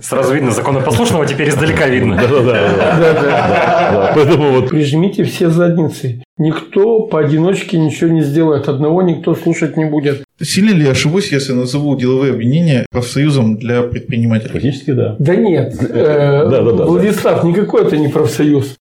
Сразу 0.00 0.34
видно 0.34 0.50
законопослушного, 0.50 1.26
теперь 1.26 1.48
издалека 1.48 1.86
видно. 1.88 2.16
Да-да-да. 2.16 4.12
Поэтому 4.14 4.52
вот 4.52 4.68
прижмите 4.70 5.24
все 5.24 5.50
задницы. 5.50 6.22
Никто 6.38 7.00
поодиночке 7.00 7.78
ничего 7.78 8.10
не 8.10 8.22
сделает. 8.22 8.68
Одного 8.68 9.02
никто 9.02 9.34
слушать 9.34 9.76
не 9.76 9.84
будет. 9.84 10.24
Сильно 10.40 10.70
ли 10.70 10.84
я 10.84 10.92
ошибусь, 10.92 11.30
если 11.32 11.52
назову 11.52 11.94
деловые 11.96 12.32
объединения 12.32 12.86
профсоюзом 12.90 13.58
для 13.58 13.82
предпринимателей? 13.82 14.52
Фактически 14.52 14.92
да. 14.92 15.16
Да 15.18 15.36
нет. 15.36 15.74
Э, 15.90 16.46
Да, 16.50 16.62
да, 16.62 16.72
да. 16.72 16.84
Владислав, 16.86 17.44
никакой 17.44 17.82
это 17.86 17.98
не 17.98 18.08
профсоюз. 18.08 18.76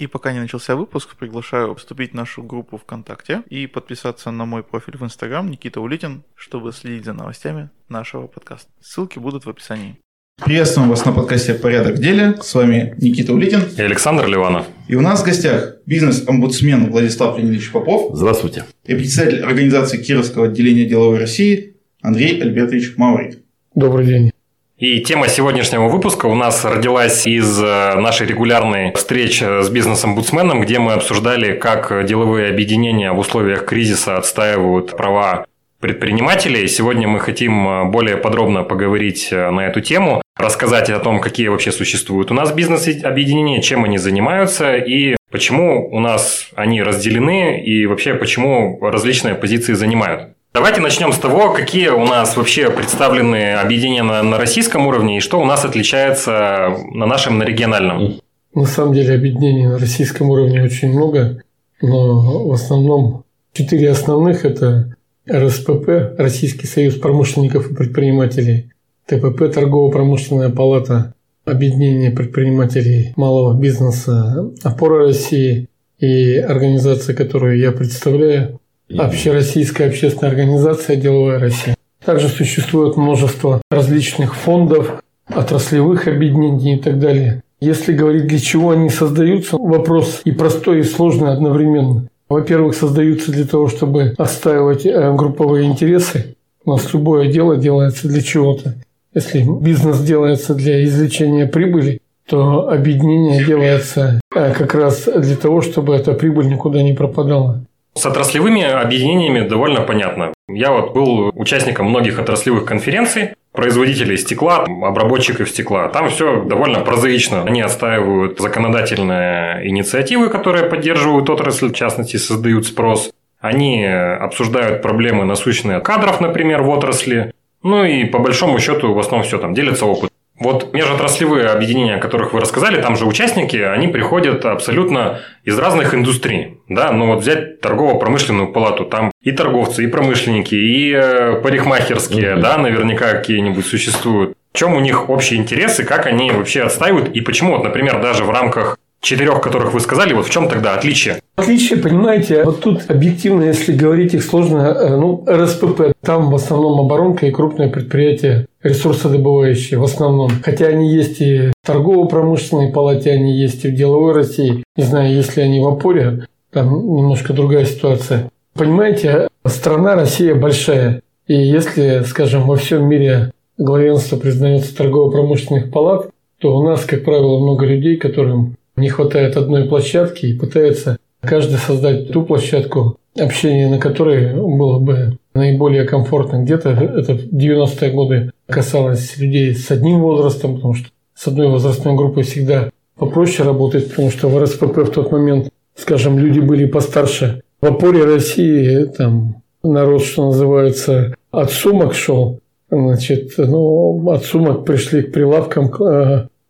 И 0.00 0.06
пока 0.06 0.32
не 0.32 0.40
начался 0.40 0.76
выпуск, 0.76 1.14
приглашаю 1.14 1.74
вступить 1.74 2.12
в 2.12 2.14
нашу 2.14 2.42
группу 2.42 2.78
ВКонтакте 2.78 3.42
и 3.50 3.66
подписаться 3.66 4.30
на 4.30 4.46
мой 4.46 4.62
профиль 4.62 4.96
в 4.96 5.04
Инстаграм 5.04 5.46
Никита 5.46 5.82
Улитин, 5.82 6.22
чтобы 6.34 6.72
следить 6.72 7.04
за 7.04 7.12
новостями 7.12 7.68
нашего 7.90 8.26
подкаста. 8.26 8.70
Ссылки 8.80 9.18
будут 9.18 9.44
в 9.44 9.50
описании. 9.50 9.98
Приветствуем 10.42 10.88
вас 10.88 11.04
на 11.04 11.12
подкасте 11.12 11.52
«Порядок 11.52 11.96
в 11.96 12.00
деле». 12.00 12.38
С 12.40 12.54
вами 12.54 12.94
Никита 12.96 13.34
Улитин. 13.34 13.60
И 13.76 13.82
Александр 13.82 14.26
Ливанов. 14.26 14.66
И 14.88 14.94
у 14.94 15.02
нас 15.02 15.20
в 15.20 15.26
гостях 15.26 15.74
бизнес-омбудсмен 15.84 16.90
Владислав 16.90 17.36
Леонидович 17.36 17.70
Попов 17.70 18.16
Здравствуйте. 18.16 18.64
и 18.86 18.94
председатель 18.94 19.42
организации 19.42 20.02
Кировского 20.02 20.46
отделения 20.46 20.86
деловой 20.86 21.18
России 21.18 21.76
Андрей 22.00 22.40
Альбертович 22.40 22.96
Маурик. 22.96 23.40
Добрый 23.74 24.06
день. 24.06 24.32
И 24.80 25.00
тема 25.00 25.28
сегодняшнего 25.28 25.88
выпуска 25.88 26.24
у 26.24 26.34
нас 26.34 26.64
родилась 26.64 27.26
из 27.26 27.62
э, 27.62 27.96
нашей 27.96 28.26
регулярной 28.26 28.94
встречи 28.94 29.62
с 29.62 29.68
бизнес-омбудсменом, 29.68 30.62
где 30.62 30.78
мы 30.78 30.94
обсуждали, 30.94 31.52
как 31.54 32.06
деловые 32.06 32.48
объединения 32.48 33.12
в 33.12 33.18
условиях 33.18 33.66
кризиса 33.66 34.16
отстаивают 34.16 34.96
права 34.96 35.44
предпринимателей. 35.80 36.66
Сегодня 36.66 37.08
мы 37.08 37.20
хотим 37.20 37.68
э, 37.68 37.84
более 37.90 38.16
подробно 38.16 38.62
поговорить 38.62 39.28
э, 39.30 39.50
на 39.50 39.66
эту 39.66 39.82
тему, 39.82 40.22
рассказать 40.38 40.88
о 40.88 40.98
том, 40.98 41.20
какие 41.20 41.48
вообще 41.48 41.72
существуют 41.72 42.30
у 42.30 42.34
нас 42.34 42.50
бизнес-объединения, 42.50 43.60
чем 43.60 43.84
они 43.84 43.98
занимаются 43.98 44.76
и 44.76 45.14
почему 45.30 45.90
у 45.90 46.00
нас 46.00 46.48
они 46.54 46.82
разделены 46.82 47.62
и 47.62 47.84
вообще 47.84 48.14
почему 48.14 48.78
различные 48.80 49.34
позиции 49.34 49.74
занимают. 49.74 50.30
Давайте 50.52 50.80
начнем 50.80 51.12
с 51.12 51.18
того, 51.18 51.52
какие 51.52 51.88
у 51.90 52.04
нас 52.04 52.36
вообще 52.36 52.70
представлены 52.70 53.54
объединения 53.54 54.02
на, 54.02 54.20
на 54.24 54.36
российском 54.36 54.88
уровне 54.88 55.18
и 55.18 55.20
что 55.20 55.40
у 55.40 55.44
нас 55.44 55.64
отличается 55.64 56.74
на 56.92 57.06
нашем, 57.06 57.38
на 57.38 57.44
региональном. 57.44 58.20
На 58.52 58.66
самом 58.66 58.92
деле 58.94 59.14
объединений 59.14 59.68
на 59.68 59.78
российском 59.78 60.28
уровне 60.28 60.60
очень 60.60 60.92
много, 60.92 61.40
но 61.80 62.48
в 62.48 62.52
основном 62.52 63.22
четыре 63.52 63.90
основных– 63.90 64.44
это 64.44 64.96
РСПП, 65.30 66.18
Российский 66.18 66.66
союз 66.66 66.96
промышленников 66.96 67.70
и 67.70 67.74
предпринимателей, 67.74 68.72
ТПП, 69.06 69.52
Торгово-промышленная 69.54 70.50
палата, 70.50 71.14
Объединение 71.44 72.10
предпринимателей 72.10 73.12
малого 73.16 73.58
бизнеса, 73.58 74.50
Опора 74.62 75.06
России 75.06 75.68
и 75.98 76.36
организация, 76.36 77.14
которую 77.14 77.58
я 77.58 77.72
представляю, 77.72 78.59
Общероссийская 78.98 79.88
общественная 79.88 80.30
организация 80.30 80.96
«Деловая 80.96 81.38
Россия». 81.38 81.76
Также 82.04 82.28
существует 82.28 82.96
множество 82.96 83.62
различных 83.70 84.34
фондов, 84.34 85.02
отраслевых 85.28 86.08
объединений 86.08 86.76
и 86.76 86.78
так 86.78 86.98
далее. 86.98 87.42
Если 87.60 87.92
говорить, 87.92 88.26
для 88.26 88.38
чего 88.38 88.70
они 88.70 88.88
создаются, 88.88 89.58
вопрос 89.58 90.22
и 90.24 90.32
простой, 90.32 90.80
и 90.80 90.84
сложный 90.84 91.32
одновременно. 91.32 92.08
Во-первых, 92.28 92.74
создаются 92.74 93.32
для 93.32 93.44
того, 93.44 93.68
чтобы 93.68 94.14
отстаивать 94.16 94.86
э, 94.86 95.14
групповые 95.14 95.66
интересы. 95.66 96.36
У 96.64 96.70
нас 96.70 96.92
любое 96.92 97.30
дело 97.30 97.56
делается 97.56 98.08
для 98.08 98.22
чего-то. 98.22 98.76
Если 99.14 99.44
бизнес 99.60 100.00
делается 100.00 100.54
для 100.54 100.84
извлечения 100.84 101.46
прибыли, 101.46 102.00
то 102.26 102.70
объединение 102.70 103.44
делается 103.44 104.20
э, 104.34 104.54
как 104.54 104.74
раз 104.74 105.04
для 105.04 105.36
того, 105.36 105.60
чтобы 105.60 105.94
эта 105.94 106.14
прибыль 106.14 106.48
никуда 106.48 106.82
не 106.82 106.92
пропадала. 106.92 107.62
С 107.94 108.06
отраслевыми 108.06 108.62
объединениями 108.62 109.48
довольно 109.48 109.80
понятно. 109.80 110.32
Я 110.48 110.70
вот 110.70 110.94
был 110.94 111.32
участником 111.34 111.86
многих 111.90 112.18
отраслевых 112.18 112.64
конференций, 112.64 113.30
производителей 113.52 114.16
стекла, 114.16 114.64
обработчиков 114.64 115.48
стекла. 115.48 115.88
Там 115.88 116.08
все 116.08 116.42
довольно 116.44 116.80
прозаично. 116.80 117.42
Они 117.42 117.60
отстаивают 117.60 118.38
законодательные 118.38 119.68
инициативы, 119.68 120.28
которые 120.28 120.64
поддерживают 120.64 121.28
отрасль, 121.28 121.68
в 121.68 121.74
частности, 121.74 122.16
создают 122.16 122.66
спрос. 122.66 123.10
Они 123.40 123.84
обсуждают 123.84 124.82
проблемы 124.82 125.24
насущные 125.24 125.80
кадров, 125.80 126.20
например, 126.20 126.62
в 126.62 126.68
отрасли. 126.68 127.32
Ну 127.62 127.84
и 127.84 128.04
по 128.04 128.18
большому 128.18 128.58
счету 128.60 128.94
в 128.94 128.98
основном 128.98 129.26
все 129.26 129.38
там 129.38 129.52
делятся 129.54 129.86
опыт. 129.86 130.09
Вот 130.40 130.72
межотраслевые 130.72 131.48
объединения, 131.48 131.96
о 131.96 132.00
которых 132.00 132.32
вы 132.32 132.40
рассказали, 132.40 132.80
там 132.80 132.96
же 132.96 133.04
участники, 133.04 133.56
они 133.58 133.88
приходят 133.88 134.46
абсолютно 134.46 135.20
из 135.44 135.58
разных 135.58 135.94
индустрий. 135.94 136.58
Да? 136.66 136.92
Ну 136.92 137.08
вот 137.08 137.20
взять 137.20 137.60
торгово-промышленную 137.60 138.50
палату, 138.50 138.86
там 138.86 139.12
и 139.22 139.32
торговцы, 139.32 139.84
и 139.84 139.86
промышленники, 139.86 140.54
и 140.54 140.92
э, 140.94 141.40
парикмахерские, 141.42 142.36
да, 142.36 142.56
наверняка 142.56 143.12
какие-нибудь 143.12 143.66
существуют. 143.66 144.34
В 144.52 144.58
чем 144.58 144.74
у 144.74 144.80
них 144.80 145.10
общие 145.10 145.38
интересы, 145.38 145.84
как 145.84 146.06
они 146.06 146.30
вообще 146.32 146.62
отстаивают, 146.62 147.14
и 147.14 147.20
почему, 147.20 147.52
вот, 147.52 147.62
например, 147.62 148.00
даже 148.00 148.24
в 148.24 148.30
рамках 148.30 148.78
четырех, 149.00 149.40
которых 149.40 149.72
вы 149.72 149.80
сказали, 149.80 150.12
вот 150.12 150.26
в 150.26 150.30
чем 150.30 150.48
тогда 150.48 150.74
отличие? 150.74 151.20
Отличие, 151.36 151.78
понимаете, 151.78 152.44
вот 152.44 152.60
тут 152.60 152.82
объективно, 152.88 153.44
если 153.44 153.72
говорить 153.72 154.14
их 154.14 154.22
сложно, 154.22 154.58
э, 154.58 154.96
ну, 154.96 155.24
РСПП, 155.26 155.92
там 156.02 156.30
в 156.30 156.34
основном 156.34 156.80
оборонка 156.80 157.26
и 157.26 157.30
крупные 157.30 157.68
предприятия 157.68 158.46
ресурсодобывающие 158.62 159.78
в 159.78 159.84
основном. 159.84 160.30
Хотя 160.42 160.66
они 160.66 160.92
есть 160.92 161.20
и 161.20 161.48
в 161.48 161.66
торгово-промышленной 161.66 162.72
палате, 162.72 163.10
они 163.12 163.38
есть 163.38 163.64
и 163.64 163.68
в 163.68 163.74
деловой 163.74 164.12
России. 164.12 164.62
Не 164.76 164.84
знаю, 164.84 165.14
если 165.14 165.40
они 165.40 165.60
в 165.60 165.66
опоре, 165.66 166.26
там 166.52 166.68
немножко 166.68 167.32
другая 167.32 167.64
ситуация. 167.64 168.30
Понимаете, 168.54 169.28
страна 169.46 169.94
Россия 169.94 170.34
большая. 170.34 171.02
И 171.26 171.34
если, 171.34 172.02
скажем, 172.06 172.46
во 172.46 172.56
всем 172.56 172.88
мире 172.88 173.32
главенство 173.56 174.16
признается 174.16 174.76
торгово-промышленных 174.76 175.70
палат, 175.70 176.10
то 176.38 176.56
у 176.56 176.64
нас, 176.64 176.84
как 176.84 177.04
правило, 177.04 177.38
много 177.38 177.66
людей, 177.66 177.96
которым 177.96 178.56
не 178.80 178.88
хватает 178.88 179.36
одной 179.36 179.64
площадки 179.64 180.26
и 180.26 180.38
пытается 180.38 180.98
каждый 181.20 181.58
создать 181.58 182.10
ту 182.10 182.24
площадку, 182.24 182.96
общение 183.18 183.68
на 183.68 183.78
которой 183.78 184.34
было 184.34 184.78
бы 184.78 185.18
наиболее 185.34 185.84
комфортно. 185.84 186.42
Где-то 186.42 186.70
это 186.70 187.14
в 187.14 187.32
90-е 187.32 187.90
годы 187.92 188.32
касалось 188.46 189.16
людей 189.18 189.54
с 189.54 189.70
одним 189.70 190.00
возрастом, 190.00 190.56
потому 190.56 190.74
что 190.74 190.88
с 191.14 191.26
одной 191.28 191.48
возрастной 191.48 191.94
группой 191.94 192.22
всегда 192.22 192.70
попроще 192.96 193.46
работать, 193.46 193.90
потому 193.90 194.10
что 194.10 194.28
в 194.28 194.42
РСПП 194.42 194.78
в 194.78 194.90
тот 194.90 195.12
момент, 195.12 195.50
скажем, 195.74 196.18
люди 196.18 196.40
были 196.40 196.66
постарше. 196.66 197.42
В 197.60 197.66
опоре 197.66 198.04
России 198.04 198.84
там 198.84 199.42
народ, 199.62 200.02
что 200.02 200.26
называется, 200.26 201.14
от 201.30 201.50
сумок 201.50 201.94
шел. 201.94 202.40
Значит, 202.70 203.32
ну, 203.36 204.08
от 204.10 204.24
сумок 204.24 204.64
пришли 204.64 205.02
к 205.02 205.12
прилавкам, 205.12 205.70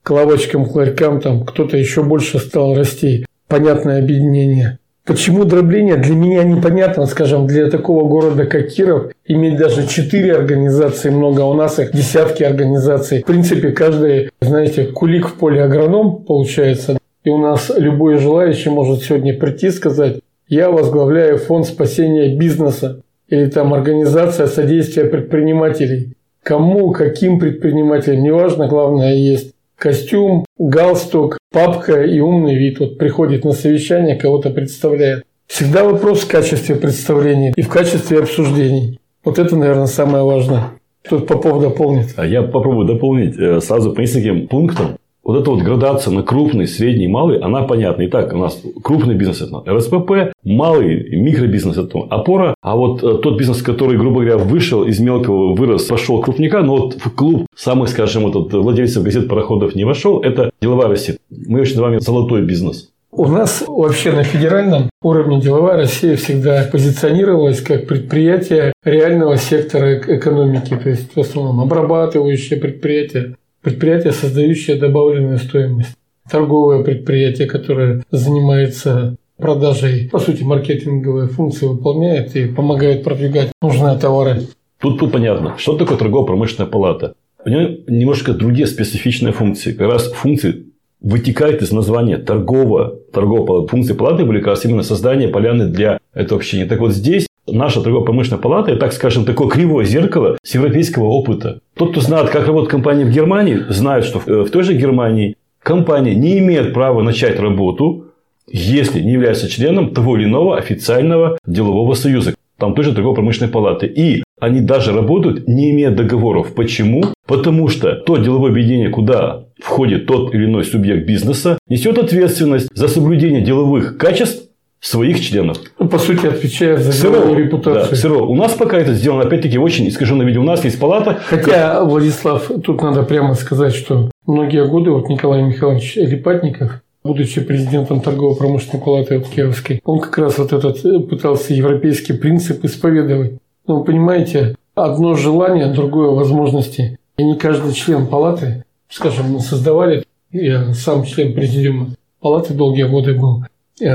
к, 0.03 0.11
э, 0.11 0.15
к 0.15 0.17
лавочкам, 0.17 0.67
к 0.67 0.75
ларькам, 0.75 1.21
там 1.21 1.45
кто-то 1.45 1.77
еще 1.77 2.03
больше 2.03 2.39
стал 2.39 2.75
расти. 2.75 3.27
Понятное 3.49 3.99
объединение. 3.99 4.79
Почему 5.05 5.45
дробление 5.45 5.97
для 5.97 6.15
меня 6.15 6.45
непонятно, 6.45 7.07
скажем, 7.07 7.47
для 7.47 7.69
такого 7.69 8.09
города, 8.09 8.47
как 8.47 8.69
Киров, 8.69 9.11
иметь 9.27 9.57
даже 9.57 9.89
четыре 9.89 10.37
организации 10.37 11.11
много, 11.11 11.43
а 11.43 11.47
у 11.47 11.55
нас 11.55 11.79
их 11.81 11.93
десятки 11.93 12.45
организаций. 12.45 13.23
В 13.23 13.27
принципе, 13.27 13.73
каждый, 13.73 14.31
знаете, 14.41 14.85
кулик 14.85 15.29
в 15.29 15.35
поле 15.35 15.65
агроном 15.65 16.23
получается. 16.23 16.99
И 17.25 17.31
у 17.31 17.39
нас 17.39 17.73
любой 17.77 18.19
желающий 18.19 18.71
может 18.71 19.03
сегодня 19.03 19.37
прийти 19.37 19.67
и 19.67 19.71
сказать, 19.71 20.21
я 20.49 20.71
возглавляю 20.71 21.39
фонд 21.39 21.67
спасения 21.67 22.37
бизнеса 22.37 23.03
или 23.29 23.47
там 23.47 23.75
организация 23.75 24.47
содействия 24.47 25.05
предпринимателей. 25.05 26.15
Кому, 26.43 26.91
каким 26.93 27.39
предпринимателям, 27.39 28.23
неважно, 28.23 28.69
главное 28.69 29.15
есть 29.15 29.55
костюм, 29.81 30.45
галстук, 30.59 31.39
папка 31.51 32.03
и 32.03 32.21
умный 32.21 32.55
вид. 32.55 32.79
Вот 32.79 32.99
приходит 32.99 33.45
на 33.45 33.53
совещание, 33.53 34.15
кого-то 34.15 34.51
представляет. 34.51 35.25
Всегда 35.47 35.83
вопрос 35.85 36.21
в 36.21 36.29
качестве 36.29 36.77
представления 36.77 37.53
и 37.57 37.63
в 37.63 37.69
качестве 37.69 38.21
обсуждений. 38.21 39.01
Вот 39.25 39.39
это, 39.39 39.57
наверное, 39.57 39.87
самое 39.87 40.23
важное. 40.23 40.71
Тут 41.09 41.27
Попов 41.27 41.61
дополнит. 41.61 42.15
А 42.17 42.27
я 42.27 42.43
попробую 42.43 42.87
дополнить 42.87 43.37
э, 43.37 43.61
сразу 43.61 43.93
по 43.93 44.01
нескольким 44.01 44.47
пунктам. 44.47 44.99
Вот 45.31 45.41
эта 45.41 45.51
вот 45.53 45.63
градация 45.63 46.13
на 46.13 46.25
крупный, 46.25 46.67
средний, 46.67 47.07
малый, 47.07 47.39
она 47.39 47.63
понятна. 47.63 48.05
Итак, 48.07 48.33
у 48.33 48.37
нас 48.37 48.61
крупный 48.83 49.15
бизнес– 49.15 49.41
это 49.43 49.63
РСПП, 49.73 50.35
малый 50.43 51.17
микробизнес– 51.17 51.77
это 51.79 52.01
опора. 52.11 52.57
А 52.63 52.75
вот 52.75 53.05
э, 53.05 53.19
тот 53.19 53.39
бизнес, 53.39 53.63
который, 53.63 53.97
грубо 53.97 54.23
говоря, 54.23 54.39
вышел 54.39 54.83
из 54.83 54.99
мелкого, 54.99 55.55
вырос, 55.55 55.85
пошел 55.85 56.21
крупника, 56.21 56.63
но 56.63 56.77
вот 56.77 56.95
в 56.95 57.15
клуб 57.15 57.47
самых, 57.55 57.91
скажем, 57.91 58.25
вот, 58.25 58.53
владельцев 58.53 59.05
газет 59.05 59.29
пароходов 59.29 59.77
не 59.77 59.85
вошел, 59.85 60.21
это 60.21 60.51
деловая 60.61 60.89
Россия. 60.89 61.19
Мы 61.31 61.61
очень 61.61 61.75
называем 61.75 62.01
золотой 62.01 62.43
бизнес. 62.43 62.91
У 63.13 63.27
нас 63.27 63.65
вообще 63.67 64.13
на 64.13 64.23
федеральном 64.23 64.89
уровне 65.03 65.41
деловая 65.41 65.77
Россия 65.77 66.15
всегда 66.15 66.69
позиционировалась 66.71 67.61
как 67.61 67.89
предприятие 67.89 68.73
реального 68.85 69.37
сектора 69.37 69.99
экономики, 69.99 70.79
то 70.81 70.89
есть 70.89 71.17
в 71.17 71.21
основном 71.21 71.61
обрабатывающее 71.61 72.59
предприятие, 72.61 73.35
предприятие, 73.63 74.13
создающее 74.13 74.77
добавленную 74.77 75.39
стоимость, 75.39 75.97
торговое 76.31 76.83
предприятие, 76.83 77.49
которое 77.49 78.03
занимается 78.11 79.17
продажей, 79.37 80.09
по 80.11 80.19
сути, 80.19 80.43
маркетинговые 80.43 81.29
функции 81.29 81.67
выполняет 81.67 82.37
и 82.37 82.47
помогает 82.47 83.03
продвигать 83.03 83.53
нужные 83.63 83.99
товары. 83.99 84.43
Тут, 84.81 84.99
тут 84.99 85.13
понятно, 85.13 85.55
что 85.59 85.77
такое 85.77 85.99
торгово-промышленная 85.99 86.71
палата. 86.71 87.15
У 87.45 87.49
нее 87.49 87.81
немножко 87.87 88.33
другие 88.35 88.67
специфичные 88.67 89.33
функции. 89.33 89.73
Как 89.73 89.91
раз 89.91 90.13
функции 90.13 90.67
вытекает 91.01 91.63
из 91.63 91.73
названия 91.73 92.19
торговая, 92.19 92.91
торговая 93.13 93.67
функции 93.67 93.95
палаты 93.95 94.25
были 94.25 94.39
как 94.39 94.49
раз 94.49 94.65
именно 94.65 94.83
создание 94.83 95.29
поляны 95.29 95.67
для 95.69 95.99
этого 96.13 96.39
общения. 96.39 96.67
Так 96.67 96.81
вот 96.81 96.93
здесь 96.93 97.27
наша 97.47 97.81
торгово-промышленная 97.81 98.41
палата, 98.41 98.71
это, 98.71 98.81
так 98.81 98.93
скажем, 98.93 99.25
такое 99.25 99.49
кривое 99.49 99.85
зеркало 99.85 100.39
с 100.43 100.55
европейского 100.55 101.07
опыта. 101.07 101.61
Тот, 101.77 101.93
кто 101.93 102.01
знает, 102.01 102.31
как 102.31 102.47
работает 102.47 102.71
компания 102.71 103.05
в 103.05 103.11
Германии, 103.11 103.59
знает, 103.69 104.05
что 104.05 104.21
в 104.21 104.51
той 104.51 104.63
же 104.63 104.75
Германии 104.75 105.37
компания 105.63 106.15
не 106.15 106.39
имеет 106.39 106.73
права 106.73 107.03
начать 107.03 107.39
работу, 107.41 108.07
если 108.47 109.01
не 109.01 109.13
является 109.13 109.49
членом 109.49 109.95
того 109.95 110.17
или 110.17 110.25
иного 110.25 110.57
официального 110.57 111.39
делового 111.47 111.95
союза. 111.95 112.35
Там 112.59 112.75
тоже 112.75 112.93
торгово-промышленной 112.93 113.51
палаты. 113.51 113.87
И 113.87 114.23
они 114.39 114.61
даже 114.61 114.93
работают, 114.93 115.49
не 115.49 115.71
имея 115.71 115.91
договоров. 115.91 116.55
Почему? 116.55 117.05
Потому 117.27 117.69
что 117.69 117.95
то 117.95 118.17
деловое 118.17 118.51
объединение, 118.51 118.91
куда 118.91 119.45
входит 119.59 120.07
тот 120.07 120.35
или 120.35 120.45
иной 120.45 120.65
субъект 120.65 121.07
бизнеса, 121.07 121.59
несет 121.69 121.99
ответственность 121.99 122.69
за 122.75 122.89
соблюдение 122.89 123.41
деловых 123.41 123.97
качеств 123.97 124.50
своих 124.81 125.21
членов. 125.21 125.59
Ну, 125.79 125.89
по 125.89 125.99
сути, 125.99 126.27
отвечает 126.27 126.81
за 126.81 126.93
деловую 126.93 127.45
репутацию. 127.45 127.91
Да, 127.91 127.97
СРО. 127.97 128.27
У 128.27 128.35
нас 128.35 128.53
пока 128.53 128.79
это 128.79 128.95
сделано, 128.95 129.23
опять-таки, 129.23 129.59
очень 129.59 129.89
искаженном 129.89 130.27
виде. 130.27 130.39
У 130.39 130.45
нас 130.45 130.65
есть 130.65 130.81
палата. 130.81 131.19
Хотя, 131.27 131.85
Владислав, 131.85 132.51
тут 132.65 132.83
надо 132.83 133.03
прямо 133.03 133.35
сказать, 133.35 133.75
что 133.75 134.11
многие 134.27 134.67
годы 134.67 134.91
вот 134.91 135.09
Николай 135.09 135.43
Михайлович 135.43 135.97
Липатников, 135.97 136.81
будучи 137.05 137.41
президентом 137.41 138.01
торгово-промышленной 138.01 138.83
палаты 138.83 139.17
от 139.17 139.29
Кировской, 139.29 139.81
он 139.85 140.01
как 140.01 140.17
раз 140.19 140.39
вот 140.39 140.53
этот 140.53 140.85
э, 140.85 141.01
пытался 141.01 141.55
европейский 141.55 142.15
принцип 142.15 142.65
исповедовать. 142.65 143.35
Но 143.67 143.79
вы 143.79 143.85
понимаете, 143.85 144.57
одно 144.75 145.15
желание, 145.15 145.67
другое 145.67 146.09
возможности. 146.11 146.99
И 147.19 147.23
не 147.23 147.37
каждый 147.37 147.75
член 147.75 148.07
палаты 148.07 148.65
скажем, 148.91 149.33
мы 149.33 149.41
создавали, 149.41 150.05
я 150.33 150.75
сам 150.75 151.05
член 151.05 151.33
президиума 151.33 151.91
палаты 152.21 152.53
долгие 152.53 152.85
годы 152.85 153.15
был, 153.15 153.45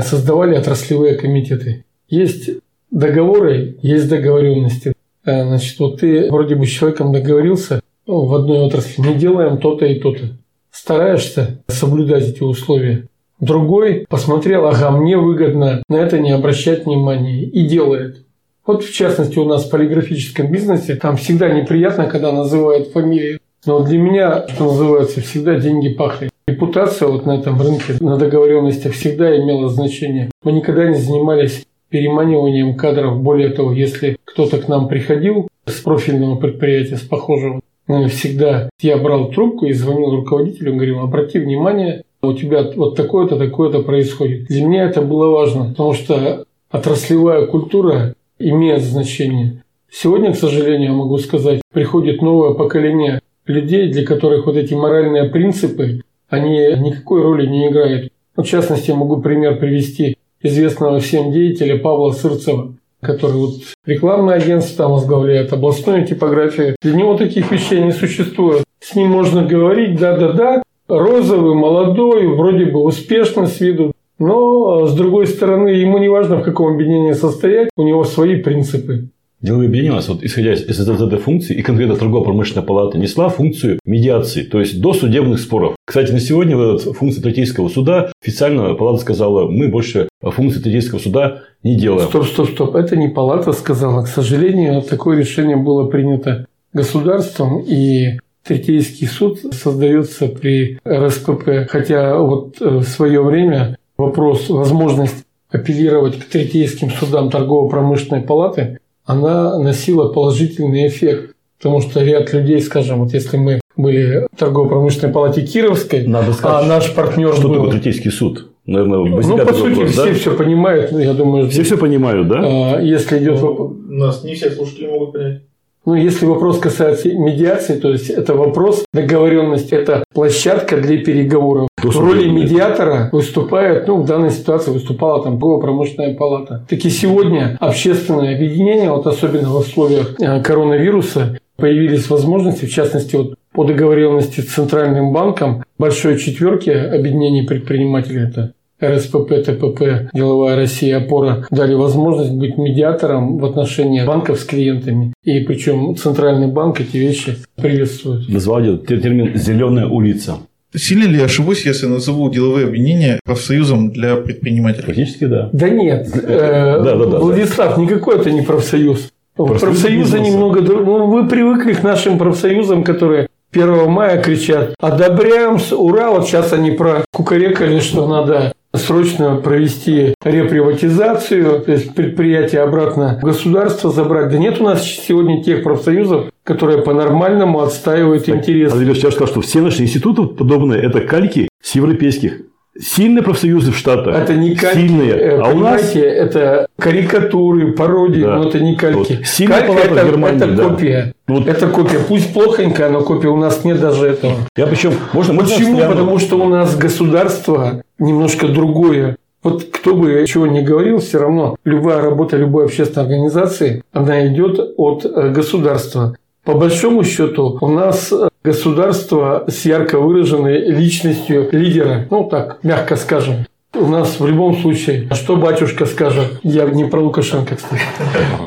создавали 0.02 0.56
отраслевые 0.56 1.14
комитеты. 1.14 1.84
Есть 2.08 2.50
договоры, 2.90 3.76
есть 3.82 4.08
договоренности. 4.08 4.94
Э, 5.24 5.44
значит, 5.44 5.78
вот 5.78 6.00
ты 6.00 6.30
вроде 6.30 6.54
бы 6.54 6.66
с 6.66 6.70
человеком 6.70 7.12
договорился 7.12 7.80
ну, 8.06 8.24
в 8.24 8.34
одной 8.34 8.60
отрасли, 8.60 9.02
не 9.02 9.14
делаем 9.14 9.58
то-то 9.58 9.86
и 9.86 9.98
то-то. 9.98 10.36
Стараешься 10.70 11.62
соблюдать 11.68 12.28
эти 12.28 12.42
условия. 12.42 13.06
Другой 13.40 14.06
посмотрел, 14.08 14.66
ага, 14.66 14.90
мне 14.90 15.16
выгодно 15.16 15.82
на 15.88 15.96
это 15.96 16.18
не 16.18 16.30
обращать 16.32 16.86
внимания 16.86 17.42
и 17.42 17.66
делает. 17.66 18.24
Вот 18.66 18.84
в 18.84 18.92
частности 18.92 19.38
у 19.38 19.44
нас 19.44 19.66
в 19.66 19.70
полиграфическом 19.70 20.50
бизнесе 20.50 20.96
там 20.96 21.16
всегда 21.16 21.50
неприятно, 21.50 22.06
когда 22.06 22.32
называют 22.32 22.88
фамилии 22.88 23.40
но 23.66 23.80
для 23.80 23.98
меня, 23.98 24.46
что 24.48 24.64
называется, 24.64 25.20
всегда 25.20 25.58
деньги 25.58 25.88
пахли. 25.88 26.30
Репутация 26.48 27.08
вот 27.08 27.26
на 27.26 27.40
этом 27.40 27.60
рынке, 27.60 27.94
на 27.98 28.16
договоренностях 28.16 28.92
всегда 28.92 29.36
имела 29.36 29.68
значение. 29.68 30.30
Мы 30.44 30.52
никогда 30.52 30.86
не 30.86 30.94
занимались 30.94 31.66
переманиванием 31.88 32.76
кадров. 32.76 33.20
Более 33.20 33.48
того, 33.48 33.72
если 33.72 34.16
кто-то 34.24 34.58
к 34.58 34.68
нам 34.68 34.86
приходил 34.86 35.48
с 35.64 35.80
профильного 35.80 36.36
предприятия, 36.36 36.98
с 36.98 37.00
похожего, 37.00 37.60
всегда, 38.08 38.70
я 38.80 38.96
брал 38.96 39.32
трубку 39.32 39.66
и 39.66 39.72
звонил 39.72 40.14
руководителю, 40.14 40.74
говорил, 40.74 41.00
обрати 41.00 41.40
внимание, 41.40 42.04
у 42.22 42.32
тебя 42.32 42.62
вот 42.76 42.94
такое-то, 42.94 43.36
такое-то 43.36 43.82
происходит. 43.82 44.44
Для 44.46 44.64
меня 44.64 44.84
это 44.84 45.02
было 45.02 45.28
важно, 45.30 45.70
потому 45.70 45.94
что 45.94 46.44
отраслевая 46.70 47.46
культура 47.46 48.14
имеет 48.38 48.82
значение. 48.82 49.64
Сегодня, 49.90 50.32
к 50.32 50.36
сожалению, 50.36 50.94
могу 50.94 51.18
сказать, 51.18 51.60
приходит 51.72 52.22
новое 52.22 52.54
поколение 52.54 53.18
людей, 53.46 53.90
для 53.90 54.06
которых 54.06 54.46
вот 54.46 54.56
эти 54.56 54.74
моральные 54.74 55.24
принципы, 55.24 56.02
они 56.28 56.58
никакой 56.78 57.22
роли 57.22 57.46
не 57.46 57.68
играют. 57.68 58.10
В 58.36 58.42
частности, 58.44 58.90
могу 58.90 59.18
пример 59.18 59.58
привести 59.58 60.16
известного 60.42 61.00
всем 61.00 61.32
деятеля 61.32 61.78
Павла 61.78 62.12
Сырцева, 62.12 62.74
который 63.00 63.36
вот 63.36 63.54
рекламное 63.86 64.36
агентство 64.36 64.84
там 64.84 64.92
возглавляет, 64.92 65.52
областную 65.52 66.06
типографию. 66.06 66.76
Для 66.82 66.94
него 66.94 67.16
таких 67.16 67.50
вещей 67.50 67.82
не 67.82 67.92
существует. 67.92 68.64
С 68.80 68.94
ним 68.94 69.08
можно 69.08 69.44
говорить, 69.44 69.98
да-да-да, 69.98 70.62
розовый, 70.88 71.54
молодой, 71.54 72.26
вроде 72.26 72.66
бы 72.66 72.82
успешно 72.82 73.46
с 73.46 73.60
виду, 73.60 73.92
но, 74.18 74.86
с 74.86 74.94
другой 74.94 75.26
стороны, 75.26 75.68
ему 75.68 75.98
не 75.98 76.08
важно, 76.08 76.36
в 76.36 76.42
каком 76.42 76.74
объединении 76.74 77.12
состоять, 77.12 77.68
у 77.76 77.82
него 77.82 78.04
свои 78.04 78.36
принципы. 78.36 79.08
У 79.52 79.92
нас, 79.92 80.08
вот, 80.08 80.22
исходя 80.22 80.52
из 80.54 80.80
этой 80.80 81.18
функции, 81.18 81.56
и 81.56 81.62
конкретно 81.62 81.96
торгово-промышленная 81.96 82.64
палата 82.64 82.98
несла 82.98 83.28
функцию 83.28 83.78
медиации, 83.84 84.42
то 84.42 84.60
есть 84.60 84.80
до 84.80 84.92
судебных 84.92 85.40
споров. 85.40 85.76
Кстати, 85.84 86.12
на 86.12 86.20
сегодня 86.20 86.56
вот, 86.56 86.82
функции 86.82 87.20
третейского 87.20 87.68
суда 87.68 88.12
официально 88.22 88.74
палата 88.74 89.02
сказала, 89.02 89.48
мы 89.48 89.68
больше 89.68 90.08
функции 90.22 90.60
третейского 90.60 90.98
суда 90.98 91.42
не 91.62 91.76
делаем. 91.76 92.08
Стоп, 92.08 92.26
стоп, 92.26 92.48
стоп. 92.50 92.74
Это 92.74 92.96
не 92.96 93.08
палата 93.08 93.52
сказала. 93.52 94.02
К 94.04 94.08
сожалению, 94.08 94.82
такое 94.82 95.18
решение 95.18 95.56
было 95.56 95.88
принято 95.88 96.46
государством, 96.72 97.60
и 97.60 98.18
Третейский 98.46 99.08
суд 99.08 99.40
создается 99.52 100.28
при 100.28 100.78
РСПП. 100.86 101.68
Хотя 101.68 102.16
вот 102.18 102.60
э, 102.60 102.78
в 102.78 102.84
свое 102.84 103.20
время 103.20 103.76
вопрос, 103.96 104.48
возможность 104.48 105.24
апеллировать 105.50 106.18
к 106.18 106.26
третейским 106.26 106.90
судам 106.90 107.30
торгово-промышленной 107.30 108.22
палаты 108.22 108.78
она 109.06 109.58
носила 109.58 110.08
положительный 110.08 110.88
эффект. 110.88 111.32
Потому 111.58 111.80
что 111.80 112.04
ряд 112.04 112.32
людей, 112.34 112.60
скажем, 112.60 113.02
вот 113.02 113.14
если 113.14 113.38
мы 113.38 113.60
были 113.76 114.26
в 114.30 114.36
торгово-промышленной 114.36 115.12
палате 115.12 115.42
Кировской, 115.42 116.06
Надо 116.06 116.32
сказать, 116.32 116.64
а 116.64 116.66
наш 116.66 116.94
партнер 116.94 117.32
что 117.34 117.48
был... 117.48 117.54
такое 117.54 117.70
третейский 117.72 118.10
суд? 118.10 118.50
Наверное, 118.66 118.98
ну, 118.98 119.16
по 119.16 119.22
сути, 119.22 119.38
вопрос, 119.38 119.90
все 119.90 120.04
да? 120.04 120.14
все 120.14 120.36
понимают, 120.36 120.92
ну, 120.92 120.98
я 120.98 121.14
думаю... 121.14 121.48
Все 121.48 121.62
все 121.62 121.78
понимают, 121.78 122.28
да? 122.28 122.40
А, 122.42 122.80
если 122.80 123.18
идет... 123.18 123.40
Ну, 123.40 123.76
нас 123.88 124.24
не 124.24 124.34
все 124.34 124.50
слушатели 124.50 124.86
могут 124.88 125.12
понять. 125.12 125.42
Ну, 125.86 125.94
если 125.94 126.26
вопрос 126.26 126.58
касается 126.58 127.08
медиации, 127.14 127.78
то 127.78 127.90
есть 127.90 128.10
это 128.10 128.34
вопрос 128.34 128.84
договоренности, 128.92 129.72
это 129.72 130.02
площадка 130.12 130.78
для 130.78 130.98
переговоров. 130.98 131.68
В 131.80 132.00
роли 132.00 132.28
медиатора 132.28 133.08
выступает, 133.12 133.86
ну, 133.86 134.02
в 134.02 134.04
данной 134.04 134.30
ситуации 134.30 134.72
выступала 134.72 135.22
там 135.22 135.38
промышленная 135.38 136.16
палата. 136.16 136.66
Так 136.68 136.80
и 136.84 136.90
сегодня 136.90 137.56
общественное 137.60 138.34
объединение, 138.34 138.90
вот 138.90 139.06
особенно 139.06 139.48
в 139.48 139.56
условиях 139.58 140.20
э, 140.20 140.42
коронавируса, 140.42 141.38
появились 141.56 142.10
возможности, 142.10 142.64
в 142.64 142.72
частности, 142.72 143.14
вот 143.14 143.34
по 143.52 143.64
договоренности 143.64 144.40
с 144.40 144.46
Центральным 144.46 145.12
банком 145.12 145.62
большой 145.78 146.18
четверки 146.18 146.70
объединений 146.70 147.42
предпринимателей, 147.42 148.24
это 148.24 148.52
РСПП, 148.82 149.42
ТПП, 149.44 150.10
Деловая 150.12 150.56
Россия, 150.56 150.98
Опора 150.98 151.46
дали 151.50 151.74
возможность 151.74 152.32
быть 152.32 152.58
медиатором 152.58 153.38
в 153.38 153.44
отношении 153.44 154.04
банков 154.04 154.40
с 154.40 154.44
клиентами. 154.44 155.12
И 155.24 155.40
причем 155.40 155.96
Центральный 155.96 156.48
банк 156.48 156.80
эти 156.80 156.96
вещи 156.96 157.36
приветствует. 157.56 158.28
Назвали 158.28 158.76
термин 158.76 159.36
«зеленая 159.36 159.86
улица». 159.86 160.38
Сильно 160.74 161.04
ли 161.04 161.20
ошибусь, 161.22 161.64
если 161.64 161.86
назову 161.86 162.28
деловые 162.28 162.66
объединения 162.66 163.18
профсоюзом 163.24 163.90
для 163.90 164.16
предпринимателей? 164.16 164.84
Практически 164.84 165.24
да. 165.24 165.48
Да 165.52 165.70
нет. 165.70 166.08
Э, 166.14 166.82
да, 166.84 166.96
да, 166.96 167.06
да, 167.06 167.18
Владислав, 167.18 167.78
никакой 167.78 168.16
это 168.16 168.30
не 168.30 168.42
профсоюз. 168.42 169.10
Профсоюзы 169.36 170.20
немного... 170.20 170.60
Ну, 170.60 171.06
вы 171.06 171.28
привыкли 171.28 171.72
к 171.72 171.82
нашим 171.82 172.18
профсоюзам, 172.18 172.84
которые 172.84 173.28
1 173.52 173.90
мая 173.90 174.22
кричат 174.22 174.74
«Одобряем! 174.80 175.58
Ура!» 175.72 176.10
Вот 176.10 176.26
сейчас 176.26 176.52
они 176.52 176.72
про 176.72 177.04
кукарекали, 177.12 177.80
что 177.80 178.06
надо 178.06 178.52
срочно 178.76 179.36
провести 179.36 180.14
реприватизацию, 180.24 181.60
то 181.60 181.72
есть 181.72 181.94
предприятие 181.94 182.62
обратно 182.62 183.18
государство 183.22 183.90
забрать. 183.90 184.30
Да 184.30 184.38
нет 184.38 184.60
у 184.60 184.64
нас 184.64 184.84
сегодня 184.84 185.42
тех 185.42 185.62
профсоюзов, 185.62 186.30
которая 186.44 186.78
по-нормальному 186.78 187.60
отстаивает 187.60 188.28
интересы. 188.28 188.74
Андрей 188.74 188.94
сейчас 188.94 189.14
сказал, 189.14 189.28
что 189.28 189.40
все 189.40 189.60
наши 189.60 189.82
институты 189.82 190.22
подобные– 190.24 190.82
это 190.82 191.00
кальки 191.00 191.48
с 191.62 191.74
европейских. 191.74 192.42
Сильные 192.80 193.22
профсоюзы 193.22 193.72
в 193.72 193.76
Штатах. 193.76 194.14
Это 194.16 194.34
не 194.34 194.54
кальки. 194.54 194.78
Сильные. 194.78 195.10
э, 195.12 195.40
А 195.40 195.48
у 195.50 195.58
нас 195.58 195.94
это 195.94 196.66
карикатуры, 196.78 197.72
пародии, 197.72 198.22
Да. 198.22 198.36
но 198.36 198.48
это 198.48 198.60
не 198.60 198.76
кальки. 198.76 199.14
Вот. 199.18 199.26
Сильная 199.26 199.60
Калька 199.60 199.72
палата 199.72 199.88
в 199.88 199.96
это, 199.96 200.06
Германии, 200.06 200.36
это 200.36 200.46
да. 200.52 200.68
копия. 200.68 201.14
Вот. 201.26 201.48
Это 201.48 201.66
копия. 201.68 201.98
Пусть 202.08 202.32
плохонькая, 202.34 202.90
но 202.90 203.00
копия. 203.02 203.28
У 203.28 203.36
нас 203.36 203.64
нет 203.64 203.80
даже 203.80 204.06
этого. 204.06 204.34
я 204.56 204.66
причем 204.66 204.92
можно 205.12 205.32
можно 205.32 205.54
Почему? 205.54 205.76
прямо- 205.78 205.92
Потому 205.92 206.18
что 206.18 206.36
у 206.38 206.48
нас 206.48 206.76
государство 206.76 207.82
немножко 207.98 208.48
другое. 208.48 209.16
Вот 209.42 209.64
кто 209.64 209.94
бы 209.94 210.24
чего 210.26 210.46
ни 210.46 210.60
говорил, 210.60 210.98
все 210.98 211.18
равно 211.18 211.56
любая 211.64 212.00
работа 212.02 212.36
любой 212.36 212.64
общественной 212.64 213.06
организации, 213.06 213.82
она 213.92 214.26
идет 214.26 214.58
от 214.76 215.04
э, 215.04 215.30
государства. 215.30 216.16
По 216.44 216.54
большому 216.54 217.04
счету 217.04 217.56
у 217.60 217.68
нас 217.68 218.12
э, 218.12 218.28
государство 218.46 219.44
с 219.48 219.64
ярко 219.64 219.98
выраженной 219.98 220.70
личностью 220.70 221.48
лидера, 221.50 222.06
ну 222.10 222.28
так, 222.28 222.58
мягко 222.62 222.94
скажем. 222.94 223.44
У 223.74 223.86
нас 223.86 224.20
в 224.20 224.26
любом 224.26 224.56
случае, 224.56 225.08
а 225.10 225.16
что 225.16 225.36
батюшка 225.36 225.84
скажет, 225.84 226.38
я 226.44 226.64
не 226.66 226.84
про 226.84 227.00
Лукашенко, 227.00 227.56
кстати, 227.56 227.82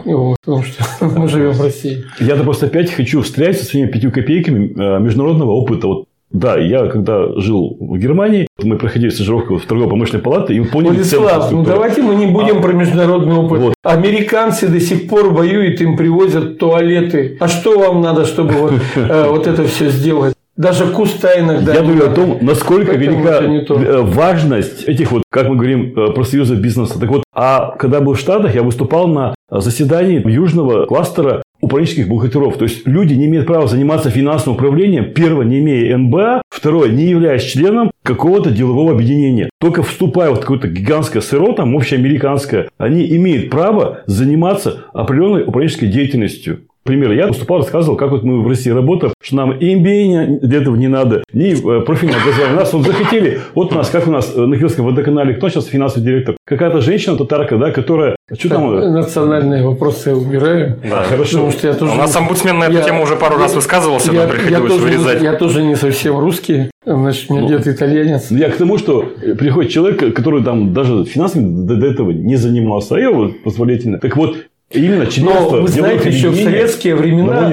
Вот, 0.05 0.37
потому 0.43 0.63
что 0.63 0.83
мы 1.05 1.27
живем 1.27 1.51
в 1.51 1.61
России. 1.61 2.05
Я-то 2.19 2.43
просто 2.43 2.67
опять 2.67 2.91
хочу 2.91 3.21
встрять 3.21 3.59
со 3.59 3.65
своими 3.65 3.87
пятью 3.87 4.11
копейками 4.11 4.67
э, 4.67 4.99
международного 4.99 5.51
опыта. 5.51 5.87
Вот 5.87 6.05
да, 6.31 6.57
я 6.57 6.87
когда 6.87 7.27
жил 7.37 7.77
в 7.79 7.97
Германии, 7.97 8.47
мы 8.61 8.77
проходили 8.77 9.09
стажировку 9.09 9.57
в 9.57 9.65
торгово-промышленной 9.65 10.21
палате 10.21 10.53
и 10.53 10.61
поняли 10.61 10.93
Владислав, 10.93 11.51
ну 11.51 11.63
давайте 11.63 12.03
мы 12.03 12.15
не 12.15 12.27
будем 12.27 12.61
про 12.61 12.71
международный 12.73 13.35
опыт. 13.35 13.59
Вот. 13.59 13.73
Американцы 13.83 14.67
до 14.67 14.79
сих 14.79 15.07
пор 15.07 15.29
воюют, 15.33 15.81
им 15.81 15.97
привозят 15.97 16.59
туалеты. 16.59 17.37
А 17.39 17.47
что 17.47 17.79
вам 17.79 18.01
надо, 18.01 18.25
чтобы 18.25 18.53
вот, 18.53 18.73
э, 18.95 19.27
вот 19.29 19.47
это 19.47 19.63
все 19.63 19.89
сделать? 19.89 20.35
Даже 20.55 20.87
куста 20.87 21.39
иногда. 21.39 21.73
Я 21.73 21.81
говорю 21.81 22.05
о 22.05 22.13
том, 22.13 22.37
насколько 22.41 22.91
велика 22.91 23.41
э, 23.41 24.01
важность 24.01 24.83
этих 24.83 25.11
вот, 25.11 25.23
как 25.31 25.47
мы 25.47 25.55
говорим, 25.55 25.93
э, 25.95 26.11
профсоюзов 26.11 26.59
бизнеса. 26.59 26.99
Так 26.99 27.09
вот, 27.09 27.23
а 27.33 27.75
когда 27.79 28.01
был 28.01 28.13
в 28.13 28.19
Штатах, 28.19 28.53
я 28.53 28.61
выступал 28.61 29.07
на 29.07 29.33
заседании 29.49 30.21
южного 30.29 30.85
кластера 30.85 31.41
управленческих 31.61 32.07
бухгалтеров. 32.07 32.57
То 32.57 32.65
есть 32.65 32.87
люди 32.87 33.13
не 33.13 33.25
имеют 33.25 33.47
права 33.47 33.67
заниматься 33.67 34.09
финансовым 34.09 34.55
управлением, 34.55 35.13
первое, 35.13 35.45
не 35.45 35.59
имея 35.59 35.97
НБА, 35.97 36.41
второе, 36.49 36.89
не 36.91 37.05
являясь 37.05 37.43
членом 37.43 37.91
какого-то 38.03 38.51
делового 38.51 38.93
объединения. 38.93 39.49
Только 39.59 39.83
вступая 39.83 40.31
в 40.31 40.39
какое-то 40.39 40.67
гигантское 40.67 41.21
СРО, 41.21 41.53
там 41.53 41.75
общеамериканское, 41.75 42.69
они 42.77 43.05
имеют 43.15 43.49
право 43.49 44.01
заниматься 44.05 44.85
определенной 44.93 45.43
управленческой 45.43 45.89
деятельностью. 45.89 46.61
Пример, 46.89 47.11
я 47.11 47.27
выступал, 47.27 47.59
рассказывал, 47.59 47.95
как 47.97 48.09
вот 48.09 48.23
мы 48.23 48.41
в 48.41 48.47
России 48.47 48.71
работаем, 48.71 49.13
что 49.21 49.35
нам 49.35 49.51
и 49.51 49.75
MBA 49.75 50.07
не- 50.07 50.39
для 50.39 50.59
этого 50.59 50.75
не 50.75 50.87
надо, 50.87 51.23
ни 51.33 51.51
э, 51.51 51.81
профильное 51.81 52.19
образование. 52.19 52.55
Нас 52.55 52.73
вот 52.73 52.83
захотели, 52.87 53.41
вот 53.53 53.71
у 53.71 53.75
нас, 53.75 53.89
как 53.91 54.07
у 54.07 54.11
нас 54.11 54.33
э, 54.35 54.39
на 54.43 54.57
Кировском 54.57 54.85
водоканале, 54.85 55.35
кто 55.35 55.49
сейчас 55.49 55.65
финансовый 55.67 56.03
директор? 56.03 56.35
Какая-то 56.47 56.81
женщина, 56.81 57.15
татарка, 57.15 57.57
да, 57.57 57.69
которая... 57.69 58.15
Что 58.35 58.49
там? 58.49 58.73
э, 58.75 58.89
Национальные 58.89 59.63
вопросы 59.67 60.09
я 60.09 60.15
убираю. 60.15 60.77
Да, 60.83 61.03
Хорошо. 61.03 61.33
Потому 61.37 61.51
что 61.51 61.67
я 61.67 61.73
тоже... 61.75 61.91
У 61.91 61.95
нас 61.95 62.15
омбудсмен 62.15 62.57
на 62.57 62.63
эту 62.63 62.73
Я- 62.73 62.81
тему 62.83 63.03
уже 63.03 63.15
пару 63.17 63.37
раз 63.37 63.53
высказывался, 63.53 64.11
я, 64.11 64.21
нам 64.21 64.29
приходилось 64.31 64.71
тоже, 64.73 64.83
вырезать. 64.85 65.21
я 65.21 65.33
тоже 65.33 65.61
не 65.61 65.75
совсем 65.75 66.17
русский. 66.17 66.71
Значит, 66.85 67.29
у 67.29 67.33
меня 67.35 67.43
Ну, 67.43 67.49
дед 67.49 67.67
итальянец. 67.67 68.27
Ну, 68.31 68.37
Я 68.39 68.49
к 68.49 68.55
тому, 68.57 68.79
что 68.79 69.05
э, 69.21 69.35
приходит 69.35 69.69
человек, 69.71 70.15
который 70.15 70.43
там 70.43 70.73
даже 70.73 71.05
финансами 71.05 71.67
до, 71.67 71.75
до 71.75 71.85
этого 71.85 72.09
не 72.09 72.35
занимался, 72.35 72.95
а 72.95 72.99
я 72.99 73.11
вот 73.11 73.43
позволительно. 73.43 73.99
Так 73.99 74.17
вот, 74.17 74.37
именно 74.71 75.05
членство 75.07 75.57
Но 75.57 75.61
вы 75.61 75.67
знаете, 75.67 76.09
еще 76.09 76.29
в 76.29 76.35
советские 76.35 76.95
времена 76.95 77.47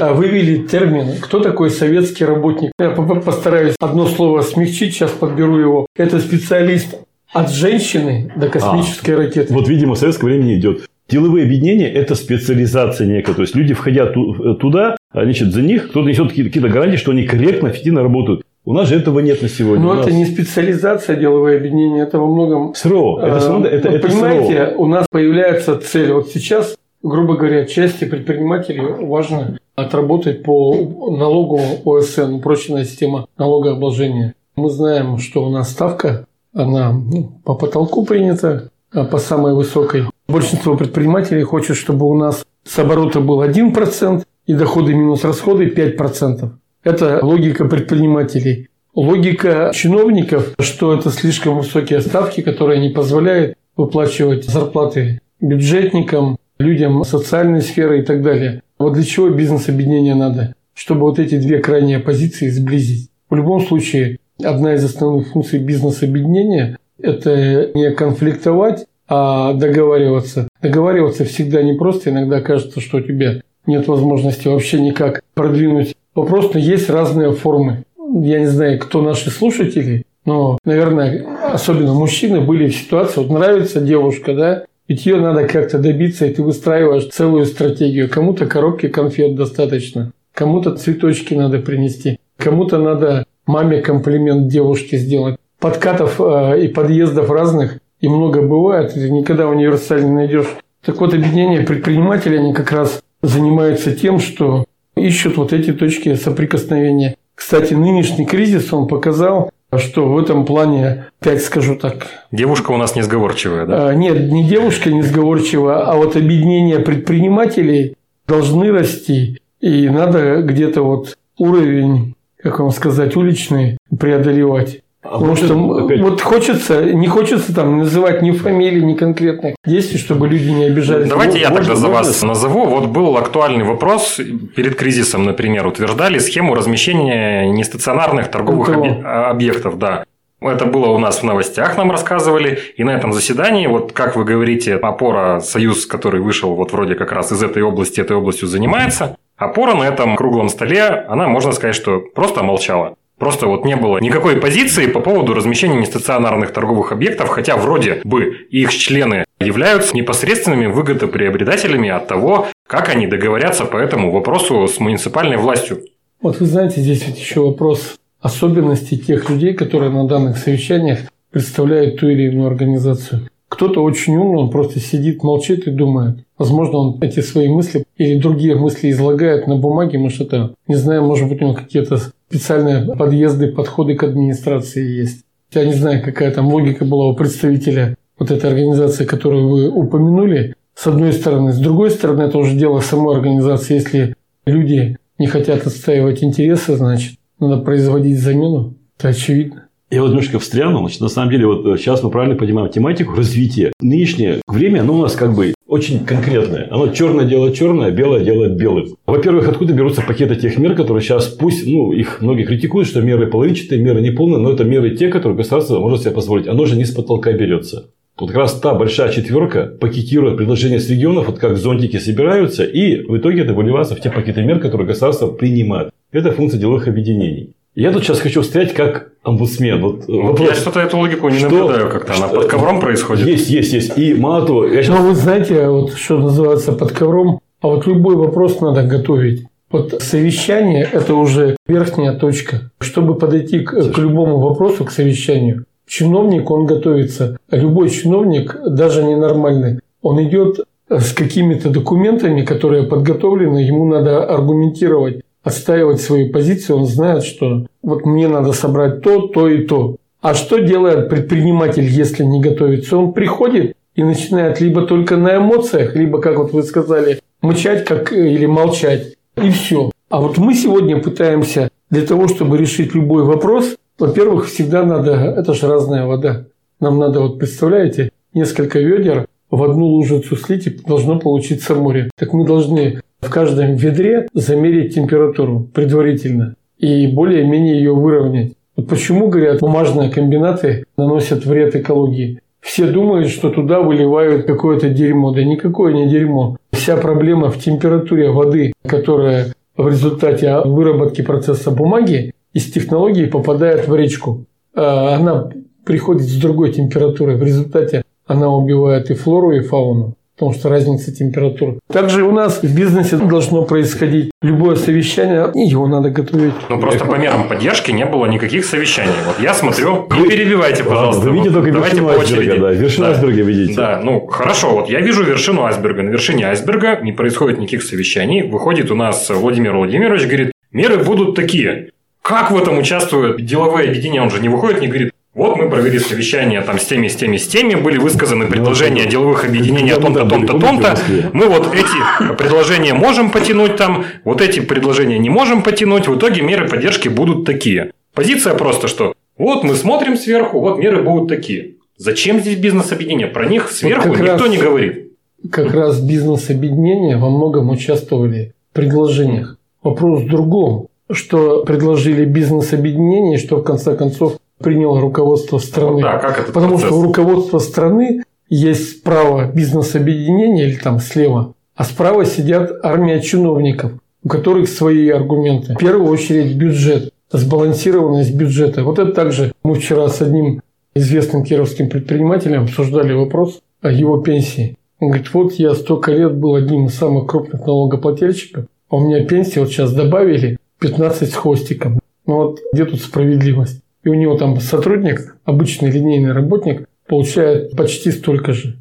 а, 0.00 0.12
вывели 0.14 0.66
термин, 0.66 1.16
кто 1.20 1.40
такой 1.40 1.70
советский 1.70 2.24
работник. 2.24 2.72
Я 2.78 2.90
по- 2.90 3.02
по- 3.04 3.20
постараюсь 3.20 3.74
одно 3.80 4.06
слово 4.06 4.42
смягчить, 4.42 4.94
сейчас 4.94 5.10
подберу 5.10 5.58
его. 5.58 5.86
Это 5.96 6.18
специалист 6.20 6.94
от 7.32 7.50
женщины 7.50 8.30
до 8.36 8.48
космической 8.48 9.14
ракеты. 9.16 9.52
Вот, 9.54 9.68
видимо, 9.68 9.94
в 9.94 9.98
советское 9.98 10.26
время 10.26 10.54
идет. 10.58 10.84
Деловые 11.08 11.44
объединения– 11.44 11.88
это 11.92 12.14
специализация 12.14 13.06
некая. 13.06 13.34
То 13.34 13.42
есть, 13.42 13.54
люди, 13.54 13.74
входя 13.74 14.06
ту- 14.06 14.54
туда, 14.54 14.96
а, 15.12 15.24
значит, 15.24 15.52
за 15.52 15.60
них 15.62 15.90
кто-то 15.90 16.08
несет 16.08 16.28
какие-то 16.28 16.50
какие-то 16.50 16.68
гарантии, 16.68 16.96
что 16.96 17.10
они 17.12 17.24
корректно, 17.24 17.68
эффективно 17.68 18.02
работают. 18.02 18.42
У 18.64 18.72
нас 18.72 18.88
же 18.88 18.96
этого 18.96 19.18
нет 19.20 19.42
на 19.42 19.48
сегодня. 19.48 19.84
Но 19.84 19.94
нас 19.94 20.06
это 20.06 20.14
не 20.14 20.24
специализация 20.24 21.16
деловое 21.16 21.56
объединение, 21.56 22.04
это 22.04 22.18
во 22.20 22.26
многом... 22.26 22.74
СРО. 22.74 23.18
Это, 23.20 23.48
равно- 23.48 23.66
это, 23.66 23.90
ну, 23.90 23.96
это 23.96 24.08
понимаете, 24.08 24.66
СРО. 24.66 24.74
у 24.78 24.86
нас 24.86 25.06
появляется 25.10 25.78
цель. 25.78 26.12
Вот 26.12 26.28
сейчас, 26.28 26.76
грубо 27.02 27.36
говоря, 27.36 27.64
части 27.64 28.04
предпринимателей 28.04 28.80
важно 29.04 29.58
отработать 29.74 30.44
по 30.44 30.74
налогу 31.10 31.60
ОСН, 31.84 32.34
упрощенная 32.34 32.84
система 32.84 33.26
налогообложения. 33.36 34.34
Мы 34.54 34.70
знаем, 34.70 35.18
что 35.18 35.44
у 35.44 35.50
нас 35.50 35.70
ставка, 35.70 36.26
она 36.54 36.92
ну, 36.92 37.32
по 37.44 37.54
потолку 37.54 38.04
принята, 38.04 38.70
а 38.92 39.04
по 39.04 39.18
самой 39.18 39.54
высокой. 39.54 40.04
Большинство 40.28 40.76
предпринимателей 40.76 41.42
хочет, 41.42 41.76
чтобы 41.76 42.06
у 42.06 42.14
нас 42.14 42.44
с 42.64 42.78
оборота 42.78 43.20
был 43.20 43.42
1% 43.42 44.22
и 44.46 44.54
доходы 44.54 44.94
минус 44.94 45.24
расходы 45.24 45.66
5%. 45.66 46.50
Это 46.84 47.24
логика 47.24 47.64
предпринимателей. 47.66 48.68
Логика 48.94 49.70
чиновников, 49.74 50.54
что 50.60 50.94
это 50.94 51.10
слишком 51.10 51.58
высокие 51.58 52.00
ставки, 52.00 52.40
которые 52.40 52.80
не 52.80 52.90
позволяют 52.90 53.56
выплачивать 53.76 54.44
зарплаты 54.44 55.20
бюджетникам, 55.40 56.36
людям 56.58 57.04
социальной 57.04 57.62
сферы 57.62 58.00
и 58.00 58.02
так 58.02 58.22
далее. 58.22 58.62
Вот 58.78 58.94
для 58.94 59.04
чего 59.04 59.30
бизнес-объединение 59.30 60.14
надо? 60.14 60.54
Чтобы 60.74 61.02
вот 61.02 61.18
эти 61.18 61.38
две 61.38 61.58
крайние 61.58 62.00
позиции 62.00 62.48
сблизить. 62.48 63.10
В 63.30 63.34
любом 63.34 63.60
случае, 63.60 64.18
одна 64.42 64.74
из 64.74 64.84
основных 64.84 65.28
функций 65.28 65.58
бизнес-объединения– 65.58 66.78
это 67.00 67.70
не 67.74 67.90
конфликтовать, 67.92 68.86
а 69.08 69.52
договариваться. 69.54 70.48
Договариваться 70.60 71.24
всегда 71.24 71.62
непросто. 71.62 72.10
Иногда 72.10 72.40
кажется, 72.40 72.80
что 72.80 72.98
у 72.98 73.00
тебя 73.00 73.40
нет 73.66 73.86
возможности 73.86 74.48
вообще 74.48 74.80
никак 74.80 75.22
продвинуть 75.34 75.94
вопрос, 76.14 76.54
есть 76.54 76.90
разные 76.90 77.32
формы. 77.32 77.84
Я 77.98 78.40
не 78.40 78.46
знаю, 78.46 78.78
кто 78.78 79.02
наши 79.02 79.30
слушатели, 79.30 80.04
но, 80.24 80.58
наверное, 80.64 81.26
особенно 81.52 81.94
мужчины 81.94 82.40
были 82.40 82.68
в 82.68 82.76
ситуации, 82.76 83.20
вот 83.20 83.30
нравится 83.30 83.80
девушка, 83.80 84.34
да, 84.34 84.64
ведь 84.88 85.06
ее 85.06 85.16
надо 85.16 85.46
как-то 85.46 85.78
добиться, 85.78 86.26
и 86.26 86.34
ты 86.34 86.42
выстраиваешь 86.42 87.08
целую 87.08 87.46
стратегию. 87.46 88.10
Кому-то 88.10 88.46
коробки 88.46 88.88
конфет 88.88 89.34
достаточно, 89.34 90.12
кому-то 90.34 90.76
цветочки 90.76 91.34
надо 91.34 91.58
принести, 91.58 92.18
кому-то 92.36 92.78
надо 92.78 93.24
маме 93.46 93.80
комплимент 93.80 94.48
девушке 94.48 94.98
сделать. 94.98 95.36
Подкатов 95.58 96.20
э, 96.20 96.64
и 96.64 96.68
подъездов 96.68 97.30
разных 97.30 97.78
и 98.00 98.08
много 98.08 98.42
бывает, 98.42 98.94
ты 98.94 99.08
никогда 99.10 99.48
универсально 99.48 100.06
не 100.06 100.12
найдешь. 100.12 100.56
Так 100.84 101.00
вот, 101.00 101.14
объединение 101.14 101.62
предпринимателей, 101.62 102.38
они 102.38 102.52
как 102.52 102.72
раз 102.72 103.00
занимаются 103.22 103.94
тем, 103.94 104.18
что 104.18 104.64
ищут 104.96 105.36
вот 105.36 105.52
эти 105.52 105.72
точки 105.72 106.14
соприкосновения. 106.14 107.16
Кстати, 107.34 107.74
нынешний 107.74 108.26
кризис, 108.26 108.72
он 108.72 108.86
показал, 108.86 109.50
что 109.76 110.06
в 110.06 110.18
этом 110.18 110.44
плане, 110.44 111.06
опять 111.20 111.42
скажу 111.42 111.76
так, 111.76 112.06
Девушка 112.30 112.72
у 112.72 112.76
нас 112.76 112.94
несговорчивая, 112.94 113.66
да? 113.66 113.88
а, 113.88 113.94
Нет, 113.94 114.30
не 114.30 114.44
девушка 114.44 114.90
несговорчива, 114.90 115.86
а 115.86 115.96
вот 115.96 116.16
объединения 116.16 116.78
предпринимателей 116.78 117.96
должны 118.26 118.70
расти. 118.70 119.38
И 119.60 119.88
надо 119.88 120.42
где-то 120.42 120.82
вот 120.82 121.16
уровень, 121.38 122.14
как 122.36 122.58
вам 122.60 122.70
сказать, 122.70 123.16
уличный 123.16 123.78
преодолевать. 123.98 124.82
А 125.04 125.08
Потому 125.08 125.26
вот 125.30 125.36
что 125.36 125.46
это 125.46 125.54
м, 125.54 125.72
опять- 125.72 126.00
вот 126.00 126.20
хочется, 126.22 126.84
не 126.84 127.08
хочется 127.08 127.52
там 127.52 127.78
называть 127.78 128.22
ни 128.22 128.30
фамилии, 128.30 128.80
ни 128.80 128.94
конкретных 128.94 129.56
действий, 129.66 129.98
чтобы 129.98 130.28
люди 130.28 130.48
не 130.50 130.64
обижались. 130.66 131.08
Давайте 131.08 131.40
я 131.40 131.48
можно- 131.50 131.64
тогда 131.64 131.74
за 131.80 131.88
можно- 131.88 131.98
вас 132.08 132.22
назову. 132.22 132.66
Вот 132.66 132.86
был 132.86 133.16
актуальный 133.16 133.64
вопрос. 133.64 134.20
Перед 134.54 134.76
кризисом, 134.76 135.24
например, 135.24 135.66
утверждали 135.66 136.18
схему 136.18 136.54
размещения 136.54 137.50
нестационарных 137.50 138.30
торговых 138.30 138.68
объ- 138.68 139.02
объектов. 139.04 139.76
Да. 139.78 140.04
Это 140.40 140.66
было 140.66 140.86
у 140.88 140.98
нас 140.98 141.18
в 141.20 141.24
новостях, 141.24 141.76
нам 141.76 141.90
рассказывали. 141.90 142.58
И 142.76 142.84
на 142.84 142.90
этом 142.90 143.12
заседании, 143.12 143.66
вот 143.66 143.92
как 143.92 144.14
вы 144.16 144.24
говорите, 144.24 144.74
опора 144.76 145.40
Союз, 145.40 145.84
который 145.86 146.20
вышел 146.20 146.54
вот 146.54 146.72
вроде 146.72 146.94
как 146.94 147.12
раз 147.12 147.32
из 147.32 147.42
этой 147.42 147.62
области, 147.62 148.00
этой 148.00 148.16
областью 148.16 148.48
занимается, 148.48 149.16
опора 149.36 149.74
на 149.74 149.84
этом 149.84 150.16
круглом 150.16 150.48
столе, 150.48 150.82
она, 151.08 151.26
можно 151.28 151.52
сказать, 151.52 151.74
что 151.76 152.00
просто 152.14 152.42
молчала. 152.42 152.94
Просто 153.22 153.46
вот 153.46 153.64
не 153.64 153.76
было 153.76 153.98
никакой 153.98 154.34
позиции 154.38 154.88
по 154.88 154.98
поводу 154.98 155.32
размещения 155.32 155.78
нестационарных 155.78 156.52
торговых 156.52 156.90
объектов, 156.90 157.28
хотя 157.28 157.56
вроде 157.56 158.00
бы 158.02 158.48
их 158.50 158.74
члены 158.74 159.24
являются 159.38 159.94
непосредственными 159.94 160.66
выгодоприобретателями 160.66 161.88
от 161.88 162.08
того, 162.08 162.48
как 162.66 162.88
они 162.88 163.06
договорятся 163.06 163.64
по 163.64 163.76
этому 163.76 164.10
вопросу 164.10 164.66
с 164.66 164.80
муниципальной 164.80 165.36
властью. 165.36 165.84
Вот 166.20 166.40
вы 166.40 166.46
знаете, 166.46 166.80
здесь 166.80 167.06
ведь 167.06 167.20
еще 167.20 167.42
вопрос 167.42 167.94
особенностей 168.20 168.98
тех 168.98 169.30
людей, 169.30 169.54
которые 169.54 169.92
на 169.92 170.08
данных 170.08 170.36
совещаниях 170.36 171.02
представляют 171.30 172.00
ту 172.00 172.08
или 172.08 172.24
иную 172.24 172.48
организацию. 172.48 173.28
Кто-то 173.46 173.84
очень 173.84 174.16
умный, 174.16 174.40
он 174.40 174.50
просто 174.50 174.80
сидит, 174.80 175.22
молчит 175.22 175.68
и 175.68 175.70
думает. 175.70 176.24
Возможно, 176.38 176.78
он 176.78 176.98
эти 177.02 177.20
свои 177.20 177.48
мысли 177.48 177.84
или 177.98 178.18
другие 178.18 178.56
мысли 178.56 178.90
излагает 178.90 179.46
на 179.46 179.54
бумаге, 179.54 179.98
может, 179.98 180.22
это, 180.22 180.54
не 180.66 180.74
знаю, 180.74 181.04
может 181.04 181.28
быть, 181.28 181.40
у 181.40 181.44
него 181.44 181.54
какие-то 181.54 182.00
специальные 182.32 182.86
подъезды, 182.96 183.52
подходы 183.52 183.94
к 183.94 184.02
администрации 184.04 185.00
есть. 185.00 185.24
Я 185.52 185.66
не 185.66 185.74
знаю, 185.74 186.02
какая 186.02 186.30
там 186.30 186.48
логика 186.48 186.86
была 186.86 187.06
у 187.08 187.14
представителя 187.14 187.96
вот 188.18 188.30
этой 188.30 188.48
организации, 188.48 189.04
которую 189.04 189.48
вы 189.48 189.68
упомянули, 189.68 190.54
с 190.74 190.86
одной 190.86 191.12
стороны. 191.12 191.52
С 191.52 191.58
другой 191.58 191.90
стороны, 191.90 192.22
это 192.22 192.38
уже 192.38 192.56
дело 192.56 192.80
самой 192.80 193.16
организации. 193.16 193.74
Если 193.74 194.14
люди 194.46 194.96
не 195.18 195.26
хотят 195.26 195.66
отстаивать 195.66 196.24
интересы, 196.24 196.76
значит, 196.76 197.18
надо 197.38 197.58
производить 197.58 198.18
замену. 198.18 198.76
Это 198.98 199.08
очевидно. 199.08 199.68
Я 199.90 200.00
вот 200.00 200.08
немножко 200.08 200.38
встряну. 200.38 200.78
Значит, 200.78 201.02
на 201.02 201.08
самом 201.08 201.30
деле, 201.30 201.46
вот 201.46 201.78
сейчас 201.78 202.02
мы 202.02 202.10
правильно 202.10 202.34
понимаем 202.34 202.70
тематику 202.70 203.14
развития. 203.14 203.72
Нынешнее 203.82 204.40
время, 204.46 204.80
оно 204.80 204.94
у 204.94 205.02
нас 205.02 205.12
как 205.16 205.34
бы 205.34 205.54
очень 205.72 206.04
конкретное. 206.04 206.68
Оно 206.70 206.88
черное 206.88 207.24
делает 207.24 207.54
черное, 207.54 207.90
белое 207.90 208.22
делает 208.22 208.56
белым. 208.56 208.94
Во-первых, 209.06 209.48
откуда 209.48 209.72
берутся 209.72 210.02
пакеты 210.02 210.36
тех 210.36 210.58
мер, 210.58 210.74
которые 210.74 211.02
сейчас, 211.02 211.28
пусть, 211.28 211.66
ну, 211.66 211.92
их 211.92 212.20
многие 212.20 212.44
критикуют, 212.44 212.86
что 212.86 213.00
меры 213.00 213.26
половинчатые, 213.26 213.80
меры 213.80 214.02
неполные, 214.02 214.38
но 214.38 214.52
это 214.52 214.64
меры 214.64 214.90
те, 214.90 215.08
которые 215.08 215.38
государство 215.38 215.80
может 215.80 216.02
себе 216.02 216.10
позволить. 216.10 216.46
Оно 216.46 216.66
же 216.66 216.76
не 216.76 216.84
с 216.84 216.90
потолка 216.90 217.32
берется. 217.32 217.86
Вот 218.20 218.28
как 218.28 218.36
раз 218.36 218.60
та 218.60 218.74
большая 218.74 219.10
четверка 219.10 219.64
пакетирует 219.80 220.36
предложения 220.36 220.78
с 220.78 220.90
регионов, 220.90 221.28
вот 221.28 221.38
как 221.38 221.56
зонтики 221.56 221.96
собираются, 221.96 222.64
и 222.64 223.00
в 223.06 223.16
итоге 223.16 223.40
это 223.40 223.54
выливается 223.54 223.96
в 223.96 224.00
те 224.00 224.10
пакеты 224.10 224.42
мер, 224.42 224.60
которые 224.60 224.86
государство 224.86 225.28
принимает. 225.28 225.88
Это 226.12 226.32
функция 226.32 226.60
деловых 226.60 226.86
объединений. 226.86 227.54
Я 227.74 227.90
тут 227.90 228.04
сейчас 228.04 228.20
хочу 228.20 228.42
встрять 228.42 228.74
как 228.74 229.12
омбудсмен. 229.22 229.80
Вот 229.80 230.06
ну, 230.06 230.26
вопрос, 230.26 230.48
я 230.48 230.54
что-то 230.54 230.80
эту 230.80 230.98
логику 230.98 231.28
не 231.30 231.38
что, 231.38 231.48
наблюдаю 231.48 231.90
как-то. 231.90 232.14
Она 232.14 232.28
что, 232.28 232.40
под 232.40 232.46
ковром 232.50 232.80
происходит. 232.80 233.26
Есть, 233.26 233.48
есть, 233.48 233.72
есть. 233.72 233.98
И 233.98 234.12
мало 234.14 234.46
того... 234.46 234.66
Я 234.66 234.82
сейчас... 234.82 234.98
Ну, 234.98 235.08
вы 235.08 235.14
знаете, 235.14 235.68
вот 235.68 235.94
что 235.94 236.18
называется 236.18 236.72
под 236.72 236.92
ковром, 236.92 237.40
а 237.62 237.68
вот 237.68 237.86
любой 237.86 238.16
вопрос 238.16 238.60
надо 238.60 238.82
готовить. 238.82 239.46
Вот 239.70 240.02
совещание– 240.02 240.86
это 240.92 241.14
уже 241.14 241.56
верхняя 241.66 242.12
точка. 242.12 242.70
Чтобы 242.78 243.14
подойти 243.14 243.60
к, 243.60 243.70
к 243.70 243.98
любому 243.98 244.38
вопросу, 244.38 244.84
к 244.84 244.90
совещанию, 244.90 245.64
чиновник, 245.86 246.50
он 246.50 246.66
готовится. 246.66 247.38
Любой 247.50 247.88
чиновник, 247.88 248.54
даже 248.66 249.02
ненормальный, 249.02 249.80
он 250.02 250.22
идет 250.22 250.60
с 250.90 251.14
какими-то 251.14 251.70
документами, 251.70 252.42
которые 252.42 252.82
подготовлены, 252.82 253.58
ему 253.58 253.86
надо 253.86 254.24
аргументировать, 254.24 255.22
отстаивать 255.42 256.00
свою 256.00 256.30
позицию, 256.30 256.78
он 256.78 256.86
знает, 256.86 257.24
что 257.24 257.66
вот 257.82 258.04
мне 258.06 258.28
надо 258.28 258.52
собрать 258.52 259.02
то, 259.02 259.28
то 259.28 259.48
и 259.48 259.66
то. 259.66 259.96
А 260.20 260.34
что 260.34 260.58
делает 260.58 261.08
предприниматель, 261.08 261.84
если 261.84 262.22
не 262.24 262.40
готовится? 262.40 262.96
Он 262.96 263.12
приходит 263.12 263.76
и 263.94 264.04
начинает 264.04 264.60
либо 264.60 264.82
только 264.82 265.16
на 265.16 265.36
эмоциях, 265.36 265.96
либо, 265.96 266.20
как 266.20 266.38
вот 266.38 266.52
вы 266.52 266.62
сказали, 266.62 267.18
мычать 267.40 267.84
как, 267.84 268.12
или 268.12 268.46
молчать. 268.46 269.16
И 269.36 269.50
все. 269.50 269.90
А 270.08 270.20
вот 270.20 270.38
мы 270.38 270.54
сегодня 270.54 271.00
пытаемся 271.00 271.70
для 271.90 272.06
того, 272.06 272.28
чтобы 272.28 272.56
решить 272.56 272.94
любой 272.94 273.24
вопрос, 273.24 273.76
во-первых, 273.98 274.46
всегда 274.46 274.84
надо, 274.84 275.12
это 275.12 275.54
же 275.54 275.66
разная 275.66 276.06
вода. 276.06 276.46
Нам 276.80 276.98
надо, 276.98 277.20
вот 277.20 277.38
представляете, 277.38 278.10
несколько 278.34 278.78
ведер 278.78 279.26
в 279.50 279.62
одну 279.62 279.86
лужицу 279.86 280.36
слить, 280.36 280.66
и 280.66 280.70
должно 280.70 281.18
получиться 281.18 281.74
море. 281.74 282.10
Так 282.16 282.32
мы 282.32 282.46
должны 282.46 283.00
в 283.22 283.30
каждом 283.30 283.76
ведре 283.76 284.26
замерить 284.34 284.94
температуру 284.94 285.68
предварительно 285.72 286.56
и 286.78 287.06
более-менее 287.06 287.76
ее 287.76 287.94
выровнять. 287.94 288.54
Вот 288.76 288.88
почему, 288.88 289.28
говорят, 289.28 289.60
бумажные 289.60 290.10
комбинаты 290.10 290.84
наносят 290.96 291.46
вред 291.46 291.76
экологии. 291.76 292.40
Все 292.60 292.86
думают, 292.86 293.28
что 293.28 293.50
туда 293.50 293.80
выливают 293.80 294.46
какое-то 294.46 294.88
дерьмо. 294.88 295.32
Да 295.32 295.44
никакое 295.44 295.92
не 295.92 296.08
дерьмо. 296.08 296.56
Вся 296.72 296.96
проблема 296.96 297.50
в 297.50 297.58
температуре 297.58 298.30
воды, 298.30 298.72
которая 298.86 299.54
в 299.76 299.88
результате 299.88 300.60
выработки 300.60 301.22
процесса 301.22 301.70
бумаги 301.70 302.34
из 302.52 302.70
технологии 302.70 303.26
попадает 303.26 303.88
в 303.88 303.94
речку. 303.94 304.44
А 304.74 305.16
она 305.16 305.50
приходит 305.84 306.22
с 306.22 306.36
другой 306.36 306.72
температурой. 306.72 307.36
В 307.36 307.42
результате 307.42 308.02
она 308.26 308.54
убивает 308.54 309.10
и 309.10 309.14
флору, 309.14 309.52
и 309.52 309.60
фауну 309.60 310.14
потому 310.42 310.58
что 310.58 310.68
разница 310.70 311.14
температур. 311.14 311.78
Также 311.86 312.24
у 312.24 312.32
нас 312.32 312.64
в 312.64 312.76
бизнесе 312.76 313.16
должно 313.16 313.62
происходить 313.62 314.32
любое 314.42 314.74
совещание, 314.74 315.52
и 315.54 315.60
его 315.60 315.86
надо 315.86 316.10
готовить. 316.10 316.52
Ну, 316.68 316.80
просто 316.80 317.04
по 317.04 317.14
мерам 317.14 317.46
поддержки 317.48 317.92
не 317.92 318.04
было 318.04 318.26
никаких 318.26 318.64
совещаний. 318.64 319.12
Вот 319.24 319.38
я 319.38 319.54
смотрю, 319.54 320.08
не 320.10 320.26
перебивайте, 320.26 320.82
пожалуйста. 320.82 321.30
Вы 321.30 321.36
видите 321.36 321.50
только 321.50 321.70
Давайте 321.70 321.96
вершину 322.00 322.12
по 322.12 322.20
очереди. 322.20 322.40
айсберга, 322.40 322.60
да, 322.60 322.72
вершину 322.72 323.06
да. 323.06 323.12
айсберга 323.12 323.42
видите. 323.42 323.74
Да, 323.76 324.00
ну, 324.02 324.26
хорошо, 324.26 324.70
вот 324.72 324.90
я 324.90 325.00
вижу 325.00 325.22
вершину 325.22 325.62
айсберга. 325.62 326.02
На 326.02 326.10
вершине 326.10 326.48
айсберга 326.48 326.98
не 327.00 327.12
происходит 327.12 327.60
никаких 327.60 327.84
совещаний. 327.84 328.42
Выходит 328.42 328.90
у 328.90 328.96
нас 328.96 329.30
Владимир 329.30 329.76
Владимирович, 329.76 330.24
говорит, 330.24 330.50
меры 330.72 330.96
будут 330.96 331.36
такие. 331.36 331.90
Как 332.20 332.50
в 332.50 332.56
этом 332.56 332.78
участвуют 332.78 333.44
деловые 333.44 333.90
объединения? 333.90 334.22
Он 334.22 334.30
же 334.30 334.40
не 334.40 334.48
выходит, 334.48 334.80
не 334.80 334.88
говорит, 334.88 335.12
вот 335.34 335.56
мы 335.56 335.70
провели 335.70 335.98
совещание 335.98 336.60
там 336.60 336.78
с 336.78 336.84
теми, 336.84 337.08
с 337.08 337.16
теми, 337.16 337.38
с 337.38 337.46
теми, 337.46 337.74
были 337.74 337.96
высказаны 337.96 338.46
предложения 338.46 339.06
деловых 339.06 339.46
объединений 339.46 339.92
о 339.92 339.98
том-то, 339.98 340.28
том-то, 340.28 340.58
том-то. 340.58 340.98
Мы 341.32 341.46
вот 341.46 341.74
эти 341.74 342.34
предложения 342.36 342.92
можем 342.92 343.30
потянуть 343.30 343.76
там, 343.76 344.04
вот 344.24 344.42
эти 344.42 344.60
предложения 344.60 345.18
не 345.18 345.30
можем 345.30 345.62
потянуть. 345.62 346.06
В 346.06 346.18
итоге 346.18 346.42
меры 346.42 346.68
поддержки 346.68 347.08
будут 347.08 347.46
такие. 347.46 347.92
Позиция 348.12 348.54
просто, 348.54 348.88
что 348.88 349.14
вот 349.38 349.64
мы 349.64 349.74
смотрим 349.74 350.18
сверху, 350.18 350.60
вот 350.60 350.78
меры 350.78 351.02
будут 351.02 351.28
такие. 351.28 351.76
Зачем 351.96 352.40
здесь 352.40 352.58
бизнес-объединение? 352.58 353.26
Про 353.26 353.46
них 353.46 353.70
сверху 353.70 354.08
вот 354.08 354.18
никто 354.18 354.44
раз, 354.44 354.48
не 354.50 354.58
говорит. 354.58 355.12
Как 355.50 355.72
раз 355.72 355.98
бизнес-объединения 356.00 357.16
во 357.16 357.30
многом 357.30 357.70
участвовали 357.70 358.52
в 358.70 358.74
предложениях. 358.74 359.56
Вопрос 359.82 360.22
в 360.22 360.28
другом, 360.28 360.88
что 361.10 361.64
предложили 361.64 362.26
бизнес-объединения, 362.26 363.38
что 363.38 363.56
в 363.56 363.62
конце 363.62 363.96
концов 363.96 364.36
приняло 364.62 365.00
руководство 365.00 365.58
страны. 365.58 366.02
Да, 366.02 366.18
как 366.18 366.40
это 366.40 366.52
Потому 366.52 366.74
процесс? 366.74 366.86
что 366.88 366.98
у 366.98 367.02
руководства 367.02 367.58
страны 367.58 368.22
есть 368.48 369.02
право 369.02 369.50
бизнес-объединения 369.50 370.68
или 370.68 370.76
там 370.76 371.00
слева, 371.00 371.54
а 371.74 371.84
справа 371.84 372.24
сидят 372.24 372.72
армия 372.82 373.20
чиновников, 373.20 373.92
у 374.22 374.28
которых 374.28 374.68
свои 374.68 375.08
аргументы. 375.08 375.74
В 375.74 375.78
первую 375.78 376.10
очередь 376.10 376.56
бюджет, 376.56 377.12
сбалансированность 377.30 378.34
бюджета. 378.34 378.84
Вот 378.84 378.98
это 378.98 379.12
также 379.12 379.52
мы 379.62 379.74
вчера 379.74 380.08
с 380.08 380.20
одним 380.20 380.60
известным 380.94 381.44
кировским 381.44 381.88
предпринимателем 381.88 382.64
обсуждали 382.64 383.12
вопрос 383.14 383.60
о 383.80 383.90
его 383.90 384.18
пенсии. 384.18 384.76
Он 385.00 385.08
говорит, 385.08 385.32
вот 385.32 385.54
я 385.54 385.74
столько 385.74 386.12
лет 386.12 386.36
был 386.36 386.54
одним 386.54 386.86
из 386.86 386.94
самых 386.94 387.26
крупных 387.26 387.66
налогоплательщиков, 387.66 388.66
а 388.88 388.96
у 388.96 389.00
меня 389.00 389.24
пенсия 389.24 389.60
вот 389.60 389.70
сейчас 389.70 389.92
добавили 389.92 390.58
15 390.78 391.30
с 391.30 391.34
хвостиком. 391.34 391.98
Ну 392.26 392.36
вот 392.36 392.60
где 392.72 392.84
тут 392.84 393.00
справедливость? 393.00 393.81
И 394.04 394.08
у 394.08 394.14
него 394.14 394.36
там 394.36 394.60
сотрудник, 394.60 395.36
обычный 395.44 395.90
линейный 395.90 396.32
работник, 396.32 396.88
получает 397.06 397.76
почти 397.76 398.10
столько 398.10 398.52
же. 398.52 398.76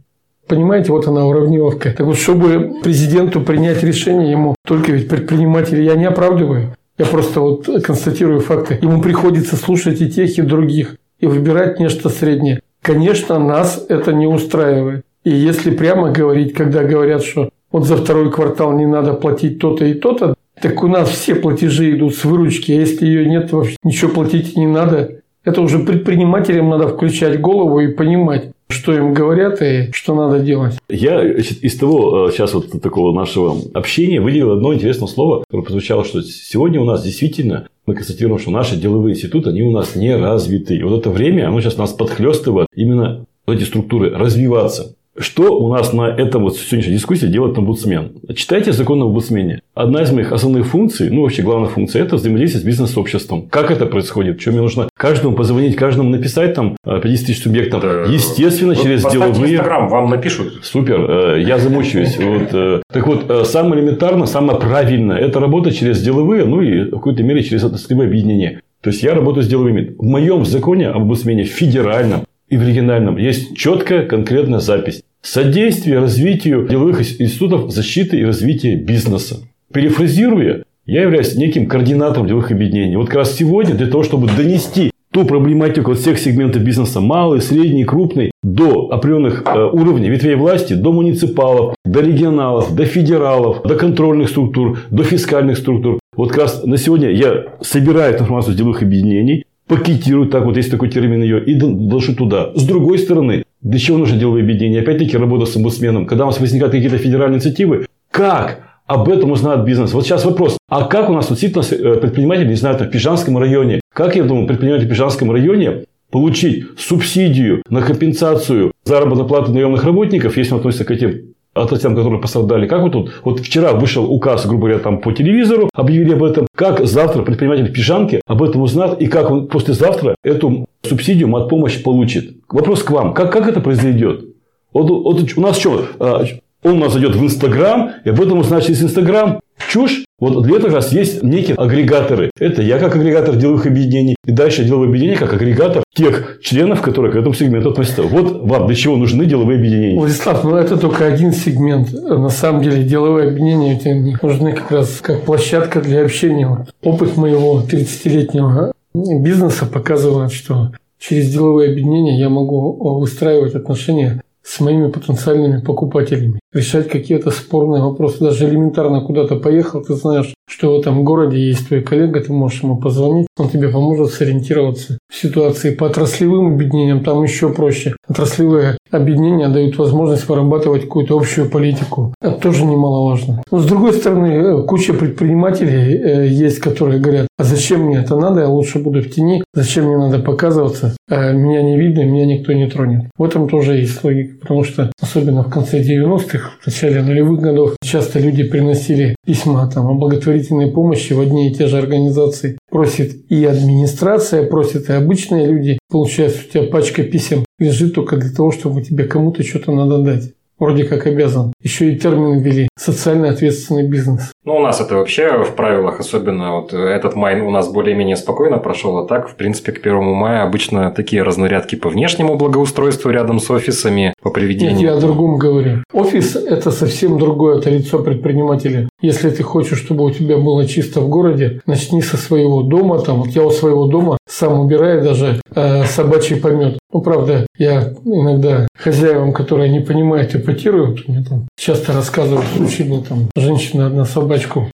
Понимаете, 0.48 0.92
вот 0.92 1.08
она 1.08 1.26
уравниловка. 1.26 1.92
Так 1.92 2.06
вот, 2.06 2.18
чтобы 2.18 2.82
президенту 2.84 3.42
принять 3.42 3.84
решение, 3.84 4.32
ему 4.32 4.56
только 4.66 4.92
ведь 4.92 5.08
предприниматели 5.08 5.82
я 5.82 5.96
не 5.96 6.06
оправдываю. 6.06 6.76
Я 6.98 7.06
просто 7.06 7.40
вот 7.40 7.68
констатирую 7.84 8.42
факты. 8.42 8.78
Ему 8.82 9.02
приходится 9.02 9.56
слушать 9.56 10.02
и 10.02 10.12
тех, 10.12 10.38
и 10.38 10.42
других, 10.42 10.98
и 11.20 11.28
выбирать 11.28 11.80
нечто 11.80 12.10
среднее. 12.10 12.62
Конечно, 12.82 13.40
нас 13.40 13.86
это 13.88 14.12
не 14.12 14.28
устраивает. 14.28 15.06
И 15.24 15.30
если 15.30 15.72
прямо 15.72 16.12
говорить, 16.12 16.54
когда 16.54 16.84
говорят, 16.84 17.24
что 17.24 17.50
вот 17.72 17.86
за 17.86 17.96
второй 17.96 18.32
квартал 18.32 18.74
не 18.74 18.86
надо 18.86 19.14
платить 19.14 19.60
то-то 19.60 19.86
и 19.86 19.94
то-то, 19.94 20.34
так 20.62 20.84
у 20.84 20.88
нас 20.88 21.10
все 21.10 21.36
платежи 21.36 21.91
идут 21.95 22.15
с 22.15 22.24
выручки, 22.24 22.71
а 22.71 22.76
если 22.76 23.06
ее 23.06 23.26
нет, 23.26 23.52
вообще 23.52 23.76
ничего 23.84 24.12
платить 24.12 24.56
не 24.56 24.67
надо. 24.67 25.21
Это 25.43 25.62
уже 25.62 25.80
предпринимателям 25.80 26.69
надо 26.69 26.88
включать 26.88 27.41
голову 27.41 27.80
и 27.80 27.88
понимать, 27.88 28.52
что 28.69 28.93
им 28.93 29.13
говорят 29.13 29.62
и 29.62 29.91
что 29.91 30.13
надо 30.13 30.39
делать. 30.39 30.78
Я 30.88 31.24
из 31.24 31.78
того 31.78 32.30
сейчас 32.30 32.52
э, 32.52 32.58
вот 32.58 32.82
такого 32.82 33.13
нашего 33.13 33.58
общения 33.74 34.21
выделил 34.21 34.52
одно 34.52 34.74
интересное 34.74 35.08
слово, 35.08 35.43
которое 35.45 35.63
прозвучало, 35.63 36.06
что 36.06 36.21
сегодня 36.21 36.80
у 36.80 36.86
нас 36.86 37.04
действительно 37.04 37.67
мы 37.88 37.95
констатируем, 37.95 38.38
что 38.38 38.52
наши 38.52 38.76
деловые 38.76 39.15
институты, 39.15 39.50
они 39.50 39.63
у 39.63 39.71
нас 39.71 39.95
не 39.95 40.15
развиты. 40.15 40.76
И 40.76 40.84
вот 40.84 41.00
это 41.00 41.10
время, 41.10 41.47
оно 41.47 41.60
сейчас 41.60 41.78
нас 41.78 41.91
подхлестывает 41.91 42.67
именно 42.76 43.26
эти 43.47 43.63
структуры 43.63 44.12
развиваться. 44.12 44.95
Что 45.17 45.60
у 45.60 45.67
нас 45.67 45.91
на 45.91 46.04
этом 46.04 46.43
вот 46.43 46.56
сегодняшней 46.56 46.93
дискуссии 46.93 47.26
делает 47.26 47.58
омбудсмен? 47.58 48.13
Читайте 48.34 48.71
закон 48.71 49.02
об 49.02 49.10
омбудсмене. 49.10 49.62
Одна 49.76 50.04
из 50.04 50.12
моих 50.12 50.32
основных 50.32 50.67
функций, 50.67 51.10
ну 51.10 51.24
вообще 51.24 51.41
главная 51.41 51.67
функция, 51.67 52.04
это 52.04 52.15
взаимодействие 52.15 52.62
с 52.62 52.65
бизнес-сообществом. 52.65 53.47
Как 53.50 53.71
это 53.71 53.88
происходит? 53.88 54.39
Что 54.39 54.52
мне 54.52 54.62
нужно 54.62 54.88
каждому 54.97 55.36
позвонить, 55.36 55.76
каждому 55.76 56.10
написать 56.10 56.54
там 56.54 56.78
50 56.86 57.04
э, 57.04 57.26
тысяч 57.28 57.43
субъектов? 57.43 57.82
Да. 57.82 58.04
Естественно, 58.04 58.74
вот 58.74 58.84
через 58.84 59.06
деловые... 59.06 59.56
Инстаграм 59.56 59.89
вам 59.89 60.10
напишут. 60.10 60.62
Супер, 60.63 61.36
э, 61.36 61.41
я 61.41 61.58
замучаюсь. 61.58 62.17
Вот. 62.32 62.54
Э, 62.54 62.82
так 62.91 63.06
вот, 63.08 63.47
самое 63.47 63.82
элементарно, 63.82 64.26
самое 64.26 64.58
правильное, 64.58 65.17
это 65.17 65.41
работа 65.41 65.71
через 65.71 66.02
деловые, 66.02 66.45
ну 66.45 66.62
и 66.62 66.84
в 66.84 66.91
какой-то 66.91 67.24
мере 67.24 67.43
через 67.43 67.65
отраслевые 67.65 68.08
объединения. 68.08 68.62
То 68.82 68.89
есть, 68.89 69.04
я 69.04 69.13
работаю 69.13 69.43
с 69.43 69.47
деловыми. 69.47 69.93
В 69.97 70.04
моем 70.04 70.45
законе 70.45 70.88
об 70.88 71.02
омбудсмене 71.02 71.43
федеральном 71.43 72.21
и 72.52 72.58
в 72.58 72.68
региональном 72.68 73.18
есть 73.18 73.56
четкая 73.56 74.06
конкретная 74.06 74.60
запись. 74.60 75.02
Содействие 75.22 76.00
развитию 76.00 76.68
деловых 76.68 77.00
институтов 77.00 77.72
защиты 77.72 78.20
и 78.20 78.26
развития 78.26 78.76
бизнеса. 78.76 79.38
Перефразируя, 79.74 80.64
я 80.86 81.04
являюсь 81.04 81.36
неким 81.36 81.68
координатором 81.68 82.28
деловых 82.28 82.52
объединений. 82.52 82.98
Вот 82.98 83.08
как 83.08 83.16
раз 83.16 83.38
сегодня 83.38 83.74
для 83.74 83.88
того, 83.88 84.04
чтобы 84.04 84.28
донести 84.28 84.92
ту 85.14 85.26
проблематику 85.26 85.94
всех 85.94 86.20
сегментов 86.20 86.62
бизнеса, 86.62 87.00
малый, 87.00 87.42
средний, 87.42 87.86
крупный, 87.86 88.32
до 88.44 88.90
определенных 88.92 89.44
э, 89.46 89.70
уровней 89.72 90.10
ветвей 90.10 90.36
власти, 90.36 90.74
до 90.74 90.92
муниципалов, 90.92 91.76
до 91.86 92.02
регионалов, 92.02 92.76
до 92.76 92.86
федералов, 92.86 93.62
до 93.64 93.76
контрольных 93.76 94.30
структур, 94.30 94.80
до 94.90 95.04
фискальных 95.04 95.58
структур. 95.58 96.00
Вот 96.18 96.30
как 96.30 96.40
раз 96.40 96.64
на 96.66 96.78
сегодня 96.78 97.12
я 97.12 97.46
собираю 97.62 98.14
информацию 98.14 98.54
с 98.54 98.58
деловых 98.58 98.82
объединений, 98.82 99.46
пакетирую, 99.72 100.28
так 100.28 100.44
вот 100.44 100.58
есть 100.58 100.70
такой 100.70 100.90
термин 100.90 101.24
ее, 101.24 101.42
и 101.42 101.54
доношу 101.54 102.14
туда. 102.14 102.52
С 102.56 102.64
другой 102.66 103.00
стороны, 103.00 103.46
для 103.62 103.80
чего 103.80 103.98
нужно 103.98 104.18
деловое 104.18 104.44
объединение? 104.44 104.82
Опять-таки 104.82 105.16
работа 105.16 105.46
с 105.46 105.56
омбудсменом. 105.56 106.06
Когда 106.06 106.26
у 106.26 106.28
нас 106.28 106.42
возникают 106.42 106.74
какие-то 106.74 106.98
федеральные 106.98 107.38
инициативы, 107.38 107.86
как 108.12 108.64
об 108.86 109.08
этом 109.08 109.32
узнает 109.32 109.64
бизнес. 109.64 109.94
Вот 109.94 110.04
сейчас 110.04 110.26
вопрос. 110.26 110.58
А 110.68 110.84
как 110.84 111.10
у 111.10 111.14
нас 111.14 111.30
действительно 111.30 111.64
э, 111.64 112.00
предприниматели, 112.02 112.50
не 112.50 112.56
знаю, 112.56 112.78
в 112.78 112.90
Пижанском 112.90 113.38
районе, 113.38 113.80
как, 113.94 114.18
я 114.18 114.24
думаю, 114.24 114.46
предприниматели 114.46 114.88
в 114.88 114.90
Пижанском 114.90 115.32
районе 115.32 115.86
получить 116.12 116.66
субсидию 116.78 117.64
на 117.70 117.82
компенсацию 117.82 118.74
заработной 118.84 119.26
платы 119.26 119.52
наемных 119.52 119.86
работников, 119.86 120.36
если 120.36 120.52
он 120.52 120.60
относится 120.60 120.84
к 120.84 120.92
этим 120.92 121.31
отраслям, 121.54 121.96
которые 121.96 122.22
пострадали. 122.22 122.68
Как 122.68 122.82
вот 122.82 122.92
тут? 122.94 123.22
Вот 123.24 123.40
вчера 123.40 123.74
вышел 123.74 124.10
указ, 124.10 124.46
грубо 124.46 124.68
говоря, 124.68 124.80
там 124.80 125.00
по 125.00 125.12
телевизору, 125.12 125.70
объявили 125.74 126.14
об 126.14 126.24
этом. 126.24 126.48
Как 126.56 126.86
завтра 126.86 127.24
предприниматель 127.24 127.70
в 127.70 127.74
Пижанке 127.74 128.22
об 128.26 128.42
этом 128.44 128.62
узнает 128.62 129.02
и 129.02 129.08
как 129.08 129.32
он 129.32 129.48
послезавтра 129.48 130.16
эту 130.24 130.66
субсидию, 130.84 131.28
мат 131.28 131.50
помощь 131.50 131.82
получит. 131.82 132.38
Вопрос 132.50 132.84
к 132.84 132.92
вам. 132.92 133.14
Как, 133.14 133.32
как 133.32 133.48
это 133.48 133.60
произойдет? 133.60 134.26
Вот, 134.74 134.90
вот 134.90 135.38
у 135.38 135.42
нас 135.42 135.58
что? 135.58 135.86
А, 136.00 136.24
он 136.64 136.74
у 136.74 136.80
нас 136.80 136.94
зайдет 136.94 137.16
в 137.16 137.24
Инстаграм, 137.24 137.92
и 138.06 138.10
об 138.10 138.22
этом 138.22 138.40
узнает 138.40 138.66
через 138.66 138.84
Инстаграм. 138.84 139.40
Чушь. 139.69 140.06
Вот 140.19 140.43
для 140.43 140.58
этого 140.58 140.69
как 140.69 140.76
раз 140.76 140.93
есть 140.93 141.24
некие 141.24 141.56
агрегаторы. 141.56 142.30
Это 142.39 142.62
я 142.62 142.78
как 142.78 142.95
агрегатор 142.95 143.36
деловых 143.36 143.65
объединений. 143.65 144.15
И 144.26 144.32
дальше 144.32 144.63
деловое 144.63 144.88
объединение 144.88 145.17
как 145.17 145.34
агрегатор 145.34 145.84
тех 145.95 146.39
членов, 146.41 146.82
которые 146.82 147.12
к 147.12 147.15
этому 147.15 147.34
сегменту 147.34 147.71
относятся. 147.71 148.04
Вот 148.04 148.43
вам 148.43 148.67
для 148.67 148.76
чего 148.76 148.97
нужны 148.97 149.26
деловые 149.26 149.58
объединения. 149.58 149.97
Владислав, 149.97 150.43
ну 150.43 150.56
это 150.56 150.78
только 150.78 151.06
один 151.06 151.32
сегмент. 151.32 151.91
На 151.91 152.30
самом 152.30 152.62
деле 152.62 152.84
деловые 152.84 153.30
объединения 153.30 153.80
тебе 153.80 154.15
нужны 154.21 154.54
как 154.54 154.71
раз 154.71 155.00
как 155.02 155.24
площадка 155.24 155.82
для 155.82 156.04
общения. 156.04 156.65
Опыт 156.84 157.17
моего 157.17 157.62
30-летнего 157.62 158.74
бизнеса 158.93 159.65
показывает, 159.65 160.34
что 160.34 160.71
через 161.00 161.32
деловые 161.32 161.71
объединения 161.71 162.19
я 162.19 162.30
могу 162.30 163.00
выстраивать 163.00 163.56
отношения 163.56 164.21
с 164.43 164.60
моими 164.60 164.88
потенциальными 164.89 165.62
покупателями, 165.62 166.39
решать 166.54 166.90
какие-то 166.90 167.32
спорные 167.32 167.82
вопросы. 167.82 168.20
Даже 168.20 168.48
элементарно 168.48 169.02
куда-то 169.02 169.36
поехал, 169.36 169.82
ты 169.82 169.94
знаешь, 169.94 170.34
что 170.48 170.76
в 170.76 170.80
этом 170.80 171.04
городе 171.04 171.40
есть 171.40 171.68
твой 171.68 171.82
коллега, 171.82 172.20
ты 172.20 172.34
можешь 172.34 172.62
ему 172.62 172.78
позвонить, 172.78 173.28
он 173.38 173.50
тебе 173.50 173.70
поможет 173.70 174.12
сориентироваться 174.14 174.98
в 175.10 175.16
ситуации. 175.16 175.74
По 175.74 175.86
отраслевым 175.86 176.54
объединениям 176.54 177.04
там 177.04 177.24
еще 177.24 177.54
проще. 177.54 177.96
Отраслевые 178.08 178.78
объединения 178.92 179.48
дают 179.48 179.78
возможность 179.78 180.28
вырабатывать 180.28 180.84
какую-то 180.84 181.18
общую 181.18 181.50
политику. 181.50 182.14
Это 182.22 182.40
тоже 182.40 182.66
немаловажно. 182.66 183.42
Но 183.50 183.60
с 183.60 183.66
другой 183.66 183.94
стороны, 183.94 184.28
э, 184.28 184.64
куча 184.64 184.94
предпринимателей 184.94 185.96
э, 185.96 186.28
есть, 186.28 186.60
которые 186.60 187.00
говорят, 187.00 187.28
а 187.38 187.44
зачем 187.44 187.84
мне 187.84 187.98
это 187.98 188.16
надо, 188.18 188.42
я 188.42 188.48
лучше 188.48 188.80
буду 188.80 189.02
в 189.02 189.10
тени, 189.10 189.44
зачем 189.54 189.86
мне 189.86 189.98
надо 189.98 190.20
показываться, 190.20 190.96
а 191.10 191.32
меня 191.32 191.62
не 191.62 191.78
видно, 191.80 192.04
меня 192.04 192.26
никто 192.26 192.52
не 192.54 192.68
тронет. 192.68 193.06
В 193.18 193.24
этом 193.24 193.48
тоже 193.48 193.78
есть 193.78 194.04
логика, 194.04 194.36
потому 194.42 194.64
что 194.64 194.92
особенно 195.02 195.44
в 195.44 195.50
конце 195.50 195.82
90-х, 195.82 196.41
в 196.62 196.68
начале 196.68 197.02
нулевых 197.02 197.40
годов, 197.40 197.76
часто 197.84 198.20
люди 198.20 198.44
приносили 198.44 199.16
письма 199.26 199.70
там, 199.74 199.88
о 199.88 199.94
благотворительной 199.94 200.72
помощи 200.72 201.14
в 201.14 201.20
одни 201.20 201.50
и 201.50 201.54
те 201.54 201.68
же 201.68 201.78
организации. 201.78 202.58
Просит 202.70 203.32
и 203.32 203.46
администрация, 203.46 204.48
просят 204.48 204.90
и 204.90 204.94
обычные 204.94 205.48
люди. 205.48 205.80
Получается, 205.90 206.42
у 206.48 206.52
тебя 206.52 206.64
пачка 206.64 207.04
писем 207.04 207.46
лежит 207.60 207.94
только 207.94 208.18
для 208.18 208.32
того, 208.32 208.52
чтобы 208.52 208.82
тебе 208.82 209.06
кому-то 209.06 209.44
что-то 209.44 209.72
надо 209.72 210.00
дать 210.00 210.34
вроде 210.62 210.86
как 210.86 211.08
обязан. 211.08 211.54
Еще 211.62 211.91
и 211.91 211.97
термин 211.97 212.39
ввели– 212.39 212.69
социально 212.78 213.30
ответственный 213.30 213.88
бизнес. 213.88 214.32
Ну, 214.45 214.56
у 214.56 214.60
нас 214.60 214.80
это 214.80 214.95
вообще 214.95 215.43
в 215.43 215.56
правилах, 215.56 216.00
особенно 216.00 216.56
вот 216.56 216.74
этот 216.74 217.15
май 217.15 217.41
у 217.41 217.50
нас 217.50 217.69
более-менее 217.69 218.15
спокойно 218.15 218.60
прошел, 218.60 218.97
а 219.00 219.08
так, 219.08 219.28
в 219.28 219.36
принципе, 219.36 219.71
к 219.71 219.82
первому 219.82 220.13
мая 220.13 220.43
обычно 220.43 220.91
такие 220.91 221.24
разнарядки 221.24 221.76
по 221.76 221.89
внешнему 221.89 222.38
благоустройству 222.38 223.10
рядом 223.10 223.39
с 223.39 223.50
офисами, 223.50 224.13
по 224.21 224.30
приведению. 224.30 224.76
Нет, 224.76 224.82
я 224.84 224.93
о 224.93 225.00
другом 225.00 225.38
говорю. 225.38 225.84
Офис– 225.93 226.36
это 226.36 226.71
совсем 226.71 227.17
другое, 227.17 227.58
это 227.58 227.69
лицо 227.69 228.00
предпринимателя. 228.00 228.88
Если 229.02 229.32
ты 229.32 229.41
хочешь, 229.41 229.80
чтобы 229.80 230.06
у 230.06 230.12
тебя 230.12 230.38
было 230.38 230.67
чисто 230.67 231.02
в 231.02 231.10
городе, 231.10 231.62
начни 231.65 232.02
со 232.02 232.17
своего 232.17 232.62
дома. 232.62 233.00
Там, 233.00 233.21
вот 233.21 233.30
я 233.30 233.43
у 233.43 233.50
своего 233.50 233.88
дома 233.88 234.17
сам 234.30 234.60
убираю 234.60 235.04
даже 235.04 235.41
э, 235.56 235.84
собачий 235.86 236.36
помет. 236.36 236.78
Ну, 236.93 237.02
правда, 237.02 237.47
я 237.58 237.93
иногда 238.06 238.67
хозяевам, 238.78 239.34
которые 239.34 239.69
не 239.69 239.80
понимают, 239.80 240.36
эпатируют, 240.52 241.08
мне 241.08 241.24
там 241.24 241.48
часто 241.58 241.94
рассказывают 241.94 242.46
случаи, 242.56 242.84
мне 242.84 243.02
там 243.02 243.30
женщина 243.36 243.88
одна 243.88 244.06
собачку, 244.06 244.70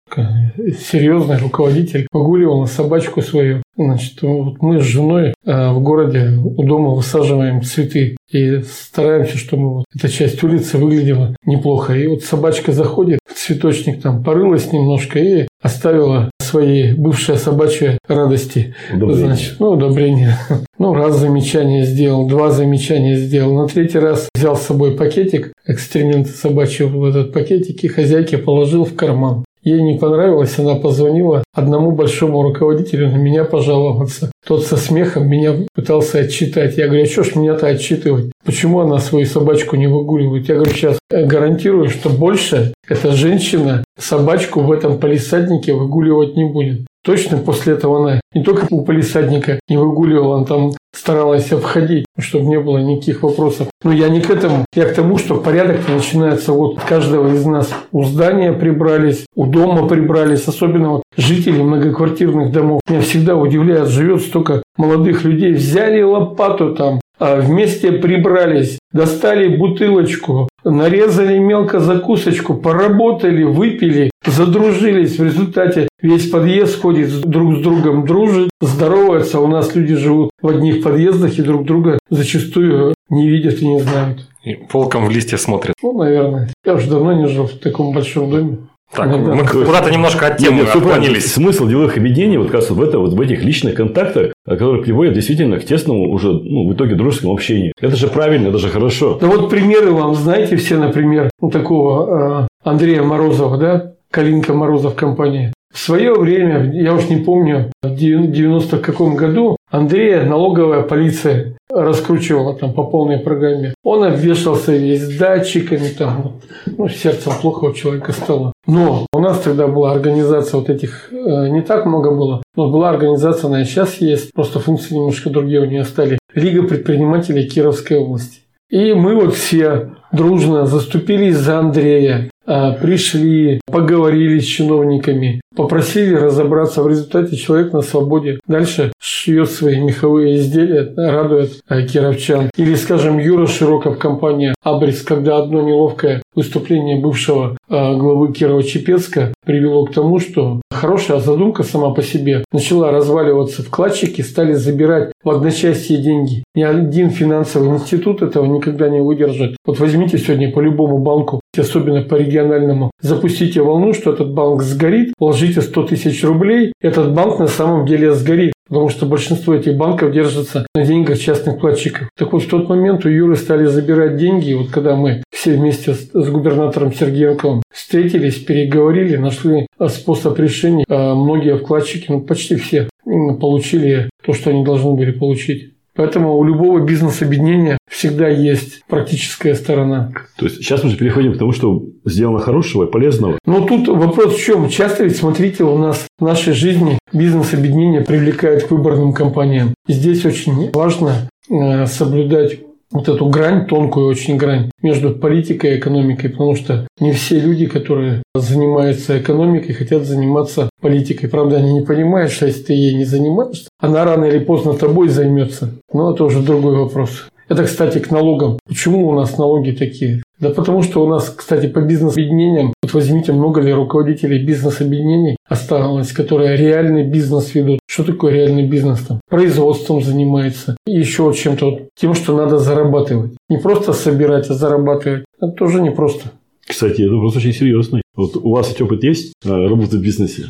серьезный 0.89 1.37
руководитель, 1.37 2.07
погуливала 2.11 2.65
собачку 2.65 3.21
свою. 3.21 3.61
Значит, 3.75 4.21
вот 4.23 4.61
мы 4.61 4.81
с 4.81 4.83
женой 4.83 5.33
э, 5.45 5.71
в 5.71 5.79
городе 5.81 6.31
у 6.43 6.63
дома 6.63 6.95
высаживаем 6.95 7.61
цветы 7.61 8.17
и 8.31 8.61
стараемся, 8.61 9.37
чтобы 9.37 9.83
эта 9.95 10.09
часть 10.09 10.43
улицы 10.43 10.77
выглядела 10.77 11.35
неплохо. 11.45 11.93
И 11.93 12.07
вот 12.07 12.23
собачка 12.23 12.71
заходит 12.71 13.19
в 13.29 13.35
цветочник, 13.35 14.01
там 14.01 14.23
порылась 14.23 14.71
немножко 14.73 15.19
и 15.19 15.47
оставила 15.61 16.31
своей 16.47 16.93
бывшей 16.93 17.37
собачьей 17.37 17.99
радости. 18.07 18.75
Удобрение. 18.93 19.25
Значит, 19.25 19.55
ну, 19.59 19.71
удобрение. 19.71 20.37
Ну, 20.79 20.93
раз 20.93 21.17
замечание 21.17 21.85
сделал, 21.85 22.27
два 22.27 22.51
замечания 22.51 23.15
сделал. 23.15 23.55
На 23.55 23.67
третий 23.67 23.97
раз 23.97 24.29
взял 24.35 24.55
с 24.55 24.61
собой 24.61 24.95
пакетик, 24.95 25.51
эксперимент 25.65 26.27
собачьего 26.27 26.89
в 26.89 27.05
этот 27.05 27.33
пакетик 27.33 27.83
и 27.83 27.87
хозяйке 27.87 28.37
положил 28.37 28.85
в 28.85 28.95
карман. 28.95 29.43
Ей 29.67 29.81
не 29.81 29.97
понравилось, 29.97 30.57
она 30.59 30.75
позвонила 30.75 31.43
одному 31.53 31.91
большому 31.91 32.41
руководителю 32.41 33.11
на 33.11 33.17
меня 33.17 33.43
пожаловаться. 33.43 34.31
Тот 34.45 34.63
со 34.63 34.77
смехом 34.77 35.27
меня 35.27 35.55
пытался 35.73 36.19
отчитать. 36.19 36.77
Я 36.77 36.87
говорю, 36.87 37.03
а 37.03 37.07
что 37.07 37.23
ж 37.23 37.35
меня-то 37.35 37.67
отчитывать? 37.67 38.31
Почему 38.47 38.79
она 38.79 38.99
свою 38.99 39.25
собачку 39.25 39.75
не 39.75 39.87
выгуливает? 39.87 40.47
Я 40.47 40.55
говорю, 40.55 40.71
сейчас 40.71 40.97
гарантирую, 41.11 41.89
что 41.89 42.07
больше 42.07 42.73
эта 42.87 43.11
женщина 43.11 43.83
собачку 43.99 44.61
в 44.61 44.71
этом 44.71 44.99
полисаднике 44.99 45.73
выгуливать 45.73 46.37
не 46.37 46.45
будет. 46.45 46.87
Точно 47.03 47.37
после 47.39 47.73
этого 47.73 47.99
она 47.99 48.21
не 48.33 48.43
только 48.43 48.65
у 48.69 48.85
полисадника 48.85 49.59
не 49.67 49.75
выгуливала, 49.75 50.37
она 50.37 50.45
там 50.45 50.71
старалась 50.95 51.51
обходить, 51.51 52.05
чтобы 52.17 52.45
не 52.45 52.59
было 52.59 52.77
никаких 52.77 53.23
вопросов. 53.23 53.67
Но 53.83 53.91
я 53.91 54.07
не 54.07 54.21
к 54.21 54.29
этому. 54.29 54.65
Я 54.73 54.85
к 54.85 54.95
тому, 54.95 55.17
что 55.17 55.35
порядок 55.35 55.81
начинается 55.87 56.53
вот 56.53 56.79
каждого 56.79 57.33
из 57.33 57.45
нас. 57.45 57.69
У 57.91 58.03
здания 58.03 58.53
прибрались, 58.53 59.25
у 59.35 59.45
дома 59.45 59.87
прибрались, 59.87 60.47
особенно 60.47 60.91
вот 60.91 61.03
жители 61.15 61.61
многоквартирных 61.61 62.51
домов. 62.51 62.79
Меня 62.89 63.01
всегда 63.01 63.35
удивляет, 63.35 63.89
живет 63.89 64.21
столько 64.21 64.63
молодых 64.77 65.23
людей. 65.23 65.53
Взяли 65.53 66.01
лопату 66.01 66.73
там, 66.75 66.99
вместе 67.19 67.91
прибрались, 67.91 68.79
достали 68.91 69.55
бутылочку, 69.55 70.47
нарезали 70.63 71.37
мелко 71.37 71.79
закусочку, 71.79 72.55
поработали, 72.55 73.43
выпили, 73.43 74.11
задружились. 74.25 75.17
В 75.17 75.23
результате 75.23 75.87
весь 76.01 76.29
подъезд 76.29 76.81
ходит 76.81 77.21
друг 77.21 77.57
с 77.57 77.61
другом, 77.61 78.05
дружит, 78.05 78.49
здоровается. 78.61 79.39
У 79.39 79.47
нас 79.47 79.75
люди 79.75 79.95
живут 79.95 80.31
в 80.41 80.47
одних 80.47 80.83
подъездах 80.83 81.37
и 81.37 81.41
друг 81.41 81.65
друга 81.65 81.99
зачастую 82.09 82.93
не 83.09 83.29
видят 83.29 83.61
и 83.61 83.67
не 83.67 83.79
знают. 83.79 84.27
И 84.43 84.57
волком 84.71 85.05
в 85.07 85.11
листья 85.11 85.37
смотрят. 85.37 85.75
Ну, 85.81 85.97
наверное. 85.97 86.49
Я 86.65 86.75
уже 86.75 86.89
давно 86.89 87.13
не 87.13 87.27
жил 87.27 87.47
в 87.47 87.59
таком 87.59 87.93
большом 87.93 88.29
доме. 88.29 88.57
Так, 88.93 89.07
Иногда. 89.07 89.35
мы 89.35 89.45
куда-то 89.45 89.91
немножко 89.91 90.27
от 90.27 90.37
темы 90.37 90.57
нет, 90.57 90.65
нет, 90.67 90.75
отклонились. 90.75 91.33
Смысл 91.33 91.67
деловых 91.67 91.97
объединений 91.97 92.37
вот 92.37 92.47
как 92.47 92.55
раз 92.55 92.69
в, 92.69 92.81
это, 92.81 92.99
вот 92.99 93.13
в 93.13 93.21
этих 93.21 93.43
личных 93.43 93.75
контактах, 93.75 94.33
которые 94.45 94.81
приводят 94.81 95.13
действительно 95.13 95.59
к 95.59 95.65
тесному 95.65 96.09
уже 96.09 96.31
ну, 96.31 96.67
в 96.69 96.73
итоге 96.73 96.95
дружескому 96.95 97.33
общению. 97.33 97.73
Это 97.81 97.95
же 97.95 98.07
правильно, 98.07 98.47
это 98.47 98.59
же 98.59 98.69
хорошо. 98.69 99.17
Да 99.19 99.27
вот 99.27 99.49
примеры 99.49 99.91
вам 99.91 100.15
знаете 100.15 100.55
все, 100.55 100.77
например, 100.77 101.29
ну, 101.41 101.49
такого 101.49 102.43
э, 102.43 102.47
Андрея 102.63 103.03
Морозова, 103.03 103.57
да, 103.57 103.93
Калинка 104.09 104.53
Морозов 104.53 104.95
компания. 104.95 105.53
В 105.73 105.79
свое 105.79 106.13
время, 106.13 106.71
я 106.73 106.93
уж 106.93 107.09
не 107.09 107.17
помню, 107.17 107.71
в 107.83 107.93
90 107.93 108.77
каком 108.79 109.15
году 109.15 109.56
Андрея 109.69 110.23
налоговая 110.23 110.83
полиция 110.83 111.57
раскручивала 111.69 112.55
там 112.55 112.73
по 112.73 112.83
полной 112.85 113.19
программе. 113.19 113.73
Он 113.83 114.05
обвешался 114.05 114.71
весь 114.71 115.17
датчиками, 115.17 115.89
там, 115.89 116.39
ну, 116.65 116.87
сердцем 116.87 117.33
плохо 117.41 117.65
у 117.65 117.73
человека 117.73 118.13
стало. 118.13 118.53
Но 118.65 119.05
у 119.11 119.19
нас 119.19 119.39
тогда 119.39 119.67
была 119.67 119.91
организация 119.91 120.59
вот 120.59 120.69
этих, 120.69 121.11
э, 121.11 121.49
не 121.49 121.61
так 121.61 121.85
много 121.85 122.11
было, 122.11 122.41
но 122.55 122.69
была 122.71 122.89
организация, 122.89 123.49
она 123.49 123.61
и 123.61 123.65
сейчас 123.65 123.95
есть, 123.95 124.31
просто 124.33 124.59
функции 124.59 124.95
немножко 124.95 125.29
другие 125.29 125.59
у 125.59 125.65
нее 125.65 125.83
стали 125.83 126.17
Лига 126.33 126.63
предпринимателей 126.63 127.47
Кировской 127.47 127.97
области. 127.97 128.39
И 128.69 128.93
мы 128.93 129.15
вот 129.15 129.33
все 129.33 129.91
дружно 130.11 130.65
заступились 130.65 131.37
за 131.37 131.59
Андрея, 131.59 132.29
пришли, 132.47 133.59
поговорили 133.67 134.39
с 134.39 134.45
чиновниками, 134.45 135.41
попросили 135.57 136.13
разобраться. 136.13 136.81
В 136.81 136.87
результате 136.87 137.35
человек 137.35 137.73
на 137.73 137.81
свободе 137.81 138.39
дальше 138.47 138.93
шьет 138.99 139.49
свои 139.49 139.81
меховые 139.81 140.37
изделия, 140.37 140.93
радует 140.95 141.59
а, 141.67 141.81
кировчан. 141.81 142.49
Или, 142.55 142.75
скажем, 142.75 143.19
Юра 143.19 143.47
Широков, 143.47 143.97
компания 143.97 144.53
«Абрис», 144.63 145.01
когда 145.01 145.37
одно 145.37 145.61
неловкое 145.61 146.21
выступление 146.35 147.01
бывшего 147.01 147.57
а, 147.67 147.95
главы 147.95 148.31
Кирова-Чепецка 148.31 149.33
привело 149.43 149.85
к 149.85 149.93
тому, 149.93 150.19
что 150.19 150.61
хорошая 150.71 151.19
задумка 151.19 151.63
сама 151.63 151.93
по 151.93 152.03
себе 152.03 152.45
начала 152.53 152.91
разваливаться 152.91 153.63
вкладчики, 153.63 154.21
стали 154.21 154.53
забирать 154.53 155.11
в 155.23 155.29
одночасье 155.29 155.97
деньги. 155.97 156.43
Ни 156.55 156.63
один 156.63 157.09
финансовый 157.09 157.69
институт 157.69 158.21
этого 158.21 158.45
никогда 158.45 158.87
не 158.87 159.01
выдержит. 159.01 159.57
Вот 159.65 159.79
возьмите 159.79 160.17
сегодня 160.19 160.51
по 160.51 160.59
любому 160.59 160.99
банку, 160.99 161.41
особенно 161.57 162.03
по 162.03 162.15
региональному, 162.37 162.91
запустите 163.01 163.61
волну, 163.61 163.93
что 163.93 164.13
этот 164.13 164.33
банк 164.33 164.61
сгорит, 164.63 165.13
вложите 165.19 165.61
100 165.61 165.83
тысяч 165.83 166.23
рублей, 166.23 166.73
этот 166.81 167.13
банк 167.13 167.39
на 167.39 167.47
самом 167.47 167.85
деле 167.85 168.13
сгорит. 168.13 168.53
Потому 168.69 168.89
что 168.89 169.05
большинство 169.05 169.53
этих 169.53 169.77
банков 169.77 170.11
держится 170.11 170.67
на 170.75 170.85
деньгах 170.85 171.17
частных 171.17 171.55
вкладчиков. 171.55 172.09
Так 172.17 172.33
вот, 172.33 172.43
в 172.43 172.49
тот 172.49 172.67
момент 172.67 173.05
у 173.05 173.09
Юры 173.09 173.37
стали 173.37 173.65
забирать 173.65 174.17
деньги. 174.17 174.49
И 174.49 174.55
вот 174.55 174.67
когда 174.71 174.97
мы 174.97 175.23
все 175.31 175.53
вместе 175.53 175.93
с, 175.93 176.09
с 176.11 176.29
губернатором 176.29 176.93
Сергеенковым 176.93 177.63
встретились, 177.73 178.35
переговорили, 178.35 179.15
нашли 179.15 179.67
способ 179.87 180.37
решения, 180.37 180.83
а 180.89 181.15
многие 181.15 181.57
вкладчики, 181.57 182.07
ну 182.09 182.19
почти 182.19 182.57
все, 182.57 182.89
получили 183.05 184.09
то, 184.25 184.33
что 184.33 184.49
они 184.49 184.65
должны 184.65 184.95
были 184.95 185.11
получить. 185.11 185.76
Поэтому 185.97 186.37
у 186.37 186.43
любого 186.43 186.79
бизнес-объединения 186.79 187.77
всегда 187.89 188.29
есть 188.29 188.83
практическая 188.87 189.55
сторона. 189.55 190.11
То 190.37 190.45
есть 190.45 190.57
сейчас 190.57 190.83
мы 190.83 190.91
же 190.91 190.97
переходим 190.97 191.33
к 191.33 191.37
тому, 191.37 191.51
что 191.51 191.83
сделано 192.05 192.39
хорошего 192.39 192.85
и 192.85 192.91
полезного. 192.91 193.39
Но 193.45 193.65
тут 193.65 193.87
вопрос 193.87 194.35
в 194.35 194.39
чем? 194.39 194.69
Часто 194.69 195.03
ведь, 195.03 195.17
смотрите, 195.17 195.63
у 195.63 195.77
нас 195.77 196.05
в 196.19 196.23
нашей 196.23 196.53
жизни 196.53 196.99
бизнес-объединения 197.11 198.01
привлекают 198.01 198.63
к 198.63 198.71
выборным 198.71 199.11
компаниям. 199.11 199.73
И 199.87 199.93
здесь 199.93 200.23
очень 200.23 200.69
важно 200.71 201.29
э, 201.49 201.87
соблюдать 201.87 202.59
вот 202.91 203.09
эту 203.09 203.27
грань, 203.29 203.65
тонкую 203.65 204.07
очень 204.07 204.37
грань 204.37 204.71
между 204.81 205.13
политикой 205.13 205.75
и 205.75 205.79
экономикой, 205.79 206.29
потому 206.29 206.55
что 206.55 206.87
не 206.99 207.11
все 207.11 207.39
люди, 207.39 207.65
которые 207.65 208.23
занимаются 208.33 209.19
экономикой, 209.19 209.73
хотят 209.73 210.05
заниматься 210.05 210.69
политикой. 210.81 211.27
Правда, 211.27 211.57
они 211.57 211.73
не 211.73 211.81
понимают, 211.81 212.31
что 212.31 212.45
если 212.45 212.63
ты 212.63 212.73
ей 212.73 212.95
не 212.95 213.05
занимаешься, 213.05 213.69
она 213.79 214.05
рано 214.05 214.25
или 214.25 214.39
поздно 214.39 214.73
тобой 214.73 215.09
займется. 215.09 215.73
Но 215.91 216.13
это 216.13 216.23
уже 216.23 216.41
другой 216.41 216.77
вопрос. 216.77 217.27
Это, 217.49 217.63
кстати, 217.63 217.99
к 217.99 218.11
налогам. 218.11 218.59
Почему 218.67 219.07
у 219.07 219.13
нас 219.13 219.37
налоги 219.37 219.71
такие? 219.71 220.21
Да 220.39 220.49
потому 220.49 220.83
что 220.83 221.03
у 221.03 221.07
нас, 221.07 221.29
кстати, 221.29 221.67
по 221.67 221.81
бизнес-объединениям, 221.81 222.73
вот 222.83 222.93
возьмите, 222.93 223.31
много 223.31 223.61
ли 223.61 223.73
руководителей 223.73 224.45
бизнес-объединений 224.45 225.37
осталось, 225.47 226.11
которые 226.11 226.57
реальный 226.57 227.03
бизнес 227.03 227.55
ведут. 227.55 227.79
Что 227.89 228.03
такое 228.03 228.33
реальный 228.33 228.67
бизнес 228.67 228.99
там? 228.99 229.21
Производством 229.29 230.01
занимается. 230.01 230.77
И 230.85 230.91
еще 230.91 231.33
чем-то, 231.33 231.71
вот, 231.71 231.81
тем, 231.95 232.13
что 232.13 232.35
надо 232.35 232.59
зарабатывать. 232.59 233.31
Не 233.49 233.57
просто 233.57 233.93
собирать, 233.93 234.49
а 234.49 234.53
зарабатывать. 234.53 235.25
Это 235.39 235.51
тоже 235.53 235.81
непросто. 235.81 236.31
Кстати, 236.67 237.01
это 237.01 237.17
просто 237.17 237.39
очень 237.39 237.53
серьезный. 237.53 238.01
Вот 238.15 238.35
у 238.35 238.51
вас 238.51 238.75
опыт 238.79 239.03
есть 239.03 239.33
э, 239.45 239.49
работы 239.49 239.97
в 239.97 240.01
бизнесе? 240.01 240.47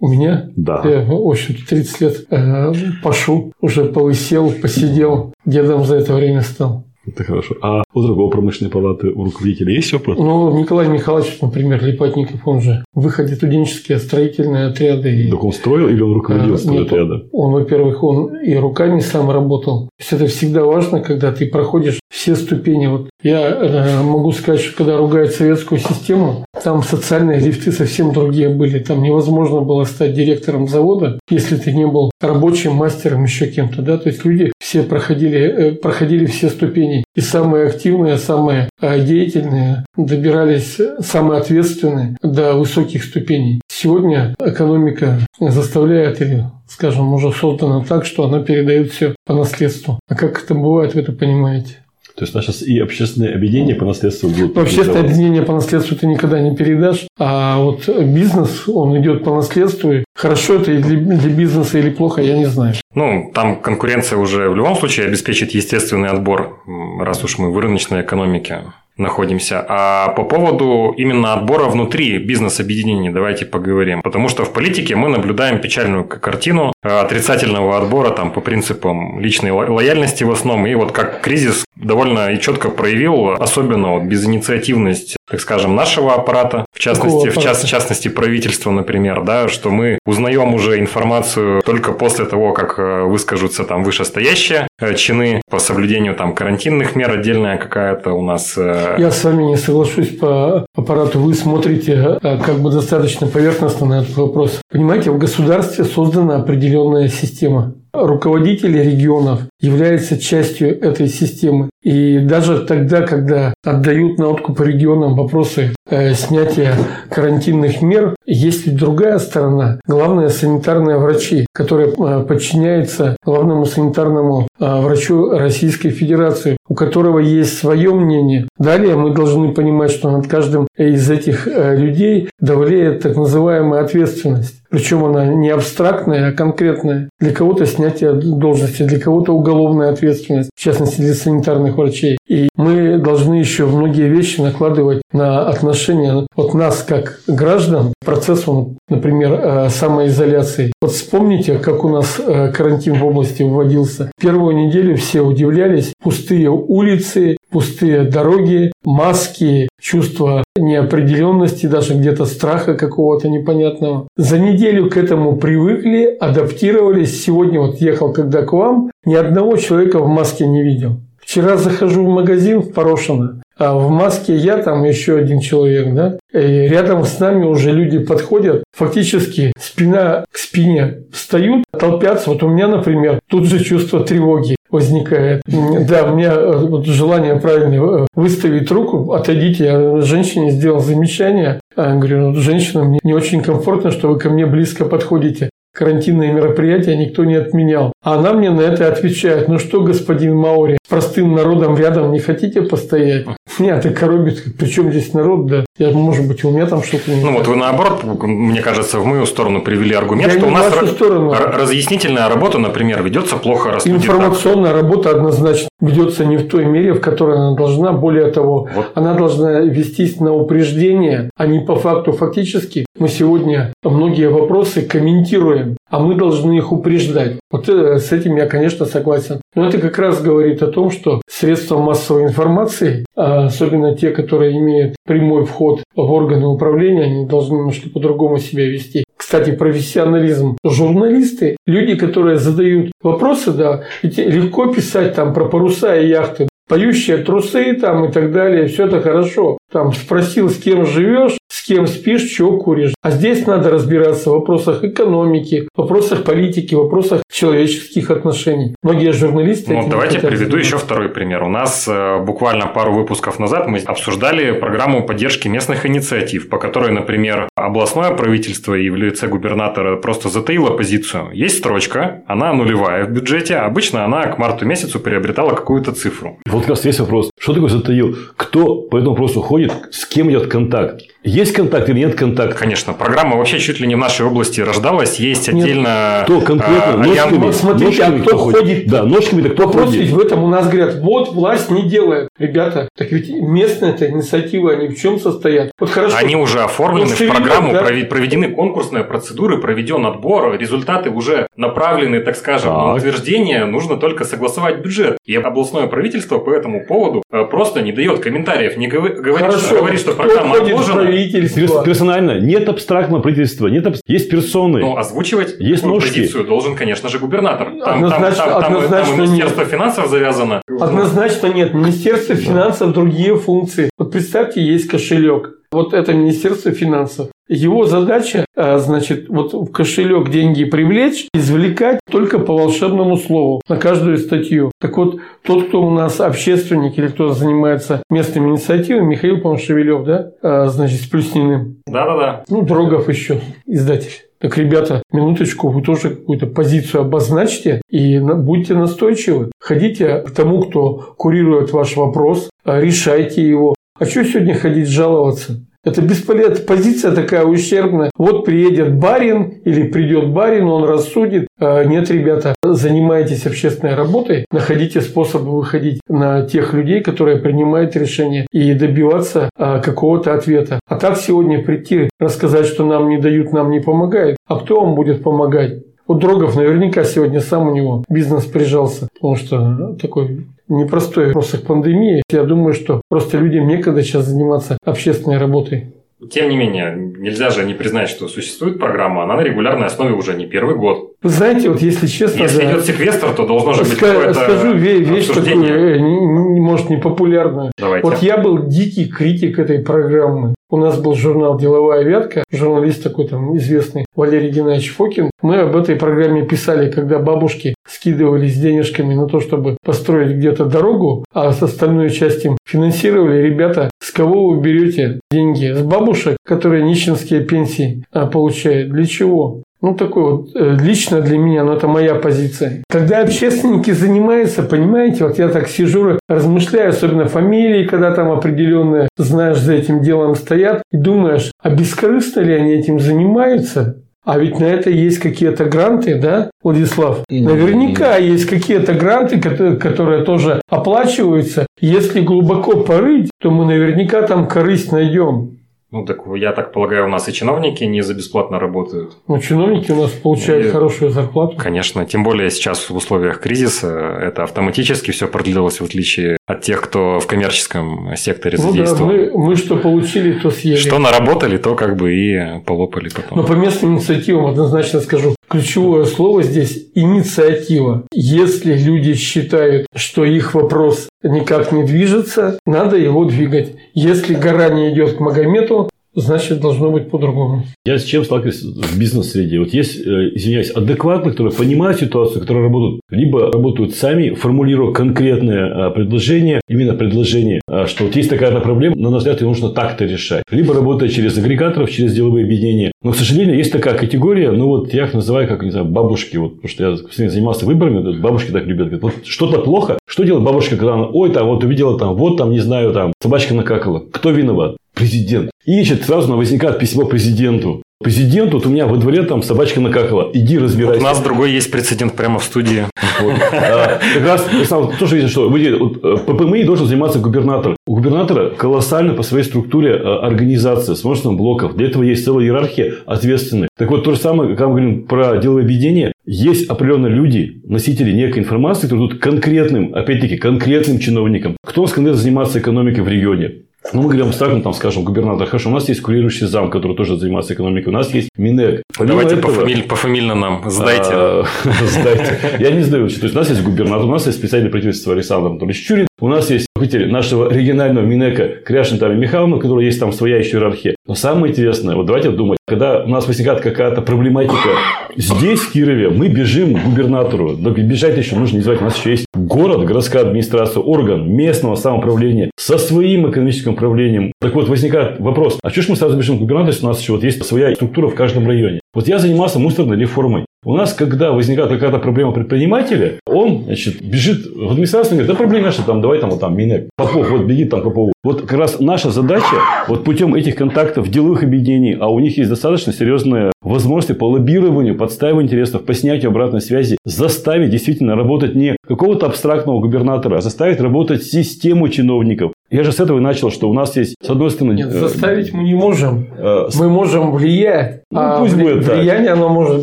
У 0.00 0.08
меня? 0.08 0.50
Да. 0.54 0.82
Я, 0.84 1.04
в 1.04 1.28
общем 1.28 1.56
30 1.68 2.00
лет 2.00 2.26
э, 2.30 2.72
пашу, 3.02 3.52
уже 3.60 3.86
повысел, 3.86 4.52
посидел, 4.52 5.34
дедом 5.44 5.84
за 5.84 5.96
это 5.96 6.14
время 6.14 6.42
стал. 6.42 6.84
Это 7.08 7.24
хорошо. 7.24 7.56
А 7.62 7.82
у 7.94 8.02
другого 8.02 8.30
промышленной 8.30 8.70
палаты 8.70 9.08
у 9.08 9.24
руководителя 9.24 9.72
есть 9.72 9.92
опыт? 9.94 10.18
Ну, 10.18 10.56
Николай 10.58 10.88
Михайлович, 10.88 11.38
например, 11.40 11.84
Липатников, 11.84 12.46
он 12.46 12.60
же 12.60 12.84
выходит 12.94 13.36
студенческие 13.36 13.98
строительные 13.98 14.66
отряды. 14.66 15.28
Так 15.30 15.42
он 15.42 15.52
строил 15.52 15.88
или 15.88 16.02
он 16.02 16.14
руководил 16.14 16.54
а, 16.54 16.58
стройотряда? 16.58 17.26
Он, 17.32 17.52
во-первых, 17.52 18.02
он 18.02 18.36
и 18.36 18.54
руками 18.56 19.00
сам 19.00 19.30
работал. 19.30 19.84
То 19.84 19.90
есть 20.00 20.12
это 20.12 20.26
всегда 20.26 20.64
важно, 20.64 21.00
когда 21.00 21.32
ты 21.32 21.46
проходишь 21.46 22.00
все 22.10 22.36
ступени. 22.36 22.86
Вот 22.86 23.10
я 23.22 23.48
э, 23.48 24.02
могу 24.02 24.32
сказать, 24.32 24.60
что 24.60 24.76
когда 24.76 24.96
ругают 24.96 25.32
советскую 25.32 25.80
систему, 25.80 26.44
там 26.62 26.82
социальные 26.82 27.40
лифты 27.40 27.72
совсем 27.72 28.12
другие 28.12 28.48
были. 28.48 28.78
Там 28.78 29.02
невозможно 29.02 29.60
было 29.60 29.84
стать 29.84 30.14
директором 30.14 30.68
завода, 30.68 31.18
если 31.30 31.56
ты 31.56 31.72
не 31.72 31.86
был 31.86 32.10
рабочим 32.20 32.72
мастером, 32.72 33.24
еще 33.24 33.46
кем-то. 33.46 33.82
Да? 33.82 33.98
То 33.98 34.08
есть 34.08 34.24
люди 34.24 34.52
все 34.68 34.82
проходили, 34.82 35.38
э, 35.38 35.72
проходили 35.72 36.26
все 36.26 36.50
ступени. 36.50 37.02
И 37.14 37.22
самые 37.22 37.68
активные, 37.68 38.18
самые 38.18 38.68
э, 38.82 39.00
деятельные 39.00 39.86
добирались, 39.96 40.78
самые 41.00 41.40
ответственные 41.40 42.18
до 42.22 42.52
высоких 42.52 43.04
ступеней. 43.04 43.62
Сегодня 43.68 44.34
экономика 44.38 45.20
заставляет 45.40 46.20
или, 46.20 46.44
скажем, 46.68 47.14
уже 47.14 47.32
создана 47.32 47.82
так, 47.82 48.04
что 48.04 48.24
она 48.24 48.42
передает 48.42 48.92
все 48.92 49.14
по 49.24 49.32
наследству. 49.32 50.00
А 50.06 50.14
как 50.14 50.42
это 50.44 50.54
бывает, 50.54 50.94
вы 50.94 51.00
это 51.00 51.12
понимаете? 51.12 51.78
То 52.18 52.24
есть, 52.24 52.34
у 52.34 52.38
нас 52.38 52.46
сейчас 52.46 52.62
и 52.62 52.80
общественное 52.80 53.32
объединение 53.32 53.76
по 53.76 53.84
наследству 53.84 54.28
будет. 54.28 54.58
Общественное 54.58 55.02
объединение 55.02 55.42
по 55.42 55.52
наследству 55.52 55.96
ты 55.96 56.08
никогда 56.08 56.40
не 56.40 56.56
передашь, 56.56 57.06
а 57.16 57.58
вот 57.58 57.88
бизнес, 57.88 58.68
он 58.68 59.00
идет 59.00 59.22
по 59.22 59.36
наследству. 59.36 59.92
И 59.92 60.04
хорошо 60.16 60.56
это 60.56 60.76
для, 60.80 60.98
для 60.98 61.30
бизнеса 61.30 61.78
или 61.78 61.90
плохо, 61.90 62.20
я 62.20 62.36
не 62.36 62.46
знаю. 62.46 62.74
Ну, 62.92 63.30
там 63.32 63.60
конкуренция 63.60 64.18
уже 64.18 64.50
в 64.50 64.56
любом 64.56 64.74
случае 64.74 65.06
обеспечит 65.06 65.52
естественный 65.52 66.08
отбор, 66.08 66.60
раз 67.00 67.22
уж 67.22 67.38
мы 67.38 67.52
в 67.52 67.58
рыночной 67.58 68.00
экономике 68.00 68.62
находимся. 68.98 69.64
А 69.68 70.08
по 70.08 70.24
поводу 70.24 70.94
именно 70.96 71.34
отбора 71.34 71.64
внутри 71.64 72.18
бизнес-объединений 72.18 73.10
давайте 73.10 73.46
поговорим. 73.46 74.02
Потому 74.02 74.28
что 74.28 74.44
в 74.44 74.52
политике 74.52 74.96
мы 74.96 75.08
наблюдаем 75.08 75.60
печальную 75.60 76.04
картину 76.04 76.72
отрицательного 76.82 77.78
отбора 77.78 78.10
там, 78.10 78.32
по 78.32 78.40
принципам 78.40 79.20
личной 79.20 79.50
лояльности 79.50 80.24
в 80.24 80.30
основном. 80.30 80.66
И 80.66 80.74
вот 80.74 80.92
как 80.92 81.20
кризис 81.20 81.64
довольно 81.76 82.32
и 82.32 82.40
четко 82.40 82.70
проявил, 82.70 83.30
особенно 83.32 83.92
вот 83.94 84.02
безинициативность, 84.04 85.16
так 85.30 85.40
скажем, 85.40 85.74
нашего 85.76 86.14
аппарата, 86.14 86.64
в 86.72 86.78
частности, 86.78 87.28
в, 87.28 87.38
част, 87.40 87.64
в 87.64 87.68
частности 87.68 88.08
правительства, 88.08 88.70
например, 88.70 89.22
да, 89.22 89.48
что 89.48 89.70
мы 89.70 89.98
узнаем 90.04 90.54
уже 90.54 90.80
информацию 90.80 91.62
только 91.64 91.92
после 91.92 92.24
того, 92.24 92.52
как 92.52 92.78
э, 92.78 93.02
выскажутся 93.02 93.64
там 93.64 93.84
вышестоящие 93.84 94.66
э, 94.80 94.94
чины 94.94 95.40
по 95.50 95.58
соблюдению 95.58 96.14
там 96.14 96.34
карантинных 96.34 96.96
мер, 96.96 97.12
отдельная 97.12 97.58
какая-то 97.58 98.12
у 98.12 98.22
нас 98.22 98.54
э, 98.56 98.87
я 98.98 99.10
с 99.10 99.24
вами 99.24 99.42
не 99.44 99.56
соглашусь 99.56 100.16
по 100.16 100.66
аппарату. 100.74 101.18
Вы 101.18 101.34
смотрите 101.34 102.18
э, 102.22 102.38
как 102.38 102.60
бы 102.60 102.70
достаточно 102.70 103.26
поверхностно 103.26 103.86
на 103.86 104.02
этот 104.02 104.16
вопрос. 104.16 104.60
Понимаете, 104.70 105.10
в 105.10 105.18
государстве 105.18 105.84
создана 105.84 106.36
определенная 106.36 107.08
система. 107.08 107.74
Руководители 107.92 108.78
регионов 108.78 109.40
являются 109.60 110.18
частью 110.18 110.80
этой 110.80 111.08
системы. 111.08 111.70
И 111.82 112.18
даже 112.18 112.64
тогда, 112.64 113.02
когда 113.02 113.54
отдают 113.64 114.18
на 114.18 114.28
откуп 114.28 114.60
регионам 114.60 115.14
вопросы 115.14 115.74
э, 115.88 116.14
снятия 116.14 116.74
карантинных 117.08 117.82
мер, 117.82 118.16
есть 118.26 118.66
ведь 118.66 118.76
другая 118.76 119.18
сторона. 119.18 119.80
Главные 119.86 120.28
санитарные 120.28 120.98
врачи, 120.98 121.46
которые 121.52 121.90
э, 121.90 122.24
подчиняются 122.26 123.16
главному 123.24 123.64
санитарному 123.64 124.48
э, 124.58 124.80
врачу 124.80 125.30
Российской 125.30 125.90
Федерации, 125.90 126.56
у 126.68 126.74
которого 126.74 127.20
есть 127.20 127.56
свое 127.58 127.94
мнение. 127.94 128.48
Далее 128.58 128.96
мы 128.96 129.14
должны 129.14 129.52
понимать, 129.52 129.90
что 129.90 130.10
над 130.10 130.26
каждым 130.26 130.66
из 130.76 131.08
этих 131.10 131.46
э, 131.46 131.76
людей 131.76 132.28
давлеет 132.40 133.02
так 133.02 133.16
называемая 133.16 133.82
ответственность. 133.82 134.56
Причем 134.70 135.04
она 135.04 135.26
не 135.26 135.48
абстрактная, 135.48 136.28
а 136.28 136.32
конкретная. 136.32 137.08
Для 137.20 137.32
кого-то 137.32 137.64
снятие 137.64 138.12
должности, 138.12 138.82
для 138.82 139.00
кого-то 139.00 139.32
уголовная 139.32 139.90
ответственность, 139.90 140.50
в 140.54 140.60
частности 140.60 141.00
для 141.00 141.14
санитарных 141.14 141.67
врачей. 141.76 142.18
И 142.28 142.48
мы 142.56 142.98
должны 142.98 143.34
еще 143.34 143.66
многие 143.66 144.08
вещи 144.08 144.40
накладывать 144.40 145.02
на 145.12 145.48
отношения 145.48 146.26
от 146.36 146.54
нас 146.54 146.82
как 146.82 147.20
граждан 147.26 147.92
к 148.00 148.04
процессу, 148.04 148.76
например, 148.88 149.32
э, 149.32 149.68
самоизоляции. 149.70 150.72
Вот 150.80 150.92
вспомните, 150.92 151.58
как 151.58 151.84
у 151.84 151.88
нас 151.88 152.18
э, 152.18 152.52
карантин 152.52 152.94
в 152.94 153.04
области 153.04 153.42
вводился. 153.42 154.10
Первую 154.20 154.56
неделю 154.56 154.96
все 154.96 155.20
удивлялись. 155.20 155.92
Пустые 156.02 156.50
улицы, 156.50 157.36
пустые 157.50 158.02
дороги, 158.02 158.72
маски, 158.84 159.68
чувство 159.80 160.44
неопределенности, 160.56 161.66
даже 161.66 161.94
где-то 161.94 162.26
страха 162.26 162.74
какого-то 162.74 163.28
непонятного. 163.28 164.08
За 164.16 164.38
неделю 164.38 164.90
к 164.90 164.96
этому 164.96 165.36
привыкли, 165.36 166.16
адаптировались. 166.20 167.22
Сегодня 167.22 167.60
вот 167.60 167.80
ехал 167.80 168.12
когда 168.12 168.42
к 168.42 168.52
вам, 168.52 168.90
ни 169.04 169.14
одного 169.14 169.56
человека 169.56 170.00
в 170.00 170.08
маске 170.08 170.46
не 170.46 170.62
видел. 170.62 171.00
Вчера 171.28 171.58
захожу 171.58 172.06
в 172.06 172.08
магазин 172.08 172.62
в 172.62 172.72
Порошино, 172.72 173.42
а 173.58 173.74
в 173.74 173.90
маске 173.90 174.34
я 174.34 174.56
там 174.56 174.82
еще 174.84 175.18
один 175.18 175.40
человек, 175.40 175.92
да, 175.92 176.18
и 176.32 176.38
рядом 176.38 177.04
с 177.04 177.20
нами 177.20 177.44
уже 177.44 177.70
люди 177.70 177.98
подходят, 177.98 178.64
фактически 178.74 179.52
спина 179.60 180.24
к 180.32 180.38
спине 180.38 181.00
встают, 181.12 181.64
толпятся. 181.78 182.30
Вот 182.30 182.42
у 182.42 182.48
меня, 182.48 182.66
например, 182.66 183.20
тут 183.28 183.44
же 183.44 183.62
чувство 183.62 184.02
тревоги 184.02 184.56
возникает. 184.70 185.42
Да, 185.46 186.10
у 186.10 186.16
меня 186.16 186.32
э, 186.32 186.56
вот 186.64 186.86
желание 186.86 187.36
правильно 187.36 187.74
э, 187.74 188.06
выставить 188.14 188.70
руку, 188.70 189.12
отойдите, 189.12 189.64
я 189.64 190.00
женщине 190.00 190.50
сделал 190.50 190.80
замечание, 190.80 191.60
я 191.76 191.94
говорю, 191.94 192.30
ну, 192.30 192.34
женщина, 192.36 192.84
мне 192.84 193.00
не 193.02 193.12
очень 193.12 193.42
комфортно, 193.42 193.90
что 193.90 194.08
вы 194.08 194.18
ко 194.18 194.30
мне 194.30 194.46
близко 194.46 194.86
подходите 194.86 195.50
карантинные 195.78 196.32
мероприятия 196.32 196.96
никто 196.96 197.24
не 197.24 197.36
отменял. 197.36 197.92
А 198.02 198.14
она 198.14 198.32
мне 198.32 198.50
на 198.50 198.62
это 198.62 198.88
отвечает, 198.88 199.46
ну 199.46 199.58
что, 199.58 199.82
господин 199.82 200.34
Маури, 200.34 200.77
простым 200.88 201.34
народом 201.34 201.76
рядом 201.76 202.12
не 202.12 202.20
хотите 202.20 202.62
постоять? 202.62 203.26
Меня 203.58 203.76
это 203.78 203.90
коробит, 203.90 204.44
причем 204.58 204.90
здесь 204.90 205.12
народ, 205.14 205.46
да. 205.46 205.64
Я, 205.78 205.90
может 205.90 206.28
быть, 206.28 206.44
у 206.44 206.50
меня 206.50 206.66
там 206.66 206.82
что-то 206.82 207.10
не 207.10 207.22
Ну 207.22 207.32
вот 207.32 207.46
вы 207.46 207.56
наоборот, 207.56 208.04
мне 208.04 208.60
кажется, 208.60 208.98
в 208.98 209.04
мою 209.04 209.26
сторону 209.26 209.62
привели 209.62 209.94
аргумент, 209.94 210.32
Я 210.32 210.38
что 210.38 210.48
у 210.48 210.50
нас 210.50 210.72
сторону. 210.90 211.32
разъяснительная 211.32 212.28
работа, 212.28 212.58
например, 212.58 213.02
ведется 213.02 213.36
плохо, 213.36 213.72
раз 213.72 213.86
Информационная 213.86 214.72
работа 214.72 215.10
однозначно 215.10 215.68
ведется 215.80 216.24
не 216.24 216.36
в 216.36 216.48
той 216.48 216.64
мере, 216.64 216.92
в 216.94 217.00
которой 217.00 217.36
она 217.36 217.54
должна. 217.56 217.92
Более 217.92 218.30
того, 218.30 218.68
вот. 218.74 218.86
она 218.94 219.14
должна 219.14 219.60
вестись 219.60 220.20
на 220.20 220.34
упреждение, 220.34 221.30
а 221.36 221.46
не 221.46 221.60
по 221.60 221.76
факту. 221.76 222.12
Фактически 222.12 222.86
мы 222.98 223.08
сегодня 223.08 223.72
многие 223.82 224.28
вопросы 224.28 224.82
комментируем, 224.82 225.76
а 225.90 226.00
мы 226.00 226.14
должны 226.14 226.58
их 226.58 226.72
упреждать. 226.72 227.36
Вот 227.50 227.68
э, 227.68 227.98
с 227.98 228.12
этим 228.12 228.36
я, 228.36 228.46
конечно, 228.46 228.84
согласен. 228.84 229.40
Но 229.54 229.68
это 229.68 229.78
как 229.78 229.98
раз 229.98 230.20
говорит 230.20 230.62
о 230.62 230.66
том, 230.66 230.90
что 230.90 231.22
средства 231.28 231.78
массовой 231.78 232.24
информации, 232.24 233.06
а 233.16 233.46
особенно 233.46 233.96
те, 233.96 234.10
которые 234.10 234.58
имеют 234.58 234.96
прямой 235.06 235.46
вход 235.46 235.82
в 235.94 236.12
органы 236.12 236.46
управления, 236.46 237.04
они 237.04 237.26
должны 237.26 237.56
немножко 237.56 237.88
по-другому 237.88 238.38
себя 238.38 238.66
вести. 238.66 239.04
Кстати, 239.16 239.50
профессионализм. 239.50 240.56
Журналисты, 240.64 241.56
люди, 241.66 241.96
которые 241.96 242.36
задают 242.36 242.92
вопросы, 243.02 243.52
да, 243.52 243.84
ведь 244.02 244.18
легко 244.18 244.66
писать 244.72 245.14
там 245.14 245.32
про 245.32 245.46
паруса 245.46 245.96
и 245.96 246.08
яхты, 246.08 246.48
поющие 246.68 247.18
трусы 247.18 247.74
там 247.74 248.04
и 248.04 248.12
так 248.12 248.30
далее, 248.30 248.66
все 248.68 248.86
это 248.86 249.00
хорошо. 249.00 249.58
Там 249.72 249.92
спросил, 249.92 250.50
с 250.50 250.56
кем 250.56 250.86
живешь, 250.86 251.38
кем 251.68 251.86
спишь, 251.86 252.30
что 252.30 252.56
куришь. 252.56 252.94
А 253.02 253.10
здесь 253.10 253.46
надо 253.46 253.70
разбираться 253.70 254.30
в 254.30 254.32
вопросах 254.34 254.84
экономики, 254.84 255.68
в 255.74 255.82
вопросах 255.82 256.24
политики, 256.24 256.74
в 256.74 256.78
вопросах 256.78 257.22
человеческих 257.30 258.10
отношений. 258.10 258.74
Многие 258.82 259.12
журналисты... 259.12 259.74
Ну, 259.74 259.88
давайте 259.88 260.18
приведу 260.18 260.36
заниматься. 260.36 260.76
еще 260.76 260.78
второй 260.78 261.08
пример. 261.10 261.42
У 261.42 261.48
нас 261.48 261.86
э, 261.86 262.18
буквально 262.20 262.66
пару 262.66 262.94
выпусков 262.94 263.38
назад 263.38 263.68
мы 263.68 263.78
обсуждали 263.78 264.52
программу 264.52 265.06
поддержки 265.06 265.46
местных 265.46 265.84
инициатив, 265.84 266.48
по 266.48 266.58
которой, 266.58 266.90
например, 266.90 267.48
областное 267.54 268.12
правительство 268.12 268.74
и 268.74 268.88
в 268.88 268.96
лице 268.96 269.28
губернатора 269.28 269.96
просто 269.96 270.30
затаило 270.30 270.70
позицию. 270.70 271.30
Есть 271.34 271.58
строчка, 271.58 272.22
она 272.26 272.52
нулевая 272.54 273.04
в 273.04 273.10
бюджете, 273.10 273.56
обычно 273.56 274.04
она 274.04 274.26
к 274.26 274.38
марту 274.38 274.64
месяцу 274.64 275.00
приобретала 275.00 275.50
какую-то 275.50 275.92
цифру. 275.92 276.38
Вот 276.46 276.60
как 276.60 276.70
раз 276.70 276.84
есть 276.86 277.00
вопрос. 277.00 277.30
Что 277.38 277.52
такое 277.52 277.68
затаил? 277.68 278.16
Кто 278.36 278.76
по 278.76 278.96
этому 278.96 279.10
вопросу 279.10 279.42
ходит? 279.42 279.72
С 279.90 280.06
кем 280.06 280.30
идет 280.30 280.46
контакт? 280.46 281.02
Есть 281.28 281.52
контакт 281.52 281.88
или 281.90 281.98
нет 281.98 282.14
контакта? 282.14 282.56
Конечно. 282.56 282.94
Программа 282.94 283.36
вообще 283.36 283.58
чуть 283.58 283.80
ли 283.80 283.86
не 283.86 283.94
в 283.96 283.98
нашей 283.98 284.24
области 284.24 284.62
рождалась. 284.62 285.20
Есть 285.20 285.52
нет. 285.52 285.64
отдельно... 285.64 286.22
Кто 286.24 286.40
конкретно? 286.40 286.94
А, 286.94 286.96
ножками, 286.96 287.36
вот 287.36 287.54
смотрите, 287.54 287.86
ножками 287.86 288.18
а 288.18 288.22
кто, 288.22 288.28
кто 288.30 288.38
ходит? 288.38 288.60
ходит? 288.60 288.86
Да, 288.86 289.02
ножками-то 289.04 289.48
кто 289.50 289.66
Вопрос 289.66 289.90
ходит? 289.90 290.10
в 290.10 290.18
этом 290.18 290.44
у 290.44 290.48
нас 290.48 290.68
говорят, 290.68 290.96
вот 291.00 291.32
власть 291.32 291.70
не 291.70 291.82
делает. 291.82 292.30
Ребята, 292.38 292.88
так 292.96 293.12
ведь 293.12 293.30
местная 293.30 293.90
эта 293.90 294.08
инициатива, 294.08 294.72
они 294.72 294.88
в 294.88 294.98
чем 294.98 295.20
состоят? 295.20 295.70
Вот 295.78 295.90
хорошо. 295.90 296.16
Они 296.16 296.34
уже 296.34 296.60
оформлены 296.60 297.14
в 297.14 297.28
программу, 297.28 297.72
да? 297.72 297.82
проведены 297.82 298.48
конкурсные 298.48 299.04
процедуры, 299.04 299.58
проведен 299.58 300.06
отбор, 300.06 300.56
результаты 300.58 301.10
уже 301.10 301.46
направлены, 301.56 302.20
так 302.20 302.36
скажем, 302.36 302.70
так. 302.70 302.78
на 302.78 302.94
утверждение, 302.94 303.66
нужно 303.66 303.96
только 303.96 304.24
согласовать 304.24 304.78
бюджет. 304.78 305.18
И 305.26 305.36
областное 305.36 305.88
правительство 305.88 306.38
по 306.38 306.50
этому 306.50 306.86
поводу 306.86 307.22
э, 307.30 307.44
просто 307.44 307.82
не 307.82 307.92
дает 307.92 308.20
комментариев, 308.20 308.76
не 308.76 308.86
говорит, 308.86 309.18
что, 309.58 309.76
говорит, 309.76 310.00
что 310.00 310.12
программа 310.12 310.56
отложена 310.56 311.17
правительство. 311.26 311.84
Персонально. 311.84 312.40
Нет 312.40 312.68
абстрактного 312.68 313.20
правительства. 313.20 313.66
Нет 313.68 313.86
аб... 313.86 313.96
Есть 314.06 314.30
персоны. 314.30 314.80
Ну, 314.80 314.96
озвучивать 314.96 315.56
есть 315.58 315.84
ножки. 315.84 316.08
позицию 316.08 316.44
должен, 316.44 316.76
конечно 316.76 317.08
же, 317.08 317.18
губернатор. 317.18 317.70
Там, 317.84 318.04
однозначно, 318.04 318.44
там, 318.44 318.62
там, 318.62 318.74
однозначно 318.76 319.16
там 319.16 319.24
Министерство 319.24 319.60
нет. 319.60 319.70
финансов 319.70 320.08
завязано. 320.08 320.62
Однозначно 320.80 321.46
нет. 321.48 321.74
Министерство 321.74 322.34
финансов, 322.34 322.92
другие 322.92 323.36
функции. 323.36 323.90
Вот 323.98 324.12
представьте, 324.12 324.62
есть 324.62 324.88
кошелек. 324.88 325.58
Вот 325.70 325.94
это 325.94 326.12
Министерство 326.12 326.72
финансов. 326.72 327.28
Его 327.48 327.86
задача, 327.86 328.44
а, 328.54 328.78
значит, 328.78 329.28
вот 329.28 329.54
в 329.54 329.72
кошелек 329.72 330.30
деньги 330.30 330.64
привлечь, 330.64 331.28
извлекать 331.32 332.00
только 332.10 332.38
по 332.38 332.54
волшебному 332.54 333.16
слову 333.16 333.62
на 333.68 333.76
каждую 333.76 334.18
статью. 334.18 334.70
Так 334.80 334.96
вот, 334.98 335.16
тот, 335.42 335.68
кто 335.68 335.82
у 335.82 335.90
нас 335.90 336.20
общественник 336.20 336.98
или 336.98 337.08
кто 337.08 337.30
занимается 337.32 338.02
местными 338.10 338.50
инициативами, 338.50 339.06
Михаил, 339.06 339.40
по 339.40 339.56
Шевелев, 339.56 340.04
да, 340.04 340.30
а, 340.42 340.66
значит, 340.66 341.00
с 341.00 341.06
Плюсниным. 341.06 341.78
Да-да-да. 341.86 342.44
Ну, 342.50 342.62
Дрогов 342.62 343.08
еще, 343.08 343.40
издатель. 343.66 344.28
Так, 344.40 344.56
ребята, 344.56 345.02
минуточку, 345.10 345.68
вы 345.68 345.82
тоже 345.82 346.10
какую-то 346.10 346.46
позицию 346.46 347.00
обозначьте 347.00 347.80
и 347.90 348.20
будьте 348.20 348.74
настойчивы. 348.74 349.50
Ходите 349.58 350.20
к 350.20 350.30
тому, 350.30 350.62
кто 350.62 351.14
курирует 351.16 351.72
ваш 351.72 351.96
вопрос, 351.96 352.50
а, 352.64 352.80
решайте 352.80 353.48
его. 353.48 353.74
А 353.98 354.04
что 354.04 354.24
сегодня 354.24 354.54
ходить 354.54 354.88
жаловаться? 354.88 355.64
Это 355.84 356.02
бесполезно, 356.02 356.56
позиция 356.66 357.14
такая 357.14 357.44
ущербная. 357.44 358.10
Вот 358.16 358.44
приедет 358.44 358.96
барин 358.96 359.60
или 359.64 359.84
придет 359.84 360.30
барин, 360.30 360.68
он 360.68 360.84
рассудит. 360.84 361.46
А 361.60 361.84
нет, 361.84 362.10
ребята, 362.10 362.54
занимайтесь 362.62 363.46
общественной 363.46 363.94
работой, 363.94 364.44
находите 364.50 365.00
способы 365.00 365.56
выходить 365.56 366.00
на 366.08 366.42
тех 366.42 366.74
людей, 366.74 367.00
которые 367.00 367.38
принимают 367.38 367.94
решения 367.96 368.46
и 368.52 368.74
добиваться 368.74 369.50
а, 369.56 369.78
какого-то 369.78 370.34
ответа. 370.34 370.80
А 370.88 370.96
так 370.96 371.16
сегодня 371.16 371.62
прийти, 371.62 372.10
рассказать, 372.18 372.66
что 372.66 372.84
нам 372.84 373.08
не 373.08 373.18
дают, 373.18 373.52
нам 373.52 373.70
не 373.70 373.80
помогает. 373.80 374.36
А 374.48 374.58
кто 374.58 374.80
вам 374.80 374.94
будет 374.94 375.22
помогать? 375.22 375.82
Вот 376.08 376.20
Дрогов 376.20 376.56
наверняка 376.56 377.04
сегодня 377.04 377.40
сам 377.40 377.68
у 377.68 377.74
него 377.74 378.02
бизнес 378.08 378.46
прижался, 378.46 379.08
потому 379.12 379.36
что 379.36 379.94
такой 380.00 380.46
непростой 380.66 381.34
к 381.34 381.66
пандемии. 381.66 382.22
Я 382.30 382.44
думаю, 382.44 382.72
что 382.72 383.02
просто 383.10 383.36
людям 383.36 383.68
некогда 383.68 384.02
сейчас 384.02 384.24
заниматься 384.24 384.78
общественной 384.84 385.36
работой. 385.36 385.92
Тем 386.30 386.48
не 386.48 386.56
менее, 386.56 386.96
нельзя 386.96 387.50
же 387.50 387.64
не 387.64 387.74
признать, 387.74 388.08
что 388.08 388.26
существует 388.26 388.80
программа, 388.80 389.22
она 389.22 389.36
на 389.36 389.42
регулярной 389.42 389.86
основе 389.86 390.14
уже 390.14 390.34
не 390.34 390.46
первый 390.46 390.74
год. 390.74 391.12
Вы 391.22 391.30
знаете, 391.30 391.68
вот 391.68 391.80
если 391.80 392.08
честно... 392.08 392.42
Если 392.42 392.58
да, 392.58 392.72
идет 392.72 392.86
секвестр, 392.86 393.32
то 393.34 393.46
должно 393.46 393.74
же 393.74 393.84
быть 393.84 393.96
какое-то 393.96 394.34
Скажу 394.34 394.72
вещь 394.74 395.28
такую, 395.28 395.64
э, 395.64 395.98
может, 396.00 396.90
непопулярную. 396.90 397.70
Давайте. 397.78 398.04
Вот 398.08 398.20
я 398.20 398.36
был 398.36 398.66
дикий 398.66 399.08
критик 399.08 399.60
этой 399.60 399.78
программы. 399.78 400.54
У 400.70 400.76
нас 400.76 401.00
был 401.00 401.14
журнал 401.14 401.58
«Деловая 401.58 402.02
ветка», 402.02 402.44
журналист 402.52 403.02
такой 403.02 403.26
там 403.26 403.56
известный 403.56 404.04
Валерий 404.14 404.50
Геннадьевич 404.50 404.94
Фокин. 404.96 405.30
Мы 405.40 405.56
об 405.60 405.74
этой 405.74 405.96
программе 405.96 406.44
писали, 406.44 406.90
когда 406.90 407.18
бабушки 407.18 407.74
скидывались 407.86 408.60
денежками 408.60 409.14
на 409.14 409.26
то, 409.26 409.40
чтобы 409.40 409.78
построить 409.82 410.36
где-то 410.36 410.66
дорогу, 410.66 411.24
а 411.32 411.52
с 411.52 411.62
остальной 411.62 412.10
частью 412.10 412.58
финансировали. 412.66 413.40
Ребята, 413.40 413.90
с 413.98 414.10
кого 414.10 414.48
вы 414.48 414.60
берете 414.60 415.20
деньги? 415.30 415.72
С 415.72 415.80
бабушек, 415.80 416.36
которые 416.44 416.82
нищенские 416.82 417.44
пенсии 417.44 418.04
а, 418.12 418.26
получают? 418.26 418.90
Для 418.90 419.06
чего? 419.06 419.62
Ну, 419.80 419.94
такой 419.94 420.22
вот 420.22 420.48
э, 420.56 420.76
лично 420.80 421.20
для 421.20 421.38
меня, 421.38 421.62
но 421.62 421.74
это 421.74 421.86
моя 421.86 422.16
позиция. 422.16 422.82
Когда 422.88 423.20
общественники 423.20 423.92
занимаются, 423.92 424.62
понимаете, 424.64 425.24
вот 425.24 425.38
я 425.38 425.48
так 425.48 425.68
сижу, 425.68 426.18
размышляю, 426.28 426.90
особенно 426.90 427.26
фамилии, 427.26 427.86
когда 427.86 428.12
там 428.12 428.32
определенные, 428.32 429.08
знаешь, 429.16 429.58
за 429.58 429.74
этим 429.74 430.00
делом 430.00 430.34
стоят, 430.34 430.82
и 430.90 430.96
думаешь, 430.96 431.52
а 431.62 431.70
бескорыстно 431.70 432.40
ли 432.40 432.54
они 432.54 432.72
этим 432.72 432.98
занимаются? 432.98 434.02
А 434.24 434.38
ведь 434.38 434.58
на 434.58 434.64
это 434.64 434.90
есть 434.90 435.20
какие-то 435.20 435.64
гранты, 435.64 436.20
да, 436.20 436.50
Владислав? 436.62 437.24
И 437.30 437.40
Наверняка 437.40 438.18
есть 438.18 438.44
какие-то 438.44 438.92
гранты, 438.92 439.40
которые 439.40 440.22
тоже 440.24 440.60
оплачиваются. 440.68 441.66
Если 441.80 442.20
глубоко 442.20 442.80
порыть, 442.80 443.30
то 443.40 443.50
мы 443.50 443.64
наверняка 443.64 444.20
там 444.22 444.46
корысть 444.46 444.92
найдем. 444.92 445.57
Ну, 445.90 446.04
так 446.04 446.18
я 446.36 446.52
так 446.52 446.72
полагаю, 446.72 447.06
у 447.06 447.08
нас 447.08 447.28
и 447.28 447.32
чиновники 447.32 447.82
не 447.84 448.02
за 448.02 448.12
бесплатно 448.12 448.58
работают. 448.58 449.16
Ну, 449.26 449.38
чиновники 449.38 449.90
у 449.90 450.02
нас 450.02 450.10
получают 450.10 450.66
и, 450.66 450.70
хорошую 450.70 451.10
зарплату. 451.10 451.56
Конечно, 451.56 452.04
тем 452.04 452.24
более 452.24 452.50
сейчас 452.50 452.90
в 452.90 452.94
условиях 452.94 453.40
кризиса 453.40 453.88
это 454.20 454.42
автоматически 454.42 455.12
все 455.12 455.28
продлилось, 455.28 455.80
в 455.80 455.84
отличие 455.84 456.36
от 456.46 456.60
тех, 456.60 456.82
кто 456.82 457.20
в 457.20 457.26
коммерческом 457.26 458.14
секторе 458.16 458.58
ну, 458.58 458.70
задействован. 458.70 459.16
Да, 459.16 459.32
мы, 459.32 459.46
мы 459.46 459.56
что 459.56 459.76
получили, 459.76 460.38
то 460.38 460.50
съели. 460.50 460.76
Что 460.76 460.98
наработали, 460.98 461.56
то 461.56 461.74
как 461.74 461.96
бы 461.96 462.14
и 462.14 462.60
полопали 462.66 463.08
потом. 463.08 463.38
Но 463.38 463.44
по 463.44 463.52
местным 463.52 463.94
инициативам 463.94 464.46
однозначно 464.46 465.00
скажу, 465.00 465.34
Ключевое 465.48 466.04
слово 466.04 466.42
здесь– 466.42 466.88
инициатива. 466.94 468.04
Если 468.12 468.74
люди 468.74 469.14
считают, 469.14 469.86
что 469.94 470.26
их 470.26 470.52
вопрос 470.52 471.08
никак 471.22 471.72
не 471.72 471.84
движется, 471.84 472.58
надо 472.66 472.98
его 472.98 473.24
двигать. 473.24 473.76
Если 473.94 474.34
гора 474.34 474.68
не 474.68 474.92
идет 474.92 475.16
к 475.16 475.20
Магомету, 475.20 475.77
значит, 476.20 476.60
должно 476.60 476.90
быть 476.90 477.10
по-другому. 477.10 477.64
Я 477.84 477.98
с 477.98 478.04
чем 478.04 478.24
сталкиваюсь 478.24 478.62
в 478.62 478.98
бизнес-среде? 478.98 479.58
Вот 479.58 479.72
есть, 479.72 479.98
э, 479.98 480.30
извиняюсь, 480.34 480.70
адекватные, 480.70 481.32
которые 481.32 481.52
понимают 481.52 481.98
ситуацию, 481.98 482.40
которые 482.40 482.64
работают, 482.64 483.00
либо 483.10 483.50
работают 483.50 483.94
сами, 483.94 484.34
формулируя 484.34 484.92
конкретное 484.92 485.88
э, 485.88 485.90
предложение, 485.90 486.60
именно 486.68 486.94
предложение, 486.94 487.60
э, 487.68 487.86
что 487.86 488.04
вот 488.04 488.16
есть 488.16 488.30
такая 488.30 488.58
проблема, 488.60 488.96
на 488.96 489.10
наш 489.10 489.18
взгляд, 489.20 489.40
ее 489.40 489.48
нужно 489.48 489.70
так-то 489.70 490.04
решать. 490.04 490.42
Либо 490.50 490.74
работая 490.74 491.08
через 491.08 491.36
агрегаторов, 491.38 491.90
через 491.90 492.14
деловые 492.14 492.44
объединения. 492.44 492.92
Но, 493.02 493.12
к 493.12 493.16
сожалению, 493.16 493.56
есть 493.56 493.72
такая 493.72 493.96
категория, 493.96 494.50
ну 494.50 494.66
вот 494.66 494.92
я 494.92 495.04
их 495.04 495.14
называю 495.14 495.46
как, 495.48 495.62
не 495.62 495.70
знаю, 495.70 495.86
бабушки, 495.86 496.36
вот, 496.36 496.60
потому 496.60 496.68
что 496.68 497.22
я 497.22 497.28
занимался 497.30 497.64
выборами, 497.64 498.20
бабушки 498.20 498.50
так 498.50 498.66
любят, 498.66 498.88
говорят, 498.88 499.02
вот 499.02 499.26
что-то 499.26 499.60
плохо, 499.60 499.98
что 500.06 500.24
делает 500.24 500.44
бабушка, 500.44 500.76
когда 500.76 500.94
она, 500.94 501.06
ой, 501.06 501.30
там, 501.30 501.46
вот 501.46 501.62
увидела 501.64 501.98
там, 501.98 502.14
вот 502.16 502.36
там, 502.36 502.50
не 502.50 502.60
знаю, 502.60 502.92
там, 502.92 503.12
собачка 503.22 503.54
накакала, 503.54 504.02
кто 504.10 504.30
виноват? 504.30 504.76
Президент. 504.98 505.50
И, 505.64 505.74
значит, 505.74 506.04
сразу 506.04 506.36
возникает 506.36 506.78
письмо 506.78 507.04
президенту. 507.04 507.82
Президент, 508.02 508.52
вот 508.52 508.64
у 508.66 508.68
меня 508.68 508.86
во 508.86 508.96
дворе 508.96 509.22
там 509.22 509.42
собачка 509.42 509.80
накакала. 509.80 510.30
Иди 510.32 510.56
разбирайся. 510.58 511.00
Вот 511.00 511.02
у 511.02 511.04
нас 511.04 511.20
другой 511.20 511.52
есть 511.52 511.70
прецедент 511.70 512.14
прямо 512.14 512.38
в 512.38 512.44
студии. 512.44 512.84
Вот. 513.20 513.34
А, 513.52 514.00
как 514.14 514.24
раз 514.24 514.46
сам, 514.66 514.92
тоже 514.96 515.16
видите, 515.16 515.32
что 515.32 515.48
вот, 515.48 515.60
э, 515.60 516.16
ППМИ 516.26 516.62
должен 516.62 516.86
заниматься 516.86 517.18
губернатор. 517.18 517.76
У 517.86 517.94
губернатора 517.96 518.50
колоссально 518.50 519.14
по 519.14 519.24
своей 519.24 519.44
структуре 519.44 519.90
э, 519.90 519.96
организация 519.98 520.94
с 520.94 521.02
множеством 521.02 521.36
блоков. 521.36 521.76
Для 521.76 521.88
этого 521.88 522.04
есть 522.04 522.24
целая 522.24 522.44
иерархия 522.44 522.94
ответственных. 523.06 523.68
Так 523.76 523.90
вот, 523.90 524.04
то 524.04 524.12
же 524.12 524.18
самое, 524.18 524.50
когда 524.50 524.68
мы 524.68 524.74
говорим 524.74 525.06
про 525.06 525.36
деловое 525.38 525.64
объединение, 525.64 526.12
есть 526.24 526.68
определенные 526.68 527.12
люди, 527.12 527.62
носители 527.64 528.12
некой 528.12 528.42
информации, 528.42 528.82
которые 528.82 529.08
идут 529.08 529.18
конкретным, 529.18 529.92
опять-таки, 529.94 530.36
конкретным 530.36 531.00
чиновникам. 531.00 531.56
Кто 531.66 531.82
нас 531.82 531.92
конкретно 531.92 532.20
занимается 532.20 532.60
экономикой 532.60 533.00
в 533.00 533.08
регионе? 533.08 533.62
Ну, 533.92 534.02
мы 534.02 534.08
говорим, 534.08 534.32
ставим, 534.32 534.62
там, 534.62 534.74
скажем, 534.74 535.04
губернатор. 535.04 535.46
Хорошо, 535.46 535.70
у 535.70 535.72
нас 535.72 535.88
есть 535.88 536.02
курирующий 536.02 536.46
зам, 536.46 536.70
который 536.70 536.96
тоже 536.96 537.16
занимается 537.16 537.54
экономикой. 537.54 537.88
У 537.88 537.92
нас 537.92 538.12
есть 538.12 538.28
Минэк. 538.36 538.82
Помимо 538.96 539.20
Давайте 539.20 539.36
этого, 539.36 539.52
пофамиль, 539.52 539.82
пофамильно 539.84 540.34
нам 540.34 540.68
сдайте. 540.68 541.10
А, 541.12 541.44
сдайте. 541.86 542.38
Я 542.58 542.70
не 542.70 542.82
сдаю. 542.82 543.08
То 543.08 543.22
есть, 543.22 543.34
у 543.34 543.38
нас 543.38 543.48
есть 543.48 543.62
губернатор, 543.62 544.04
у 544.06 544.10
нас 544.10 544.26
есть 544.26 544.38
специальный 544.38 544.68
правительство 544.70 545.12
Александр 545.14 545.48
Анатольевич 545.50 545.86
Чурин. 545.86 546.07
У 546.20 546.26
нас 546.26 546.50
есть 546.50 546.66
руководитель 546.74 547.12
нашего 547.12 547.48
регионального 547.48 548.04
Минэка 548.04 548.48
Кряшин 548.64 548.94
Наталья 548.94 549.16
Михайловна, 549.16 549.56
у 549.56 549.60
которой 549.60 549.84
есть 549.84 550.00
там 550.00 550.12
своя 550.12 550.38
еще 550.38 550.56
иерархия. 550.56 550.96
Но 551.06 551.14
самое 551.14 551.52
интересное, 551.52 551.94
вот 551.94 552.06
давайте 552.06 552.30
думать, 552.30 552.58
когда 552.66 553.04
у 553.04 553.08
нас 553.08 553.28
возникает 553.28 553.60
какая-то 553.60 554.02
проблематика 554.02 554.70
здесь, 555.14 555.60
в 555.60 555.72
Кирове, 555.72 556.10
мы 556.10 556.26
бежим 556.26 556.74
к 556.74 556.82
губернатору. 556.82 557.56
Но 557.56 557.70
бежать 557.70 558.18
еще 558.18 558.34
нужно 558.34 558.56
не 558.56 558.62
звать. 558.62 558.80
У 558.80 558.84
нас 558.84 558.98
еще 558.98 559.10
есть 559.10 559.26
город, 559.32 559.84
городская 559.84 560.22
администрация, 560.22 560.82
орган 560.82 561.32
местного 561.32 561.76
самоуправления 561.76 562.50
со 562.58 562.78
своим 562.78 563.30
экономическим 563.30 563.74
управлением. 563.74 564.32
Так 564.40 564.56
вот, 564.56 564.68
возникает 564.68 565.20
вопрос, 565.20 565.60
а 565.62 565.70
что 565.70 565.82
ж 565.82 565.90
мы 565.90 565.96
сразу 565.96 566.16
бежим 566.16 566.38
к 566.38 566.40
губернатору, 566.40 566.72
если 566.72 566.84
у 566.84 566.88
нас 566.88 567.00
еще 567.00 567.12
вот 567.12 567.22
есть 567.22 567.44
своя 567.44 567.72
структура 567.76 568.08
в 568.08 568.16
каждом 568.16 568.44
районе? 568.48 568.80
Вот 568.94 569.06
я 569.06 569.18
занимался 569.18 569.58
мусорной 569.58 569.98
реформой. 569.98 570.44
У 570.64 570.74
нас, 570.74 570.92
когда 570.92 571.30
возникает 571.30 571.70
какая-то 571.70 571.98
проблема 571.98 572.32
предпринимателя, 572.32 573.20
он 573.26 573.64
значит, 573.64 574.02
бежит 574.02 574.44
в 574.46 574.72
администрацию 574.72 575.12
и 575.12 575.16
говорит, 575.18 575.30
да 575.30 575.36
проблема 575.36 575.66
наша, 575.66 575.84
там, 575.84 576.00
давай 576.00 576.18
там, 576.18 576.30
вот 576.30 576.40
там, 576.40 576.56
Минэк, 576.56 576.88
Попов, 576.96 577.30
вот 577.30 577.42
беги 577.42 577.64
там 577.64 577.82
Попову. 577.82 578.12
Вот 578.24 578.42
как 578.42 578.58
раз 578.58 578.80
наша 578.80 579.10
задача, 579.10 579.56
вот 579.86 580.02
путем 580.02 580.34
этих 580.34 580.56
контактов, 580.56 581.08
деловых 581.10 581.44
объединений, 581.44 581.96
а 582.00 582.08
у 582.08 582.18
них 582.18 582.38
есть 582.38 582.50
достаточно 582.50 582.92
серьезные 582.92 583.52
возможности 583.62 584.18
по 584.18 584.28
лоббированию, 584.28 584.96
подставе 584.96 585.42
интересов, 585.42 585.84
по 585.84 585.94
снятию 585.94 586.30
обратной 586.30 586.60
связи, 586.60 586.98
заставить 587.04 587.70
действительно 587.70 588.16
работать 588.16 588.56
не 588.56 588.76
какого-то 588.86 589.26
абстрактного 589.26 589.78
губернатора, 589.78 590.38
а 590.38 590.40
заставить 590.40 590.80
работать 590.80 591.22
систему 591.22 591.88
чиновников. 591.88 592.52
Я 592.70 592.84
же 592.84 592.92
с 592.92 593.00
этого 593.00 593.16
и 593.16 593.20
начал, 593.20 593.50
что 593.50 593.70
у 593.70 593.72
нас 593.72 593.96
есть, 593.96 594.14
с 594.22 594.28
одной 594.28 594.50
стороны... 594.50 594.74
Нет, 594.74 594.88
э, 594.88 594.98
заставить 595.00 595.54
мы 595.54 595.62
не 595.62 595.74
можем. 595.74 596.28
Э, 596.36 596.68
мы 596.74 596.90
можем 596.90 597.32
влиять. 597.32 598.02
Ну, 598.10 598.20
а 598.20 598.40
пусть 598.40 598.56
будет 598.56 598.84
влияние, 598.84 599.28
так. 599.28 599.38
оно 599.38 599.48
может 599.48 599.82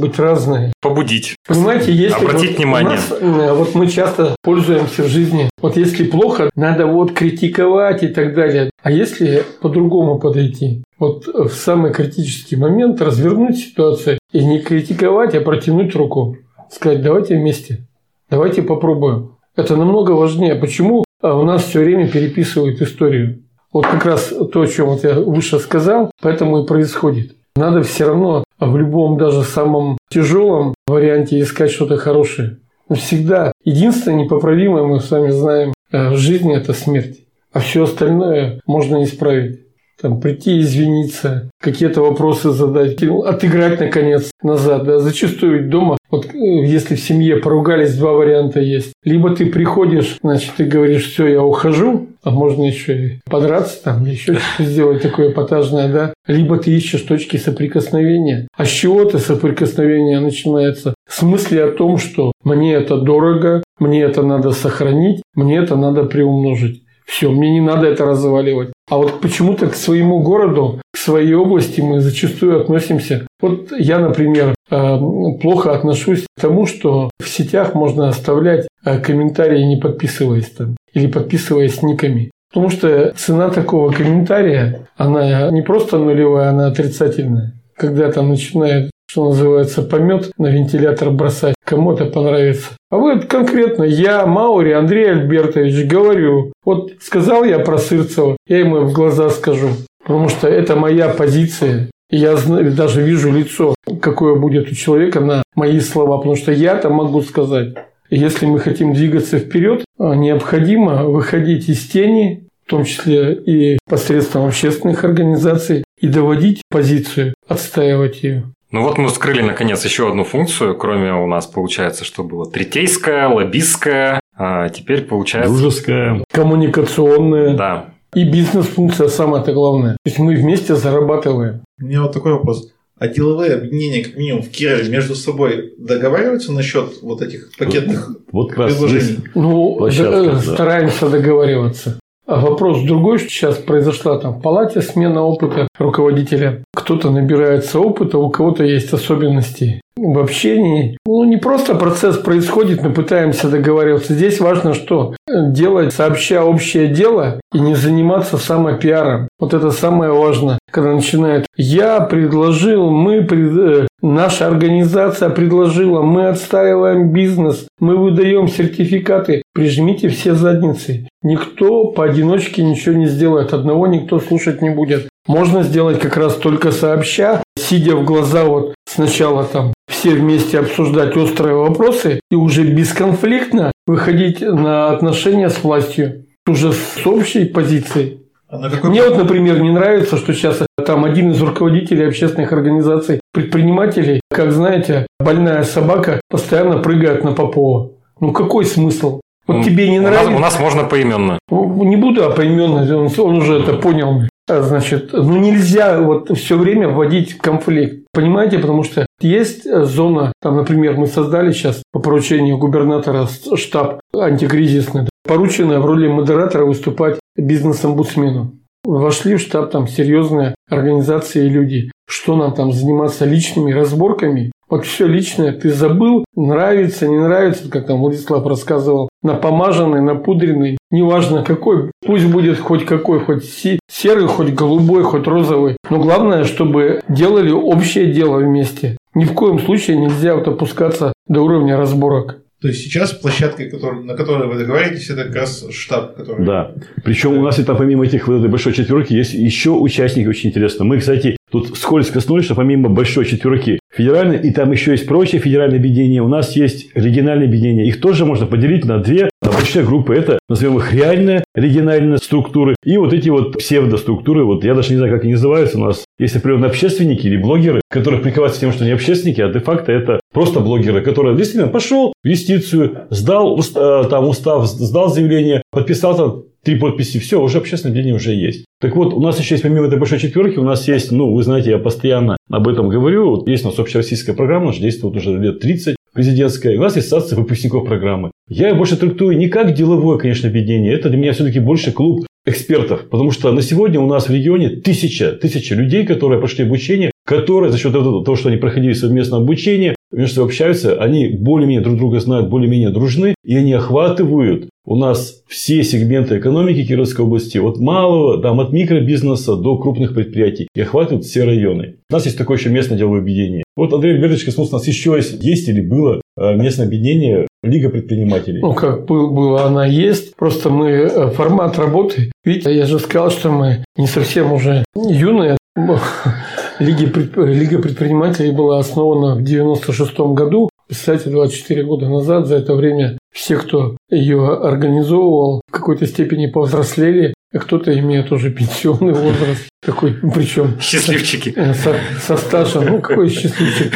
быть 0.00 0.18
разное. 0.18 0.70
Побудить. 0.82 1.36
Понимаете, 1.48 1.92
если... 1.92 2.22
Обратить 2.22 2.50
вот 2.50 2.58
внимание. 2.58 2.96
Нас, 2.96 3.14
э, 3.18 3.52
вот 3.54 3.74
мы 3.74 3.86
часто 3.86 4.36
пользуемся 4.42 5.02
в 5.02 5.06
жизни. 5.06 5.48
Вот 5.62 5.78
если 5.78 6.04
плохо, 6.04 6.50
надо 6.56 6.86
вот 6.86 7.12
критиковать 7.12 8.02
и 8.02 8.08
так 8.08 8.34
далее. 8.34 8.68
А 8.82 8.90
если 8.90 9.44
по-другому 9.62 10.18
подойти? 10.18 10.84
Вот 10.98 11.26
в 11.26 11.54
самый 11.54 11.90
критический 11.90 12.56
момент 12.56 13.00
развернуть 13.00 13.56
ситуацию 13.56 14.18
и 14.30 14.44
не 14.44 14.58
критиковать, 14.58 15.34
а 15.34 15.40
протянуть 15.40 15.94
руку. 15.94 16.36
Сказать, 16.70 17.00
давайте 17.02 17.36
вместе. 17.36 17.86
Давайте 18.28 18.62
попробуем. 18.62 19.36
Это 19.56 19.76
намного 19.76 20.10
важнее. 20.10 20.54
Почему 20.54 21.04
у 21.32 21.44
нас 21.44 21.64
все 21.64 21.80
время 21.80 22.08
переписывают 22.08 22.82
историю. 22.82 23.44
Вот 23.72 23.86
как 23.86 24.04
раз 24.04 24.32
то, 24.52 24.60
о 24.60 24.66
чем 24.66 24.86
вот 24.88 25.04
я 25.04 25.14
выше 25.14 25.58
сказал, 25.58 26.10
поэтому 26.20 26.62
и 26.62 26.66
происходит. 26.66 27.36
Надо 27.56 27.82
все 27.82 28.06
равно 28.06 28.44
в 28.58 28.76
любом, 28.76 29.16
даже 29.16 29.42
самом 29.42 29.98
тяжелом 30.10 30.74
варианте 30.86 31.40
искать 31.40 31.70
что-то 31.70 31.96
хорошее. 31.96 32.58
Всегда 32.90 33.52
единственное 33.64 34.24
непоправимое, 34.24 34.84
мы 34.84 35.00
с 35.00 35.10
вами 35.10 35.30
знаем, 35.30 35.72
э, 35.90 36.10
в 36.10 36.16
жизни– 36.16 36.54
это 36.56 36.72
смерть. 36.72 37.20
А 37.52 37.60
все 37.60 37.84
остальное 37.84 38.60
можно 38.66 39.02
исправить. 39.04 39.60
Там, 40.00 40.20
прийти 40.20 40.60
извиниться, 40.60 41.50
какие-то 41.60 42.02
вопросы 42.02 42.50
задать, 42.50 43.02
отыграть, 43.02 43.80
наконец, 43.80 44.30
назад. 44.42 44.84
Да. 44.84 44.98
Зачастую 44.98 45.68
дома 45.68 45.96
вот 46.14 46.26
э, 46.32 46.38
если 46.38 46.94
в 46.94 47.00
семье 47.00 47.38
поругались, 47.38 47.96
два 47.96 48.12
варианта 48.12 48.60
есть. 48.60 48.92
Либо 49.02 49.34
ты 49.34 49.46
приходишь, 49.46 50.18
значит, 50.22 50.52
ты 50.56 50.64
говоришь, 50.64 51.10
все, 51.10 51.26
я 51.26 51.42
ухожу, 51.42 52.06
а 52.22 52.30
можно 52.30 52.62
еще 52.62 53.06
и 53.06 53.18
подраться 53.28 53.82
там, 53.82 54.04
еще 54.04 54.34
что-то 54.34 54.62
сделать 54.62 55.02
такое 55.02 55.32
эпатажное, 55.32 55.92
да. 55.92 56.14
Либо 56.28 56.58
ты 56.58 56.70
ищешь 56.70 57.00
точки 57.00 57.36
соприкосновения. 57.36 58.46
А 58.56 58.64
с 58.64 58.68
чего-то 58.68 59.18
соприкосновение 59.18 60.20
начинается? 60.20 60.94
В 61.08 61.14
смысле 61.14 61.64
о 61.64 61.72
том, 61.72 61.98
что 61.98 62.32
мне 62.44 62.74
это 62.74 62.96
дорого, 62.98 63.64
мне 63.80 64.02
это 64.02 64.22
надо 64.22 64.52
сохранить, 64.52 65.22
мне 65.34 65.56
это 65.56 65.74
надо 65.74 66.04
приумножить. 66.04 66.83
Все, 67.04 67.30
мне 67.30 67.52
не 67.52 67.60
надо 67.60 67.86
это 67.86 68.04
разваливать. 68.04 68.72
А 68.90 68.96
вот 68.96 69.20
почему-то 69.20 69.68
к 69.68 69.74
своему 69.74 70.20
городу, 70.20 70.80
к 70.92 70.96
своей 70.96 71.34
области 71.34 71.80
мы 71.80 72.00
зачастую 72.00 72.60
относимся. 72.60 73.26
Вот 73.40 73.72
я, 73.78 73.98
например, 73.98 74.54
э, 74.70 74.98
плохо 75.40 75.72
отношусь 75.72 76.24
к 76.24 76.40
тому, 76.40 76.66
что 76.66 77.10
в 77.22 77.28
сетях 77.28 77.74
можно 77.74 78.08
оставлять 78.08 78.66
э, 78.84 78.98
комментарии, 78.98 79.62
не 79.62 79.76
подписываясь 79.76 80.50
там, 80.50 80.76
или 80.92 81.06
подписываясь 81.06 81.82
никами. 81.82 82.30
Потому 82.52 82.70
что 82.70 83.12
цена 83.16 83.50
такого 83.50 83.90
комментария, 83.90 84.88
она 84.96 85.50
не 85.50 85.62
просто 85.62 85.98
нулевая, 85.98 86.50
она 86.50 86.68
отрицательная. 86.68 87.54
Когда 87.76 88.12
там 88.12 88.28
начинает 88.28 88.90
что 89.06 89.28
называется, 89.28 89.82
помет 89.82 90.30
на 90.38 90.48
вентилятор 90.48 91.10
бросать. 91.10 91.54
Кому 91.64 91.92
это 91.92 92.06
понравится. 92.06 92.70
А 92.90 92.96
вот 92.96 93.26
конкретно 93.26 93.84
я, 93.84 94.26
Маури 94.26 94.72
Андрей 94.72 95.10
Альбертович, 95.10 95.86
говорю, 95.86 96.52
вот 96.64 96.92
сказал 97.00 97.44
я 97.44 97.58
про 97.58 97.78
Сырцева, 97.78 98.36
я 98.46 98.58
ему 98.58 98.80
в 98.80 98.92
глаза 98.92 99.30
скажу. 99.30 99.68
Потому 100.04 100.28
что 100.28 100.48
это 100.48 100.76
моя 100.76 101.08
позиция. 101.08 101.90
Я 102.10 102.36
даже 102.36 103.02
вижу 103.02 103.32
лицо, 103.32 103.74
какое 104.00 104.36
будет 104.36 104.70
у 104.70 104.74
человека 104.74 105.20
на 105.20 105.42
мои 105.54 105.80
слова, 105.80 106.18
потому 106.18 106.36
что 106.36 106.52
я-то 106.52 106.90
могу 106.90 107.22
сказать. 107.22 107.74
Если 108.10 108.46
мы 108.46 108.60
хотим 108.60 108.92
двигаться 108.92 109.38
вперед, 109.38 109.84
а, 109.98 110.14
необходимо 110.14 111.04
выходить 111.04 111.68
из 111.68 111.88
тени, 111.88 112.46
в 112.66 112.70
том 112.70 112.84
числе 112.84 113.34
и 113.34 113.78
посредством 113.88 114.46
общественных 114.46 115.04
организаций, 115.04 115.84
и 115.98 116.08
доводить 116.08 116.62
позицию, 116.70 117.34
отстаивать 117.48 118.22
ее. 118.22 118.44
Ну 118.74 118.82
вот 118.82 118.98
мы 118.98 119.06
вскрыли 119.06 119.40
наконец 119.40 119.84
еще 119.84 120.08
одну 120.08 120.24
функцию, 120.24 120.76
кроме 120.76 121.14
у 121.14 121.28
нас 121.28 121.46
получается, 121.46 122.04
что 122.04 122.24
было 122.24 122.50
третейская, 122.50 123.28
лоббистская, 123.28 124.18
а 124.36 124.68
теперь 124.68 125.02
получается... 125.02 125.52
Дружеская. 125.52 126.24
Коммуникационная. 126.32 127.54
Да. 127.56 127.90
И 128.14 128.28
бизнес-функция 128.28 129.06
самое-то 129.06 129.52
главное. 129.52 129.92
То 129.92 130.06
есть 130.06 130.18
мы 130.18 130.34
вместе 130.34 130.74
зарабатываем. 130.74 131.60
У 131.80 131.84
меня 131.84 132.02
вот 132.02 132.14
такой 132.14 132.32
вопрос. 132.32 132.72
А 132.98 133.06
деловые 133.06 133.54
объединения, 133.54 134.02
как 134.02 134.16
минимум, 134.16 134.42
в 134.42 134.48
Кирове 134.48 134.88
между 134.88 135.14
собой 135.14 135.74
договариваются 135.78 136.50
насчет 136.50 137.00
вот 137.00 137.22
этих 137.22 137.56
пакетных 137.56 138.08
вот, 138.32 138.56
вот 138.56 138.56
предложений? 138.56 139.18
Ну, 139.36 139.88
да, 139.88 140.32
да. 140.32 140.38
стараемся 140.40 141.08
договариваться. 141.08 142.00
А 142.26 142.40
вопрос 142.40 142.82
другой, 142.82 143.18
что 143.18 143.28
сейчас 143.28 143.56
произошла 143.56 144.18
там 144.18 144.34
в 144.34 144.40
палате 144.40 144.80
смена 144.80 145.22
опыта 145.22 145.68
руководителя. 145.78 146.64
Кто-то 146.74 147.10
набирается 147.10 147.80
опыта, 147.80 148.18
у 148.18 148.30
кого-то 148.30 148.64
есть 148.64 148.92
особенности 148.92 149.82
в 149.96 150.18
общении. 150.18 150.98
Ну, 151.06 151.24
не 151.24 151.36
просто 151.36 151.74
процесс 151.74 152.16
происходит, 152.16 152.82
мы 152.82 152.92
пытаемся 152.92 153.48
договариваться. 153.48 154.14
Здесь 154.14 154.40
важно 154.40 154.74
что? 154.74 155.14
Делать 155.28 155.92
сообща 155.92 156.44
общее 156.44 156.88
дело 156.88 157.40
и 157.52 157.60
не 157.60 157.74
заниматься 157.74 158.38
самопиаром. 158.38 159.28
Вот 159.38 159.54
это 159.54 159.70
самое 159.70 160.12
важное, 160.12 160.58
когда 160.70 160.92
начинает 160.92 161.46
«я 161.56 162.00
предложил», 162.00 162.90
«мы», 162.90 163.22
пред... 163.22 163.88
Наша 164.06 164.48
организация 164.48 165.30
предложила, 165.30 166.02
мы 166.02 166.28
отстаиваем 166.28 167.10
бизнес, 167.10 167.66
мы 167.80 167.96
выдаем 167.96 168.48
сертификаты. 168.48 169.42
Прижмите 169.54 170.10
все 170.10 170.34
задницы. 170.34 171.08
Никто 171.22 171.86
поодиночке 171.86 172.62
ничего 172.62 172.96
не 172.96 173.06
сделает, 173.06 173.54
одного 173.54 173.86
никто 173.86 174.20
слушать 174.20 174.60
не 174.60 174.68
будет. 174.68 175.08
Можно 175.26 175.62
сделать 175.62 176.00
как 176.00 176.18
раз 176.18 176.34
только 176.34 176.70
сообща, 176.70 177.42
сидя 177.58 177.96
в 177.96 178.04
глаза 178.04 178.44
вот 178.44 178.74
сначала 178.86 179.44
там 179.44 179.72
все 179.88 180.10
вместе 180.10 180.58
обсуждать 180.58 181.16
острые 181.16 181.56
вопросы 181.56 182.20
и 182.30 182.34
уже 182.34 182.64
бесконфликтно 182.64 183.72
выходить 183.86 184.42
на 184.42 184.90
отношения 184.90 185.48
с 185.48 185.64
властью 185.64 186.26
уже 186.46 186.74
с 186.74 187.06
общей 187.06 187.46
позицией. 187.46 188.20
А 188.50 188.68
какой... 188.68 188.90
Мне 188.90 189.02
вот, 189.02 189.16
например, 189.16 189.62
не 189.62 189.70
нравится, 189.70 190.18
что 190.18 190.34
сейчас 190.34 190.60
там 190.84 191.04
один 191.04 191.30
из 191.30 191.40
руководителей 191.42 192.06
общественных 192.06 192.52
организаций, 192.52 193.20
предпринимателей, 193.32 194.20
как 194.30 194.52
знаете, 194.52 195.06
больная 195.18 195.62
собака 195.64 196.20
постоянно 196.30 196.78
прыгает 196.78 197.24
на 197.24 197.32
Попова. 197.32 197.90
Ну 198.20 198.32
какой 198.32 198.64
смысл? 198.64 199.20
Вот 199.46 199.64
тебе 199.64 199.90
не 199.90 200.00
нравится. 200.00 200.28
У 200.28 200.38
нас, 200.38 200.38
у 200.38 200.42
нас 200.42 200.60
можно 200.60 200.84
поименно. 200.84 201.38
Не 201.50 201.96
буду, 201.96 202.24
а 202.24 202.30
поименно. 202.30 202.82
Он, 202.96 203.10
он 203.18 203.36
уже 203.38 203.60
это 203.60 203.74
понял. 203.74 204.22
А, 204.48 204.62
значит, 204.62 205.10
ну 205.12 205.36
нельзя 205.36 206.00
вот 206.00 206.36
все 206.36 206.56
время 206.58 206.88
вводить 206.88 207.38
конфликт. 207.38 208.06
Понимаете, 208.12 208.58
потому 208.58 208.84
что 208.84 209.06
есть 209.20 209.64
зона, 209.64 210.32
там, 210.42 210.56
например, 210.56 210.96
мы 210.96 211.06
создали 211.06 211.52
сейчас 211.52 211.82
по 211.92 211.98
поручению 211.98 212.58
губернатора 212.58 213.26
штаб 213.54 214.00
антикризисный, 214.14 215.08
порученная 215.26 215.80
в 215.80 215.86
роли 215.86 216.08
модератора 216.08 216.64
выступать 216.64 217.18
бизнес-омбудсмену. 217.36 218.52
Вошли 218.84 219.36
в 219.36 219.40
штаб 219.40 219.70
там 219.70 219.88
серьезные 219.88 220.54
организации 220.68 221.46
и 221.46 221.50
люди. 221.50 221.90
Что 222.06 222.36
нам 222.36 222.54
там 222.54 222.72
заниматься 222.72 223.24
личными 223.24 223.72
разборками? 223.72 224.52
Вот 224.68 224.86
все 224.86 225.06
личное 225.06 225.52
ты 225.52 225.70
забыл, 225.70 226.24
нравится, 226.34 227.06
не 227.06 227.18
нравится, 227.18 227.70
как 227.70 227.86
там 227.86 228.00
Владислав 228.00 228.46
рассказывал, 228.46 229.08
напомаженный, 229.22 230.00
напудренный, 230.00 230.78
неважно 230.90 231.44
какой, 231.44 231.90
пусть 232.04 232.26
будет 232.26 232.58
хоть 232.58 232.84
какой, 232.84 233.20
хоть 233.20 233.44
серый, 233.44 234.26
хоть 234.26 234.54
голубой, 234.54 235.02
хоть 235.02 235.26
розовый. 235.26 235.76
Но 235.90 236.00
главное, 236.00 236.44
чтобы 236.44 237.00
делали 237.08 237.50
общее 237.52 238.12
дело 238.12 238.38
вместе. 238.38 238.96
Ни 239.14 239.24
в 239.24 239.34
коем 239.34 239.60
случае 239.60 239.98
нельзя 239.98 240.34
вот 240.34 240.48
опускаться 240.48 241.12
до 241.28 241.42
уровня 241.42 241.76
разборок. 241.76 242.38
То 242.64 242.68
есть 242.68 242.82
сейчас 242.82 243.12
площадкой, 243.12 243.70
на 244.04 244.14
которой 244.14 244.48
вы 244.48 244.58
договоритесь, 244.58 245.10
это 245.10 245.24
как 245.24 245.34
раз 245.34 245.66
штаб, 245.70 246.16
который... 246.16 246.46
Да. 246.46 246.72
Причем 247.04 247.36
у 247.36 247.42
нас 247.42 247.58
это 247.58 247.74
помимо 247.74 248.06
этих 248.06 248.26
вот 248.26 248.38
этой 248.38 248.48
большой 248.48 248.72
четверки 248.72 249.12
есть 249.12 249.34
еще 249.34 249.72
участники 249.72 250.26
очень 250.26 250.48
интересно. 250.48 250.86
Мы, 250.86 250.98
кстати, 250.98 251.36
тут 251.50 251.76
скользко 251.76 252.14
коснулись, 252.14 252.46
что 252.46 252.54
помимо 252.54 252.88
большой 252.88 253.26
четверки 253.26 253.78
федеральной, 253.94 254.38
и 254.38 254.50
там 254.50 254.72
еще 254.72 254.92
есть 254.92 255.06
прочие 255.06 255.40
федеральные 255.40 255.78
объединения, 255.78 256.22
у 256.22 256.28
нас 256.28 256.56
есть 256.56 256.90
региональные 256.94 257.46
объединения. 257.46 257.86
Их 257.86 258.00
тоже 258.00 258.24
можно 258.24 258.46
поделить 258.46 258.84
на 258.84 258.98
две 258.98 259.30
большие 259.40 259.84
группы. 259.84 260.14
Это, 260.14 260.38
назовем 260.48 260.78
их, 260.78 260.92
реальные 260.92 261.44
региональные 261.54 262.18
структуры 262.18 262.74
и 262.84 262.96
вот 262.96 263.12
эти 263.12 263.28
вот 263.28 263.56
псевдоструктуры. 263.58 264.44
Вот 264.44 264.64
я 264.64 264.74
даже 264.74 264.90
не 264.90 264.96
знаю, 264.96 265.12
как 265.12 265.24
они 265.24 265.32
называются. 265.32 265.78
У 265.78 265.84
нас 265.84 266.04
есть 266.18 266.36
определенные 266.36 266.68
общественники 266.68 267.26
или 267.26 267.36
блогеры, 267.36 267.80
которые 267.90 268.20
прикрываются 268.20 268.60
тем, 268.60 268.72
что 268.72 268.84
они 268.84 268.92
общественники, 268.92 269.40
а 269.40 269.48
де-факто 269.48 269.92
это 269.92 270.20
просто 270.32 270.60
блогеры, 270.60 271.00
которые 271.00 271.36
действительно 271.36 271.70
пошел 271.70 272.12
в 272.22 272.26
юстицию, 272.26 273.06
сдал 273.10 273.58
э, 273.58 274.04
там 274.10 274.28
устав, 274.28 274.66
сдал 274.66 275.08
заявление, 275.08 275.62
подписал 275.70 276.16
там 276.16 276.42
три 276.64 276.76
подписи, 276.76 277.18
все, 277.18 277.40
уже 277.40 277.58
общественное 277.58 277.92
объединение 277.92 278.16
уже 278.16 278.32
есть. 278.32 278.64
Так 278.80 278.96
вот, 278.96 279.12
у 279.14 279.20
нас 279.20 279.38
еще 279.38 279.54
есть, 279.54 279.62
помимо 279.62 279.86
этой 279.86 279.98
большой 279.98 280.18
четверки, 280.18 280.58
у 280.58 280.64
нас 280.64 280.88
есть, 280.88 281.12
ну, 281.12 281.32
вы 281.32 281.42
знаете, 281.42 281.70
я 281.70 281.78
постоянно 281.78 282.36
об 282.50 282.68
этом 282.68 282.88
говорю, 282.88 283.30
вот 283.30 283.48
есть 283.48 283.64
у 283.64 283.68
нас 283.68 283.78
общероссийская 283.78 284.34
программа, 284.34 284.70
она 284.70 284.78
действует 284.78 285.16
уже 285.16 285.36
лет 285.38 285.60
30, 285.60 285.96
президентская, 286.12 286.76
у 286.76 286.80
нас 286.82 286.96
есть 286.96 287.08
ассоциация 287.08 287.38
выпускников 287.38 287.86
программы. 287.86 288.30
Я 288.48 288.68
ее 288.68 288.74
больше 288.74 288.96
трактую 288.96 289.36
не 289.36 289.48
как 289.48 289.74
деловое, 289.74 290.18
конечно, 290.18 290.48
объединение, 290.48 290.94
это 290.94 291.08
для 291.08 291.18
меня 291.18 291.32
все-таки 291.32 291.60
больше 291.60 291.92
клуб 291.92 292.26
экспертов, 292.46 293.08
потому 293.08 293.30
что 293.30 293.52
на 293.52 293.62
сегодня 293.62 294.00
у 294.00 294.06
нас 294.06 294.28
в 294.28 294.32
регионе 294.32 294.68
тысяча, 294.68 295.32
тысяча 295.32 295.74
людей, 295.74 296.04
которые 296.04 296.38
прошли 296.38 296.64
обучение, 296.64 297.10
которые 297.24 297.72
за 297.72 297.78
счет 297.78 297.92
того, 297.92 298.36
что 298.36 298.48
они 298.48 298.58
проходили 298.58 298.92
совместное 298.92 299.40
обучение, 299.40 299.94
между 300.12 300.36
собой 300.36 300.48
общаются, 300.48 301.00
они 301.02 301.28
более-менее 301.28 301.82
друг 301.82 301.96
друга 301.96 302.20
знают, 302.20 302.48
более-менее 302.48 302.90
дружны, 302.90 303.34
и 303.44 303.56
они 303.56 303.72
охватывают 303.72 304.68
у 304.86 304.96
нас 304.96 305.42
все 305.48 305.82
сегменты 305.82 306.38
экономики 306.38 306.86
Кировской 306.86 307.24
области, 307.24 307.56
от 307.58 307.78
малого, 307.78 308.40
там, 308.40 308.60
от 308.60 308.72
микробизнеса 308.72 309.56
до 309.56 309.78
крупных 309.78 310.14
предприятий, 310.14 310.68
и 310.74 310.80
охватывают 310.80 311.24
все 311.24 311.44
районы. 311.44 311.96
У 312.10 312.12
нас 312.12 312.26
есть 312.26 312.36
такое 312.36 312.58
еще 312.58 312.68
местное 312.68 312.98
деловое 312.98 313.20
объединение. 313.20 313.64
Вот, 313.76 313.92
Андрей 313.92 314.14
Альбертович 314.14 314.44
коснулся, 314.44 314.76
у 314.76 314.78
нас 314.78 314.86
еще 314.86 315.14
есть, 315.16 315.42
есть 315.42 315.68
или 315.68 315.80
было 315.80 316.20
э, 316.36 316.54
местное 316.54 316.86
объединение 316.86 317.48
Лига 317.62 317.88
предпринимателей. 317.88 318.60
Ну, 318.60 318.74
как 318.74 319.06
было, 319.06 319.64
она 319.64 319.86
есть. 319.86 320.36
Просто 320.36 320.68
мы 320.68 320.90
э, 320.90 321.30
формат 321.30 321.78
работы. 321.78 322.30
Видите, 322.44 322.76
я 322.76 322.84
же 322.84 322.98
сказал, 322.98 323.30
что 323.30 323.50
мы 323.50 323.84
не 323.96 324.06
совсем 324.06 324.52
уже 324.52 324.84
юные. 324.94 325.56
Лига, 325.76 327.44
Лига 327.44 327.78
предпринимателей 327.80 328.52
была 328.52 328.78
основана 328.78 329.34
в 329.34 329.42
96 329.42 330.18
году. 330.34 330.70
Представьте, 330.86 331.30
24 331.30 331.82
года 331.84 332.08
назад, 332.08 332.46
за 332.46 332.56
это 332.56 332.74
время 332.74 333.18
все, 333.32 333.56
кто 333.56 333.96
ее 334.10 334.54
организовывал, 334.56 335.62
в 335.66 335.72
какой-то 335.72 336.06
степени 336.06 336.46
повзрослели, 336.46 337.34
а 337.52 337.58
кто-то 337.58 337.98
имеет 337.98 338.30
уже 338.30 338.50
пенсионный 338.50 339.14
возраст. 339.14 339.68
Такой, 339.84 340.14
причем... 340.34 340.78
Счастливчики. 340.80 341.52
Э, 341.56 341.74
со, 341.74 341.96
со 342.20 342.36
стажем. 342.36 342.86
Ну, 342.86 343.00
какой 343.00 343.28
счастливчик? 343.28 343.94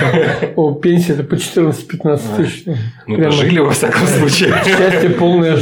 О, 0.57 0.75
пенсия 0.75 1.13
это 1.13 1.25
по 1.25 1.35
14-15 1.35 2.21
тысяч. 2.37 2.65
Ну, 3.07 3.17
Прямо, 3.17 3.33
жили 3.33 3.59
во 3.61 3.71
всяком 3.71 4.07
случае. 4.07 4.55
Счастье, 4.65 5.11
полные, 5.11 5.59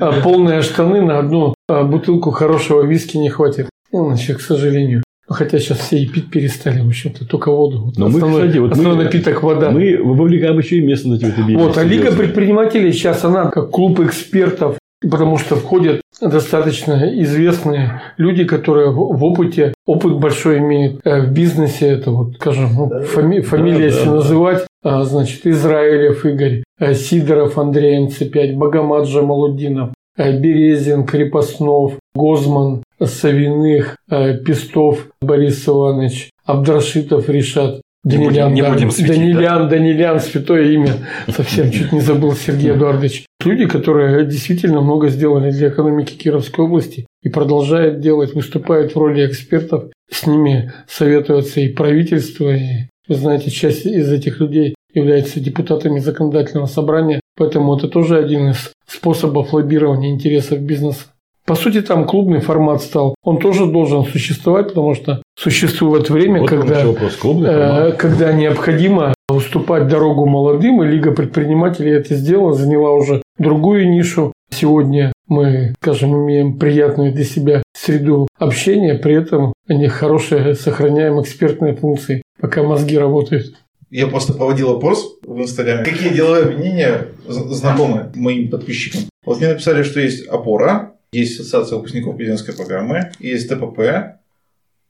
а, 0.00 0.20
полные 0.20 0.62
штаны 0.62 1.02
на 1.02 1.18
одну 1.18 1.54
а, 1.68 1.84
бутылку 1.84 2.30
хорошего 2.30 2.82
виски 2.82 3.16
не 3.16 3.30
хватит. 3.30 3.68
Значит, 3.92 4.38
к 4.38 4.40
сожалению. 4.40 5.02
Ну, 5.30 5.36
хотя 5.36 5.60
сейчас 5.60 5.78
все 5.78 5.98
и 5.98 6.06
пить 6.06 6.28
перестали, 6.28 6.80
в 6.80 6.88
общем-то, 6.88 7.24
только 7.24 7.52
воду. 7.52 7.92
Но 7.96 8.06
основной, 8.06 8.30
мы, 8.30 8.40
кстати, 8.40 8.58
вот 8.58 8.72
основной 8.72 8.96
мы, 8.96 9.04
напиток 9.04 9.42
вода. 9.44 9.70
Мы 9.70 9.96
вовлекаем 10.02 10.58
еще 10.58 10.78
и 10.78 10.80
местные 10.80 11.18
эти 11.18 11.26
вот 11.26 11.68
Вот, 11.68 11.78
а 11.78 11.84
Лига 11.84 12.10
предпринимателей 12.10 12.92
сейчас, 12.92 13.24
она 13.24 13.48
как 13.48 13.70
клуб 13.70 14.00
экспертов, 14.00 14.76
потому 15.00 15.38
что 15.38 15.54
входят 15.54 16.02
достаточно 16.20 17.08
известные 17.22 18.02
люди, 18.16 18.42
которые 18.42 18.90
в 18.90 19.24
опыте, 19.24 19.72
опыт 19.86 20.18
большой 20.18 20.58
имеют 20.58 21.00
э, 21.04 21.22
в 21.22 21.32
бизнесе, 21.32 21.86
это 21.86 22.10
вот, 22.10 22.34
скажем, 22.34 22.70
ну, 22.74 23.02
фами, 23.04 23.40
фамилия, 23.40 23.78
да, 23.78 23.84
если 23.84 24.04
да, 24.06 24.14
называть, 24.14 24.66
да. 24.82 25.04
значит, 25.04 25.46
Израилев 25.46 26.26
Игорь, 26.26 26.64
э, 26.80 26.94
Сидоров 26.94 27.56
Андрей 27.56 28.04
МЦ5, 28.04 28.56
Багамаджа 28.56 29.22
Малудинов, 29.22 29.90
э, 29.90 29.92
Березин, 30.32 31.04
Крепостнов, 31.04 31.94
Гозман, 32.14 32.82
Савиных, 33.02 33.96
э, 34.10 34.38
Пестов 34.38 35.08
Борис 35.20 35.66
Иванович, 35.66 36.30
Абдрашитов 36.44 37.28
Решат, 37.28 37.80
Данилян, 38.02 38.54
не 38.54 38.62
будем, 38.62 38.88
не 38.88 39.04
Данилян, 39.04 39.62
да? 39.64 39.76
Данилян, 39.76 40.20
святое 40.20 40.70
имя. 40.72 40.94
Совсем 41.28 41.70
чуть 41.72 41.92
не 41.92 42.00
забыл 42.00 42.32
Сергей 42.32 42.72
Эдуардович. 42.72 43.26
Люди, 43.44 43.66
которые 43.66 44.24
действительно 44.24 44.80
много 44.80 45.08
сделали 45.08 45.50
для 45.50 45.68
экономики 45.68 46.14
Кировской 46.14 46.64
области 46.64 47.06
и 47.22 47.28
продолжают 47.28 48.00
делать, 48.00 48.34
выступают 48.34 48.94
в 48.94 48.98
роли 48.98 49.26
экспертов. 49.26 49.90
С 50.10 50.26
ними 50.26 50.72
советуются 50.88 51.60
и 51.60 51.68
правительство, 51.68 52.54
и, 52.54 52.88
вы 53.06 53.14
знаете, 53.14 53.50
часть 53.50 53.84
из 53.84 54.10
этих 54.10 54.40
людей 54.40 54.74
является 54.94 55.38
депутатами 55.38 55.98
законодательного 55.98 56.66
собрания. 56.66 57.19
Поэтому 57.40 57.74
это 57.74 57.88
тоже 57.88 58.18
один 58.18 58.50
из 58.50 58.70
способов 58.86 59.54
лоббирования 59.54 60.10
интересов 60.10 60.60
бизнеса. 60.60 61.06
По 61.46 61.54
сути, 61.54 61.80
там 61.80 62.04
клубный 62.04 62.40
формат 62.40 62.82
стал. 62.82 63.14
Он 63.24 63.38
тоже 63.38 63.64
должен 63.64 64.04
существовать, 64.04 64.68
потому 64.68 64.94
что 64.94 65.22
существует 65.38 66.10
время, 66.10 66.40
вот 66.40 66.50
когда, 66.50 66.84
вопрос. 66.84 67.18
э, 67.24 67.92
когда 67.92 68.34
необходимо 68.34 69.14
уступать 69.30 69.88
дорогу 69.88 70.26
молодым, 70.26 70.82
и 70.82 70.86
Лига 70.86 71.12
предпринимателей 71.12 71.92
это 71.92 72.14
сделала, 72.14 72.52
заняла 72.52 72.92
уже 72.92 73.22
другую 73.38 73.88
нишу. 73.88 74.34
Сегодня 74.52 75.10
мы, 75.26 75.72
скажем, 75.80 76.14
имеем 76.14 76.58
приятную 76.58 77.10
для 77.10 77.24
себя 77.24 77.62
среду 77.74 78.28
общения, 78.38 78.96
при 78.96 79.14
этом 79.14 79.54
они 79.66 79.88
хорошие, 79.88 80.54
сохраняем 80.54 81.18
экспертные 81.22 81.74
функции, 81.74 82.20
пока 82.38 82.62
мозги 82.62 82.98
работают. 82.98 83.54
Я 83.90 84.06
просто 84.06 84.34
проводил 84.34 84.70
опрос 84.70 85.18
в 85.22 85.40
Инстаграме. 85.40 85.84
Какие 85.84 86.14
деловые 86.14 86.44
объединения 86.44 87.08
знакомы 87.26 88.12
моим 88.14 88.48
подписчикам? 88.48 89.00
Вот 89.24 89.38
мне 89.38 89.48
написали, 89.48 89.82
что 89.82 89.98
есть 89.98 90.28
опора, 90.28 90.94
есть 91.12 91.40
Ассоциация 91.40 91.76
выпускников 91.76 92.16
президентской 92.16 92.54
программы, 92.54 93.10
есть 93.18 93.48
ТПП, 93.48 94.16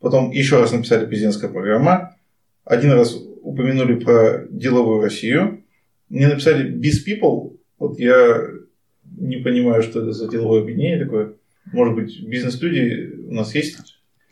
потом 0.00 0.30
еще 0.30 0.60
раз 0.60 0.72
написали 0.72 1.06
президентская 1.06 1.50
программа, 1.50 2.14
один 2.64 2.92
раз 2.92 3.16
упомянули 3.42 3.94
про 3.94 4.46
деловую 4.50 5.00
Россию, 5.00 5.64
мне 6.10 6.28
написали 6.28 6.70
Biz 6.70 7.06
People, 7.06 7.56
вот 7.78 7.98
я 7.98 8.42
не 9.16 9.38
понимаю, 9.38 9.82
что 9.82 10.00
это 10.02 10.12
за 10.12 10.28
деловое 10.28 10.60
объединение 10.60 11.04
такое. 11.04 11.32
Может 11.72 11.94
быть, 11.94 12.22
бизнес-люди 12.22 13.28
у 13.28 13.32
нас 13.32 13.54
есть? 13.54 13.78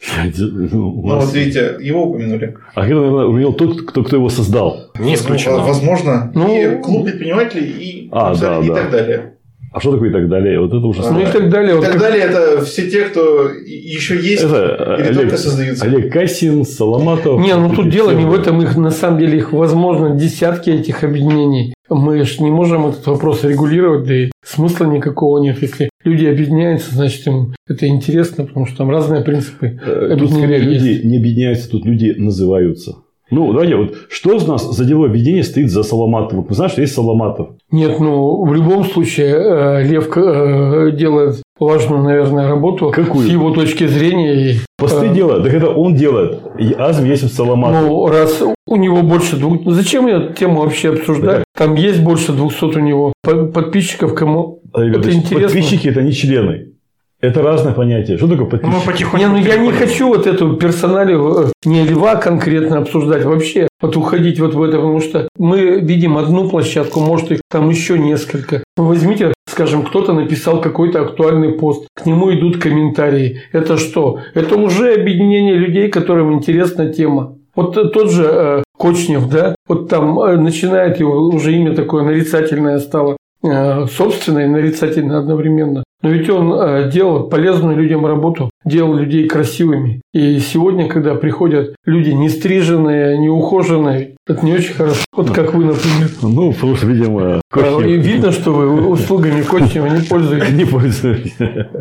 Ну, 0.00 0.70
Ну, 0.72 0.90
вот 1.02 1.34
видите, 1.34 1.76
его 1.80 2.04
упомянули. 2.06 2.56
А 2.74 2.84
это, 2.86 2.94
наверное, 2.94 3.24
увидел 3.26 3.52
тот, 3.52 3.82
кто, 3.82 4.04
кто 4.04 4.16
его 4.16 4.28
создал. 4.28 4.90
Не 4.98 5.14
исключено. 5.14 5.58
Ну, 5.58 5.66
Возможно, 5.66 6.30
Ну, 6.34 6.54
и 6.54 6.80
клуб 6.82 7.04
предпринимателей, 7.06 7.66
и, 7.66 8.08
А, 8.12 8.34
да, 8.34 8.60
и 8.60 8.68
да. 8.68 8.74
так 8.74 8.90
далее. 8.90 9.34
А 9.70 9.80
что 9.80 9.92
такое 9.92 10.08
и 10.08 10.12
так 10.12 10.28
далее? 10.28 10.58
Вот 10.60 10.68
это 10.72 10.78
уже 10.86 11.02
Ну 11.02 11.20
и 11.20 11.26
так 11.26 11.50
далее. 11.50 11.72
И 11.72 11.74
Вот 11.74 11.82
так 11.84 11.92
как- 11.92 12.00
далее, 12.00 12.22
это 12.24 12.64
все 12.64 12.88
те, 12.88 13.02
кто 13.02 13.48
еще 13.50 14.16
есть 14.16 14.42
Это 14.44 14.96
или 14.98 15.08
Олег, 15.08 15.16
только 15.20 15.36
создаются. 15.36 15.84
Олег 15.84 16.12
Касин, 16.12 16.64
Соломатов. 16.64 17.40
Не, 17.40 17.54
ну 17.54 17.68
тут 17.74 17.90
дело 17.90 18.12
не 18.12 18.24
в 18.24 18.32
этом, 18.32 18.62
их 18.62 18.76
на 18.76 18.90
самом 18.90 19.18
деле 19.18 19.36
их 19.38 19.52
возможно 19.52 20.10
десятки 20.16 20.70
этих 20.70 21.04
объединений. 21.04 21.74
Мы 21.90 22.22
же 22.24 22.42
не 22.42 22.50
можем 22.50 22.86
этот 22.86 23.06
вопрос 23.06 23.44
регулировать, 23.44 24.04
да 24.06 24.14
и 24.14 24.30
смысла 24.44 24.86
никакого 24.86 25.38
нет. 25.38 25.60
Если 25.60 25.90
люди 26.08 26.26
объединяются, 26.26 26.94
значит 26.94 27.26
им 27.26 27.54
это 27.66 27.86
интересно, 27.86 28.44
потому 28.44 28.66
что 28.66 28.78
там 28.78 28.90
разные 28.90 29.22
принципы. 29.22 29.78
Э, 29.84 30.16
Тут 30.18 30.32
скорее 30.32 30.58
люди 30.58 31.06
не 31.06 31.18
объединяются, 31.18 31.70
тут 31.70 31.84
люди 31.84 32.14
называются. 32.16 32.96
Ну, 33.30 33.52
давайте, 33.52 33.76
вот 33.76 33.94
что 34.08 34.32
из 34.34 34.46
нас 34.46 34.64
за 34.70 34.84
дело 34.84 35.06
объединения 35.06 35.44
стоит 35.44 35.70
за 35.70 35.82
Соломатов? 35.82 36.38
Вот 36.38 36.48
мы 36.48 36.54
знаем, 36.54 36.70
что 36.70 36.80
есть 36.80 36.94
Соломатов. 36.94 37.50
Нет, 37.70 38.00
ну 38.00 38.44
в 38.44 38.54
любом 38.54 38.84
случае 38.84 39.34
э, 39.34 39.82
Лев 39.84 40.08
э, 40.16 40.90
делает 40.92 41.42
важную, 41.58 42.02
наверное, 42.02 42.48
работу 42.48 42.90
Какую? 42.90 43.26
с 43.26 43.30
его 43.30 43.50
точки 43.50 43.86
зрения. 43.86 44.60
Посты 44.78 45.06
э, 45.06 45.14
делают, 45.14 45.44
так 45.44 45.52
это 45.52 45.68
он 45.70 45.94
делает. 45.94 46.40
И 46.58 46.72
Азм 46.72 47.04
есть 47.04 47.34
Соломатов. 47.34 47.82
Ну, 47.82 48.06
раз 48.06 48.42
у 48.66 48.76
него 48.76 49.02
больше 49.02 49.36
двух... 49.36 49.64
ну, 49.64 49.72
Зачем 49.72 50.06
эту 50.06 50.32
тему 50.32 50.62
вообще 50.62 50.90
обсуждать? 50.90 51.44
Там 51.54 51.74
есть 51.74 52.02
больше 52.02 52.32
200 52.32 52.64
у 52.64 52.80
него 52.80 53.12
по- 53.22 53.46
подписчиков, 53.46 54.14
кому... 54.14 54.60
Ребята, 54.74 55.08
это 55.08 55.16
интересно. 55.16 55.48
подписчики 55.48 55.88
это 55.88 56.02
не 56.02 56.12
члены. 56.12 56.72
Это 57.20 57.42
разное 57.42 57.72
понятие. 57.72 58.16
Что 58.16 58.28
такое 58.28 58.44
Мы 58.44 58.50
подписчики? 58.50 58.86
потихоньку 58.86 59.16
Не, 59.16 59.26
ну 59.26 59.38
я 59.38 59.56
не 59.56 59.72
хочу 59.72 60.08
вот 60.08 60.26
эту 60.26 60.56
персоналию, 60.56 61.48
э, 61.48 61.52
не 61.64 61.84
льва 61.84 62.14
конкретно 62.14 62.78
обсуждать, 62.78 63.24
вообще 63.24 63.66
вот 63.80 63.96
уходить 63.96 64.38
вот 64.38 64.54
в 64.54 64.62
это, 64.62 64.76
потому 64.76 65.00
что 65.00 65.28
мы 65.36 65.80
видим 65.80 66.16
одну 66.16 66.48
площадку, 66.48 67.00
может 67.00 67.32
их 67.32 67.40
там 67.50 67.68
еще 67.70 67.98
несколько. 67.98 68.62
Вы 68.76 68.86
возьмите, 68.86 69.32
скажем, 69.48 69.84
кто-то 69.84 70.12
написал 70.12 70.60
какой-то 70.60 71.00
актуальный 71.02 71.52
пост, 71.52 71.88
к 71.94 72.06
нему 72.06 72.32
идут 72.32 72.58
комментарии. 72.58 73.42
Это 73.50 73.78
что? 73.78 74.20
Это 74.34 74.56
уже 74.56 74.94
объединение 74.94 75.56
людей, 75.56 75.88
которым 75.88 76.32
интересна 76.32 76.92
тема. 76.92 77.36
Вот 77.56 77.74
тот 77.74 78.12
же 78.12 78.28
э, 78.30 78.62
Кочнев, 78.76 79.28
да, 79.28 79.56
вот 79.66 79.88
там 79.88 80.20
э, 80.20 80.36
начинает 80.36 81.00
его, 81.00 81.18
уже 81.28 81.52
имя 81.52 81.74
такое 81.74 82.04
нарицательное 82.04 82.78
стало, 82.78 83.16
э, 83.42 83.86
собственное 83.86 84.44
и 84.44 84.48
нарицательное 84.48 85.18
одновременно. 85.18 85.82
Но 86.08 86.14
ведь 86.14 86.30
он 86.30 86.54
э, 86.54 86.90
делал 86.90 87.28
полезную 87.28 87.76
людям 87.76 88.06
работу, 88.06 88.48
делал 88.64 88.94
людей 88.94 89.28
красивыми. 89.28 90.00
И 90.14 90.38
сегодня, 90.38 90.88
когда 90.88 91.14
приходят 91.14 91.76
люди 91.84 92.08
не 92.12 92.30
стриженные, 92.30 93.18
не 93.18 93.28
ухоженные, 93.28 94.16
это 94.28 94.44
не 94.44 94.52
очень 94.52 94.74
хорошо. 94.74 95.00
Вот 95.12 95.30
как 95.30 95.54
вы, 95.54 95.64
например. 95.64 96.08
Ну, 96.22 96.52
потому 96.52 96.76
что, 96.76 96.86
видимо, 96.86 97.36
И 97.38 97.40
Кошнев 97.50 98.04
видно, 98.04 98.30
что 98.30 98.52
вы 98.52 98.86
услугами 98.88 99.42
Кочнева 99.42 99.86
не 99.86 100.02
пользуетесь. 100.02 100.50
не 100.52 100.64
пользуюсь. 100.64 101.34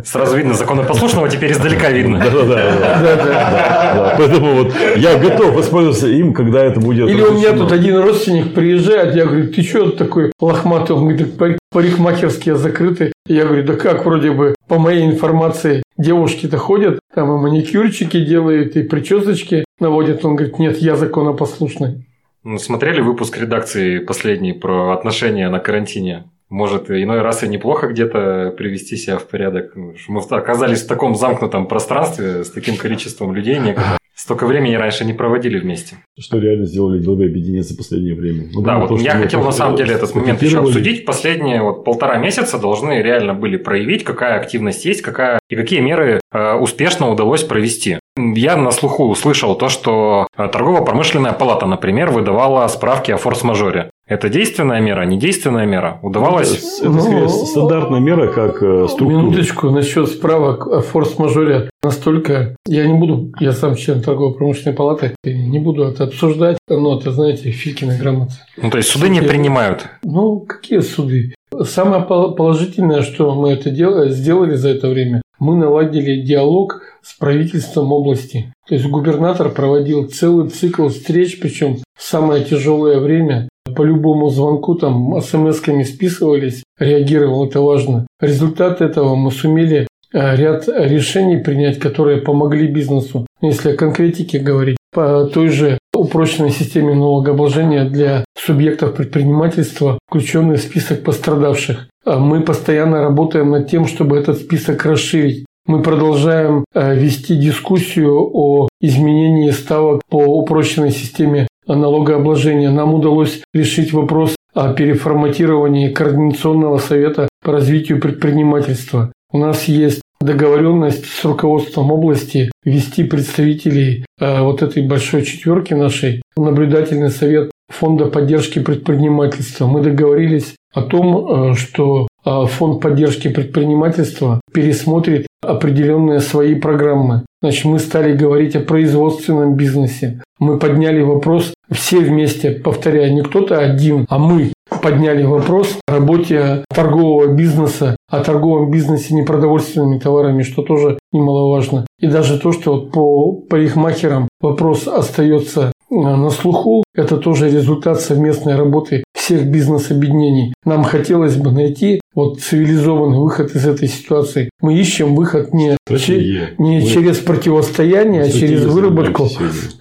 Сразу 0.05 0.37
видно 0.37 0.53
законопослушного, 0.53 1.29
теперь 1.29 1.51
издалека 1.51 1.89
видно. 1.91 2.19
Да-да-да. 2.19 2.55
Да, 3.01 3.15
да. 3.15 3.23
Да, 3.25 4.15
Поэтому 4.17 4.53
вот 4.63 4.73
я 4.95 5.17
готов 5.17 5.53
воспользоваться 5.55 6.07
им, 6.07 6.33
когда 6.33 6.63
это 6.63 6.79
будет. 6.79 7.09
Или 7.09 7.21
у 7.21 7.33
меня 7.33 7.53
тут 7.53 7.71
один 7.71 7.97
родственник 7.97 8.53
приезжает, 8.53 9.13
я 9.15 9.25
говорю, 9.25 9.51
ты 9.51 9.61
что 9.61 9.91
такой 9.91 10.31
лохматый? 10.39 10.95
Он 10.95 11.03
говорит, 11.09 11.37
«Так 11.37 11.37
парик- 11.37 11.57
парикмахерские 11.71 12.55
закрыты. 12.55 13.11
Я 13.27 13.45
говорю, 13.45 13.63
да 13.65 13.73
как, 13.73 14.05
вроде 14.05 14.31
бы, 14.31 14.55
по 14.67 14.79
моей 14.79 15.05
информации, 15.05 15.83
девушки-то 15.97 16.57
ходят, 16.57 16.99
там 17.13 17.29
и 17.35 17.41
маникюрчики 17.41 18.23
делают, 18.23 18.75
и 18.77 18.83
причесочки 18.83 19.65
наводят. 19.79 20.23
Он 20.23 20.35
говорит, 20.37 20.59
нет, 20.59 20.77
я 20.77 20.95
законопослушный. 20.95 22.06
Ну, 22.49 22.57
Смотрели 22.59 23.01
выпуск 23.01 23.37
редакции 23.37 23.99
последний 23.99 24.53
про 24.53 24.93
отношения 24.93 25.49
на 25.49 25.59
карантине? 25.59 26.31
Может, 26.47 26.89
иной 26.89 27.21
раз 27.21 27.43
и 27.43 27.47
неплохо 27.49 27.87
где-то 27.87 28.55
привести 28.57 28.95
себя 28.95 29.17
в 29.17 29.27
порядок. 29.27 29.75
Ну, 29.75 29.93
Мы 30.07 30.21
оказались 30.21 30.83
в 30.83 30.87
таком 30.87 31.13
замкнутом 31.15 31.67
пространстве 31.67 32.45
с 32.45 32.49
таким 32.49 32.77
количеством 32.77 33.35
людей 33.35 33.59
некогда. 33.59 33.97
Столько 34.15 34.47
времени 34.47 34.75
раньше 34.75 35.03
не 35.03 35.11
проводили 35.11 35.59
вместе. 35.59 35.97
Что 36.17 36.39
реально 36.39 36.65
сделали 36.65 36.99
долгое 36.99 37.27
объединение 37.27 37.63
за 37.63 37.75
последнее 37.75 38.15
время. 38.15 38.47
Ну, 38.53 38.61
Да, 38.61 38.79
вот 38.79 38.87
того, 38.87 38.99
я 39.01 39.11
хотел 39.11 39.43
на 39.43 39.51
самом 39.51 39.75
деле 39.75 39.93
этот 39.93 40.15
момент 40.15 40.41
еще 40.41 40.59
обсудить. 40.59 41.05
Последние 41.05 41.61
вот 41.61 41.83
полтора 41.83 42.17
месяца 42.17 42.57
должны 42.57 43.01
реально 43.01 43.33
были 43.33 43.57
проявить, 43.57 44.05
какая 44.05 44.39
активность 44.39 44.85
есть, 44.85 45.01
какая 45.01 45.37
и 45.49 45.55
какие 45.57 45.81
меры 45.81 46.21
э, 46.31 46.53
успешно 46.53 47.11
удалось 47.11 47.43
провести. 47.43 47.99
Я 48.17 48.57
на 48.57 48.71
слуху 48.71 49.05
услышал 49.07 49.55
то, 49.55 49.69
что 49.69 50.27
э, 50.37 50.47
торгово-промышленная 50.47 51.33
палата, 51.33 51.65
например, 51.65 52.11
выдавала 52.11 52.67
справки 52.67 53.11
о 53.11 53.17
форс-мажоре. 53.17 53.89
Это 54.07 54.29
действенная 54.29 54.79
мера, 54.79 55.03
не 55.03 55.17
действенная 55.17 55.65
мера? 55.65 55.99
Удавалось? 56.01 56.79
Это 56.79 56.89
Ну, 56.89 56.99
скорее 57.01 57.29
стандартная 57.29 57.99
мера, 57.99 58.27
как 58.31 58.63
э, 58.63 58.87
структура. 58.87 59.09
Минуточку 59.21 59.69
насчет 59.69 60.07
справок 60.09 60.65
о 60.67 60.81
форс-мажоре. 60.81 61.69
Настолько... 61.83 62.55
Я 62.65 62.87
не 62.87 62.93
буду, 62.97 63.31
я 63.39 63.51
сам 63.51 63.75
член 63.75 64.01
торгово-промышленной 64.01 64.75
палаты, 64.75 65.15
не 65.23 65.59
буду 65.59 65.83
это 65.83 66.05
обсуждать, 66.05 66.57
но 66.69 66.97
это, 66.99 67.11
знаете, 67.11 67.51
Филькина 67.51 67.97
грамота. 67.97 68.33
Ну, 68.61 68.69
то 68.69 68.77
есть 68.77 68.89
суды 68.89 69.09
не 69.09 69.19
Я- 69.19 69.27
принимают. 69.27 69.87
Ну, 70.03 70.39
какие 70.39 70.79
суды? 70.79 71.33
Самое 71.63 72.03
пол- 72.03 72.35
положительное, 72.35 73.01
что 73.01 73.33
мы 73.33 73.51
это 73.51 73.69
делали, 73.71 74.09
сделали 74.11 74.55
за 74.55 74.69
это 74.69 74.87
время, 74.89 75.21
мы 75.39 75.55
наладили 75.55 76.21
диалог 76.21 76.81
с 77.01 77.13
правительством 77.17 77.91
области. 77.91 78.53
То 78.67 78.75
есть 78.75 78.87
губернатор 78.87 79.49
проводил 79.49 80.07
целый 80.07 80.49
цикл 80.49 80.87
встреч, 80.87 81.39
причем 81.39 81.77
в 81.97 82.03
самое 82.03 82.43
тяжелое 82.43 82.99
время. 82.99 83.49
По 83.75 83.81
любому 83.83 84.29
звонку 84.29 84.75
там 84.75 85.17
смс-ками 85.21 85.83
списывались, 85.83 86.63
реагировал, 86.79 87.47
это 87.47 87.61
важно. 87.61 88.07
Результат 88.21 88.81
этого 88.81 89.15
мы 89.15 89.31
сумели 89.31 89.87
э, 90.13 90.35
ряд 90.35 90.67
решений 90.67 91.37
принять, 91.37 91.79
которые 91.79 92.21
помогли 92.21 92.67
бизнесу. 92.67 93.27
Если 93.41 93.71
о 93.71 93.77
конкретике 93.77 94.39
говорить, 94.39 94.77
по 94.93 95.25
той 95.25 95.49
же 95.49 95.77
упрощенной 95.93 96.51
системе 96.51 96.93
налогообложения 96.93 97.85
для 97.85 98.23
субъектов 98.37 98.95
предпринимательства, 98.95 99.99
включенный 100.07 100.57
в 100.57 100.61
список 100.61 101.03
пострадавших. 101.03 101.87
А 102.07 102.19
Мы 102.19 102.39
постоянно 102.39 103.01
работаем 103.01 103.51
над 103.51 103.69
тем, 103.69 103.85
чтобы 103.85 104.17
этот 104.17 104.37
список 104.37 104.85
расширить. 104.85 105.45
Мы 105.65 105.81
продолжаем 105.81 106.63
э, 106.73 106.95
вести 106.95 107.35
дискуссию 107.35 108.29
о 108.33 108.69
изменении 108.79 109.51
ставок 109.51 110.01
по 110.09 110.23
упрощенной 110.39 110.91
системе 110.91 111.49
налогообложения. 111.67 112.69
Нам 112.69 112.93
удалось 112.93 113.41
решить 113.53 113.91
вопрос 113.91 114.37
о 114.53 114.71
переформатировании 114.71 115.89
Координационного 115.89 116.77
совета 116.77 117.27
по 117.43 117.51
развитию 117.51 117.99
предпринимательства. 117.99 119.11
У 119.33 119.37
нас 119.37 119.65
есть 119.65 120.01
договоренность 120.21 121.07
с 121.07 121.25
руководством 121.25 121.91
области 121.91 122.49
ввести 122.63 123.03
представителей 123.03 124.05
э, 124.17 124.41
вот 124.43 124.61
этой 124.61 124.87
большой 124.87 125.23
четверки 125.23 125.73
нашей 125.73 126.21
наблюдательный 126.37 127.09
совет 127.09 127.51
Фонда 127.67 128.05
поддержки 128.05 128.59
предпринимательства. 128.59 129.67
Мы 129.67 129.81
договорились 129.81 130.55
о 130.77 130.83
том, 130.83 131.51
э, 131.51 131.53
что 131.55 132.07
э, 132.25 132.45
Фонд 132.45 132.81
поддержки 132.81 133.29
предпринимательства 133.29 134.41
пересмотрит 134.53 135.27
определенные 135.41 136.19
свои 136.19 136.55
программы. 136.55 137.23
Значит, 137.41 137.65
мы 137.65 137.79
стали 137.79 138.15
говорить 138.15 138.55
о 138.55 138.59
производственном 138.59 139.55
бизнесе. 139.55 140.21
Мы 140.39 140.59
подняли 140.59 141.01
вопрос 141.01 141.53
все 141.71 141.99
вместе, 141.99 142.51
повторяю, 142.51 143.13
не 143.13 143.21
кто-то 143.21 143.59
один, 143.59 144.05
а 144.09 144.19
мы 144.19 144.53
подняли 144.81 145.23
вопрос 145.23 145.79
о 145.87 145.93
работе 145.93 146.63
торгового 146.73 147.33
бизнеса, 147.33 147.95
о 148.09 148.19
торговом 148.23 148.71
бизнесе 148.71 149.15
непродовольственными 149.15 149.99
товарами, 149.99 150.43
что 150.43 150.61
тоже 150.61 150.99
немаловажно. 151.11 151.85
И 151.99 152.07
даже 152.07 152.39
то, 152.39 152.51
что 152.51 152.73
вот 152.73 152.91
по 152.91 153.33
парикмахерам 153.33 154.27
вопрос 154.41 154.87
остается 154.87 155.71
на 155.89 156.29
слуху, 156.29 156.83
это 156.95 157.17
тоже 157.17 157.49
результат 157.49 158.01
совместной 158.01 158.55
работы 158.55 159.03
всех 159.13 159.45
бизнес-объединений. 159.47 160.53
Нам 160.65 160.83
хотелось 160.83 161.35
бы 161.35 161.51
найти 161.51 162.01
вот 162.15 162.39
цивилизованный 162.39 163.19
выход 163.19 163.55
из 163.55 163.65
этой 163.67 163.87
ситуации. 163.87 164.49
Мы 164.61 164.73
ищем 164.77 165.15
выход 165.15 165.53
не, 165.53 165.77
че- 165.99 166.55
не 166.57 166.79
Мы- 166.79 166.85
через 166.85 167.17
противостояние, 167.17 168.23
а 168.23 168.29
через 168.29 168.65
выработку 168.65 169.27